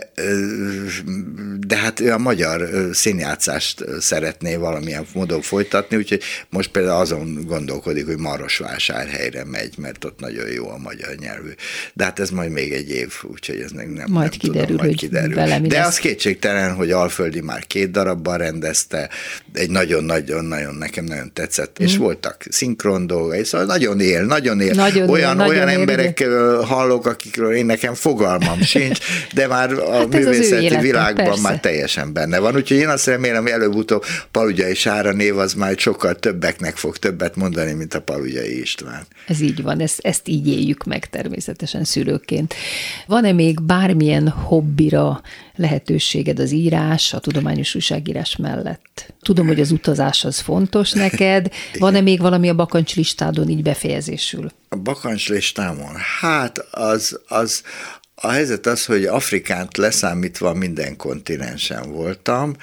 de 1.67 1.77
hát 1.77 2.01
ő 2.01 2.13
a 2.13 2.19
magyar 2.19 2.69
színjátszást 2.93 3.85
szeretné 4.01 4.57
valamilyen 4.57 5.07
módon 5.13 5.43
folytatni, 5.43 5.97
úgyhogy 5.97 6.23
most 6.51 6.71
például 6.71 7.01
azon 7.01 7.45
gondolkodik, 7.47 8.07
hogy 8.07 8.19
Marosvásárhelyre 8.19 9.45
megy, 9.45 9.75
mert 9.79 10.05
ott 10.05 10.21
nagyon 10.21 10.49
jó 10.49 10.69
a 10.71 10.79
magyar 10.79 11.15
nyelvű. 11.15 11.51
De 11.93 12.05
hát 12.05 12.19
ez 12.19 12.31
majd 12.31 12.51
még 12.51 12.73
egy 12.73 12.91
év, 12.91 13.13
úgyhogy 13.23 13.61
ez 13.61 13.71
nem, 13.71 13.87
majd 13.87 14.11
nem 14.11 14.29
kiderül, 14.29 14.67
tudom, 14.67 14.87
majd 14.87 14.97
kiderül. 14.97 15.35
Vele 15.35 15.61
De 15.61 15.79
lesz. 15.79 15.87
az 15.87 15.99
kétségtelen, 15.99 16.75
hogy 16.75 16.91
Alföldi 16.91 17.41
már 17.41 17.67
két 17.67 17.91
darabban 17.91 18.39
rendezte, 18.39 19.09
egy 19.53 19.71
nagyon-nagyon-nagyon 19.71 20.75
nekem 20.75 21.05
nagyon 21.05 21.33
tetszett, 21.33 21.83
mm. 21.83 21.85
és 21.85 21.97
voltak 21.97 22.45
szinkron 22.49 23.07
dolgai, 23.07 23.45
szóval 23.45 23.67
nagyon 23.67 24.01
él, 24.07 24.25
nagyon 24.25 24.61
él. 24.61 24.75
Nagyon 24.75 25.09
olyan, 25.09 25.37
él, 25.37 25.47
olyan 25.47 25.67
nagyon 25.67 25.69
emberek 25.69 26.21
él, 26.21 26.61
hallok, 26.61 27.07
akikről 27.07 27.55
én 27.55 27.67
nekem 27.67 27.95
fogalmam 27.95 28.63
sincs, 28.73 28.99
de 29.33 29.47
már 29.47 29.73
a 29.73 29.93
hát 29.93 30.09
művészeti 30.09 30.77
világban 30.77 31.25
persze. 31.25 31.41
már 31.43 31.61
teljesen 31.61 32.13
benne 32.13 32.39
van, 32.39 32.55
úgyhogy 32.55 32.77
én 32.77 32.89
azt 32.89 33.07
remélem, 33.07 33.43
hogy 33.43 33.51
előbb-utóbb 33.51 34.05
Palugyai 34.31 34.75
Sára 34.75 35.13
név 35.13 35.39
az 35.39 35.55
már 35.55 35.75
sokkal 35.77 36.15
többeknek 36.15 36.77
fog 36.77 36.97
többet 36.97 37.37
mondani, 37.37 37.73
mint 37.73 37.95
a 37.95 38.01
Palugyai 38.01 38.61
István. 38.61 39.07
Ez 39.27 39.41
így 39.41 39.63
van, 39.63 39.81
ezt, 39.81 40.01
ezt 40.03 40.29
így 40.29 40.49
éljük 40.49 40.85
meg 40.85 41.09
természetesen 41.09 41.85
szülőként. 41.85 42.55
Van-e 43.07 43.33
még 43.33 43.63
bármilyen 43.63 44.29
hobbira 44.29 45.21
lehetőséged 45.57 46.39
az 46.39 46.53
írás, 46.53 47.13
a 47.13 47.19
tudományos 47.19 47.75
újságírás 47.75 48.37
mellett? 48.37 49.15
Tudom, 49.21 49.47
hogy 49.47 49.61
az 49.61 49.71
utazás 49.71 50.25
az 50.25 50.39
fontos 50.39 50.93
neked. 50.93 51.53
Van-e 51.79 52.01
még 52.01 52.21
valami 52.21 52.49
a 52.49 52.55
bakancslistádon 52.55 53.49
így 53.49 53.63
befejezésül? 53.63 54.51
A 54.69 54.77
bakancslistámon? 54.77 55.95
Hát 56.21 56.59
az, 56.71 57.21
az, 57.29 57.63
a 58.19 58.31
helyzet 58.31 58.67
az, 58.67 58.85
hogy 58.85 59.05
Afrikánt 59.05 59.77
leszámítva 59.77 60.55
minden 60.55 60.97
kontinensen 60.97 61.93
voltam. 61.93 62.57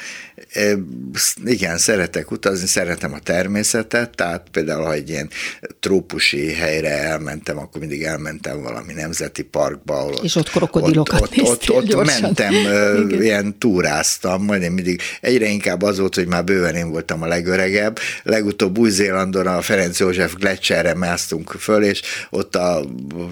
Igen, 1.46 1.78
szeretek 1.78 2.32
utazni, 2.32 2.68
szeretem 2.68 3.14
a 3.14 3.20
természetet, 3.20 4.16
tehát 4.16 4.48
például, 4.52 4.84
ha 4.84 4.94
egy 4.94 5.10
ilyen 5.10 5.30
trópusi 5.80 6.54
helyre 6.54 6.90
elmentem, 6.90 7.58
akkor 7.58 7.80
mindig 7.80 8.04
elmentem 8.04 8.62
valami 8.62 8.94
nemzeti 8.94 9.44
parkba. 9.44 9.98
Ahol 9.98 10.14
És 10.24 10.36
ott 10.36 10.50
krokodilokat 10.50 11.22
ott, 11.22 11.42
ott, 11.42 11.70
ott, 11.70 11.96
ott 11.96 12.06
mentem, 12.22 12.54
Igen. 13.10 13.22
ilyen 13.22 13.58
túráztam, 13.58 14.44
majd 14.44 14.62
én 14.62 14.72
mindig 14.72 15.02
egyre 15.22 15.48
inkább 15.48 15.82
az 15.82 16.00
volt, 16.00 16.16
hogy 16.16 16.28
már 16.28 16.44
bőven 16.44 16.76
én 16.76 16.90
voltam 16.90 17.22
a 17.22 17.28
legöregebb. 17.28 18.00
Legutóbb 18.24 18.78
Új-Zélandon 18.78 19.48
a 19.48 19.62
Ferenc 19.62 20.00
József 20.00 20.36
Gletscherre 20.36 20.94
másztunk 20.94 21.52
föl, 21.60 21.84
és 21.84 22.02
ott 22.30 22.56
a 22.56 22.86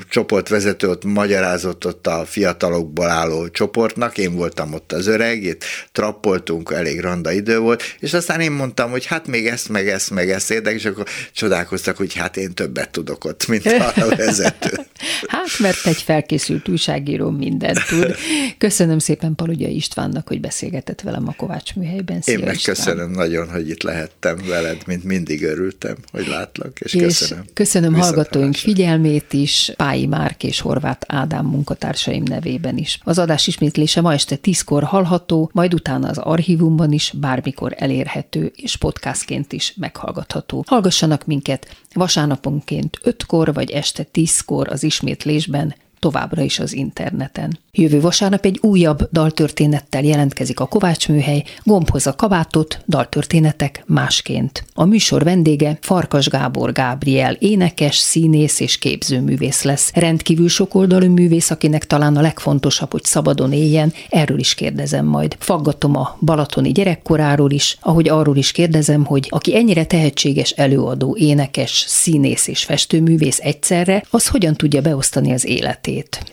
csoportvezető 0.09 0.89
ott 0.89 1.03
magyarázott 1.03 1.85
ott 1.85 2.07
a 2.19 2.25
fiatalokból 2.25 3.09
álló 3.09 3.49
csoportnak, 3.49 4.17
én 4.17 4.35
voltam 4.35 4.73
ott 4.73 4.91
az 4.91 5.07
öreg, 5.07 5.43
itt 5.43 5.63
trappoltunk, 5.91 6.71
elég 6.71 6.99
randa 6.99 7.31
idő 7.31 7.59
volt, 7.59 7.83
és 7.99 8.13
aztán 8.13 8.39
én 8.39 8.51
mondtam, 8.51 8.91
hogy 8.91 9.05
hát 9.05 9.27
még 9.27 9.47
ezt, 9.47 9.69
meg 9.69 9.89
ezt, 9.89 10.09
meg 10.09 10.29
ezt 10.29 10.51
érdek, 10.51 10.73
és 10.73 10.85
akkor 10.85 11.05
csodálkoztak, 11.33 11.97
hogy 11.97 12.13
hát 12.13 12.37
én 12.37 12.53
többet 12.53 12.89
tudok 12.89 13.25
ott, 13.25 13.47
mint 13.47 13.65
a 13.65 14.15
vezető. 14.15 14.79
Hát, 15.27 15.59
mert 15.59 15.85
egy 15.85 16.01
felkészült 16.01 16.67
újságíró 16.67 17.29
mindent 17.29 17.79
tud. 17.87 18.15
Köszönöm 18.57 18.99
szépen 18.99 19.35
Palugya 19.35 19.67
Istvánnak, 19.67 20.27
hogy 20.27 20.39
beszélgetett 20.39 21.01
velem 21.01 21.27
a 21.27 21.33
Kovács 21.37 21.75
műhelyben. 21.75 22.21
Szia, 22.21 22.37
én 22.37 22.45
meg 22.45 22.55
István. 22.55 22.75
köszönöm 22.75 23.11
nagyon, 23.11 23.49
hogy 23.49 23.69
itt 23.69 23.83
lehettem 23.83 24.37
veled, 24.47 24.77
mint 24.85 25.03
mindig 25.03 25.43
örültem, 25.43 25.95
hogy 26.11 26.27
látlak, 26.27 26.79
és, 26.79 26.93
és 26.93 27.01
köszönöm. 27.01 27.43
Köszönöm 27.53 27.93
hallgatóink 27.93 28.55
figyelmét 28.55 29.33
is, 29.33 29.71
Pályi 29.75 30.05
Márk 30.05 30.43
és 30.43 30.59
Horváth 30.59 31.05
Ádám 31.07 31.45
munkatársaim 31.45 32.23
nevében 32.23 32.77
is. 32.77 32.99
Az 33.03 33.19
adás 33.19 33.47
ismétlése 33.47 34.01
ma 34.01 34.13
este 34.13 34.35
tízkor 34.35 34.83
hallható, 34.83 35.49
majd 35.53 35.73
utána 35.73 36.09
az 36.09 36.17
archívumban 36.17 36.91
is 36.91 37.13
bármikor 37.19 37.73
elérhető 37.77 38.51
és 38.55 38.75
podcastként 38.75 39.53
is 39.53 39.73
meghallgatható. 39.77 40.63
Hallgassanak 40.67 41.25
minket 41.25 41.75
vasárnaponként 41.93 42.99
5-kor 43.03 43.53
vagy 43.53 43.71
este 43.71 44.07
10-kor 44.13 44.67
az 44.69 44.83
ismétlésben 44.91 45.75
továbbra 46.01 46.41
is 46.41 46.59
az 46.59 46.73
interneten. 46.73 47.59
Jövő 47.71 48.01
vasárnap 48.01 48.45
egy 48.45 48.59
újabb 48.61 49.09
daltörténettel 49.11 50.03
jelentkezik 50.03 50.59
a 50.59 50.65
Kovács 50.65 51.09
műhely, 51.09 51.43
gombhoz 51.63 52.07
a 52.07 52.15
kabátot, 52.15 52.83
daltörténetek 52.87 53.83
másként. 53.87 54.65
A 54.73 54.85
műsor 54.85 55.23
vendége 55.23 55.77
Farkas 55.81 56.27
Gábor 56.27 56.71
Gábriel, 56.71 57.33
énekes, 57.33 57.95
színész 57.95 58.59
és 58.59 58.77
képzőművész 58.77 59.63
lesz. 59.63 59.91
Rendkívül 59.93 60.49
sokoldalú 60.49 61.11
művész, 61.11 61.49
akinek 61.49 61.87
talán 61.87 62.17
a 62.17 62.21
legfontosabb, 62.21 62.91
hogy 62.91 63.03
szabadon 63.03 63.53
éljen, 63.53 63.93
erről 64.09 64.39
is 64.39 64.53
kérdezem 64.53 65.05
majd. 65.05 65.35
Faggatom 65.39 65.95
a 65.95 66.17
balatoni 66.21 66.71
gyerekkoráról 66.71 67.51
is, 67.51 67.77
ahogy 67.81 68.09
arról 68.09 68.37
is 68.37 68.51
kérdezem, 68.51 69.05
hogy 69.05 69.27
aki 69.29 69.55
ennyire 69.55 69.85
tehetséges 69.85 70.51
előadó, 70.51 71.15
énekes, 71.19 71.83
színész 71.87 72.47
és 72.47 72.63
festőművész 72.63 73.39
egyszerre, 73.41 74.03
az 74.09 74.27
hogyan 74.27 74.53
tudja 74.53 74.81
beosztani 74.81 75.31
az 75.31 75.45
életét. 75.45 75.90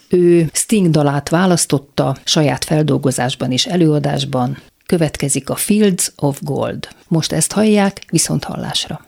Ő 0.09 0.50
Sting 0.52 0.90
dalát 0.90 1.28
választotta 1.28 2.16
saját 2.24 2.64
feldolgozásban 2.64 3.52
és 3.52 3.66
előadásban. 3.66 4.59
Következik 4.86 5.50
a 5.50 5.54
Fields 5.54 6.12
of 6.16 6.38
Gold. 6.42 6.88
Most 7.09 7.32
ezt 7.32 7.52
hallják, 7.52 8.04
viszont 8.11 8.44
hallásra. 8.44 9.00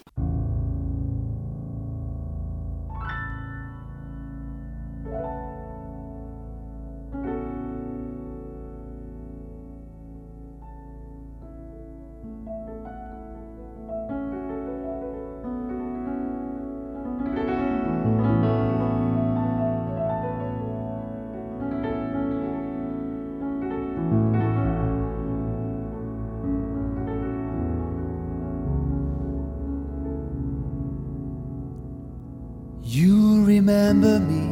Remember 33.61 34.19
me 34.21 34.47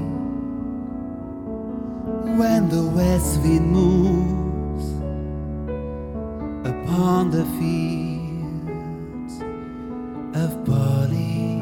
when 2.37 2.69
the 2.69 2.85
west 2.95 3.41
wind 3.41 3.73
moves 3.73 4.87
upon 6.69 7.31
the 7.31 7.47
fields 7.59 9.35
of 10.37 10.63
Bali. 10.67 11.57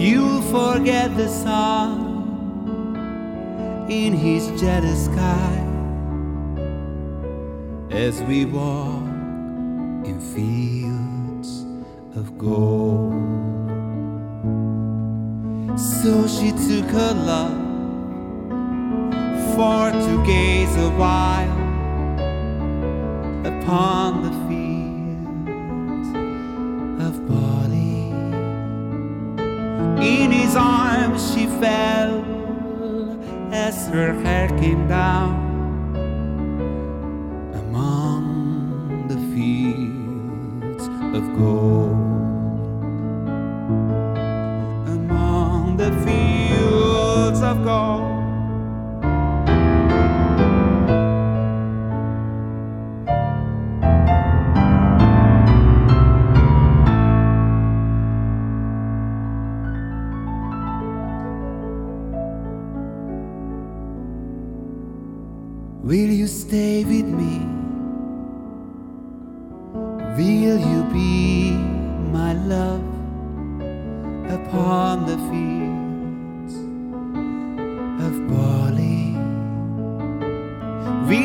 You'll 0.00 0.42
forget 0.42 1.16
the 1.16 1.28
sun 1.28 1.90
in 3.90 4.12
his 4.12 4.46
jetty 4.60 4.94
sky 4.94 5.58
as 7.90 8.22
we 8.22 8.44
walk 8.44 9.02
in 10.06 10.20
fields 10.20 11.66
of 12.14 12.38
gold. 12.38 13.61
So 15.76 16.26
she 16.28 16.50
took 16.50 16.90
her 16.90 17.14
love 17.14 17.56
for 19.54 19.90
to 19.90 20.26
gaze 20.26 20.76
a 20.76 20.90
while 20.90 21.58
upon 23.46 24.22
the 24.22 24.32
fields 24.48 26.08
of 27.06 27.26
Bali. 27.26 28.10
In 30.06 30.30
his 30.30 30.56
arms 30.56 31.32
she 31.32 31.46
fell 31.46 32.22
as 33.50 33.88
her 33.88 34.12
hair 34.22 34.48
came 34.58 34.86
down 34.88 35.34
among 37.54 39.06
the 39.08 39.16
fields 39.34 40.86
of 41.16 41.22
gold. 41.38 42.01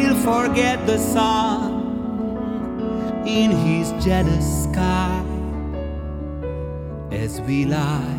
We'll 0.08 0.24
forget 0.24 0.88
the 0.88 0.98
sun 0.98 1.84
in 3.28 3.52
his 3.52 3.92
jealous 4.06 4.64
sky 4.64 5.22
as 7.12 7.42
we 7.42 7.66
lie 7.66 8.16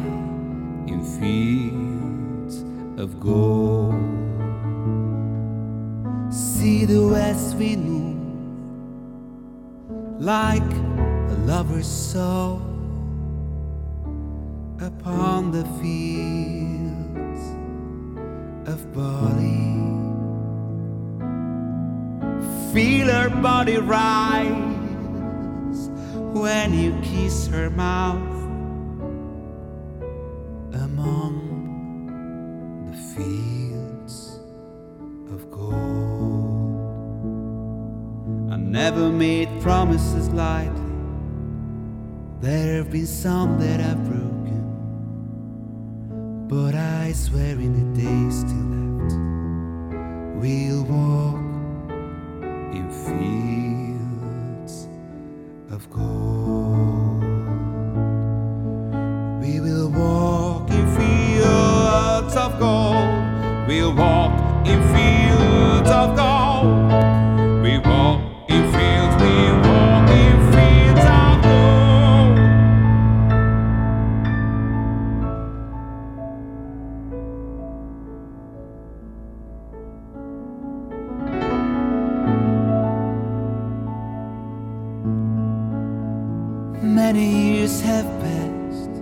in 0.86 1.03
fields 1.18 2.57
of 3.01 3.18
gold. 3.18 3.95
See 6.30 6.84
the 6.84 7.07
west 7.07 7.57
wind 7.57 7.89
move 7.89 8.20
like 10.20 10.72
a 11.32 11.36
lover's 11.47 11.86
soul 11.86 12.61
upon 14.78 15.53
the 15.53 15.64
fields 15.80 17.43
of 18.68 18.93
Bali. 18.93 19.68
Feel 22.79 23.09
her 23.09 23.29
body 23.29 23.76
rise 23.79 24.47
when 26.33 26.72
you 26.72 26.95
kiss 27.03 27.49
her 27.49 27.70
mouth 27.70 28.22
among 30.87 31.35
the 32.89 32.97
fields 33.16 34.39
of 35.33 35.51
gold. 35.51 35.72
I 38.53 38.57
never 38.59 39.11
made 39.11 39.49
promises 39.61 40.29
lightly. 40.29 40.93
There 42.41 42.76
have 42.76 42.93
been 42.93 43.09
some 43.09 43.59
that 43.59 43.81
I've 43.81 44.05
broken, 44.05 44.62
but 46.47 46.76
I 46.76 47.11
swear 47.11 47.59
in 47.59 47.72
the 47.74 47.87
days 48.01 48.39
still 48.39 48.68
left, 48.76 49.16
we'll 50.41 50.85
walk 50.85 51.48
in 52.73 52.91
fields 52.91 54.89
of 55.71 55.91
gold. 55.91 57.23
We 59.43 59.61
will 59.61 59.91
walk 59.91 60.71
in 60.71 60.87
fields 60.97 62.37
of 62.37 62.59
gold. 62.59 63.66
We'll 63.69 63.95
walk 63.95 64.66
in 64.66 64.83
fields 64.95 65.28
years 87.69 87.81
have 87.81 88.07
passed 88.21 88.95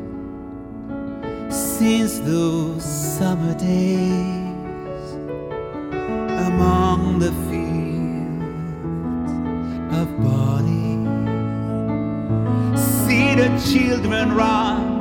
since 1.78 2.18
those 2.20 2.84
summer 2.84 3.54
days 3.54 5.12
among 6.48 7.18
the 7.18 7.32
fields 7.48 8.42
of 9.94 10.08
Bali. 10.22 10.96
See 12.76 13.34
the 13.34 13.50
children 13.70 14.34
run 14.34 14.96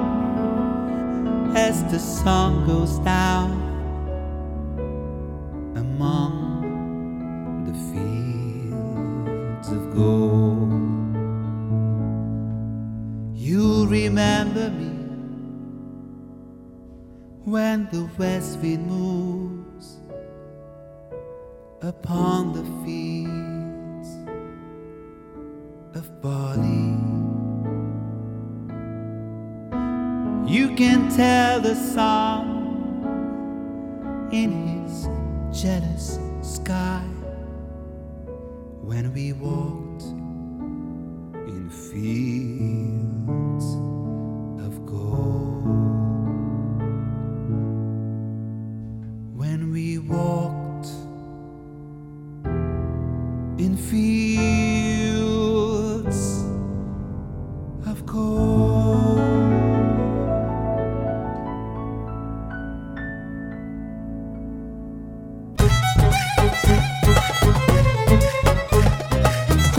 as 1.55 1.83
the 1.91 1.99
sun 1.99 2.65
goes 2.67 2.99
down 2.99 3.64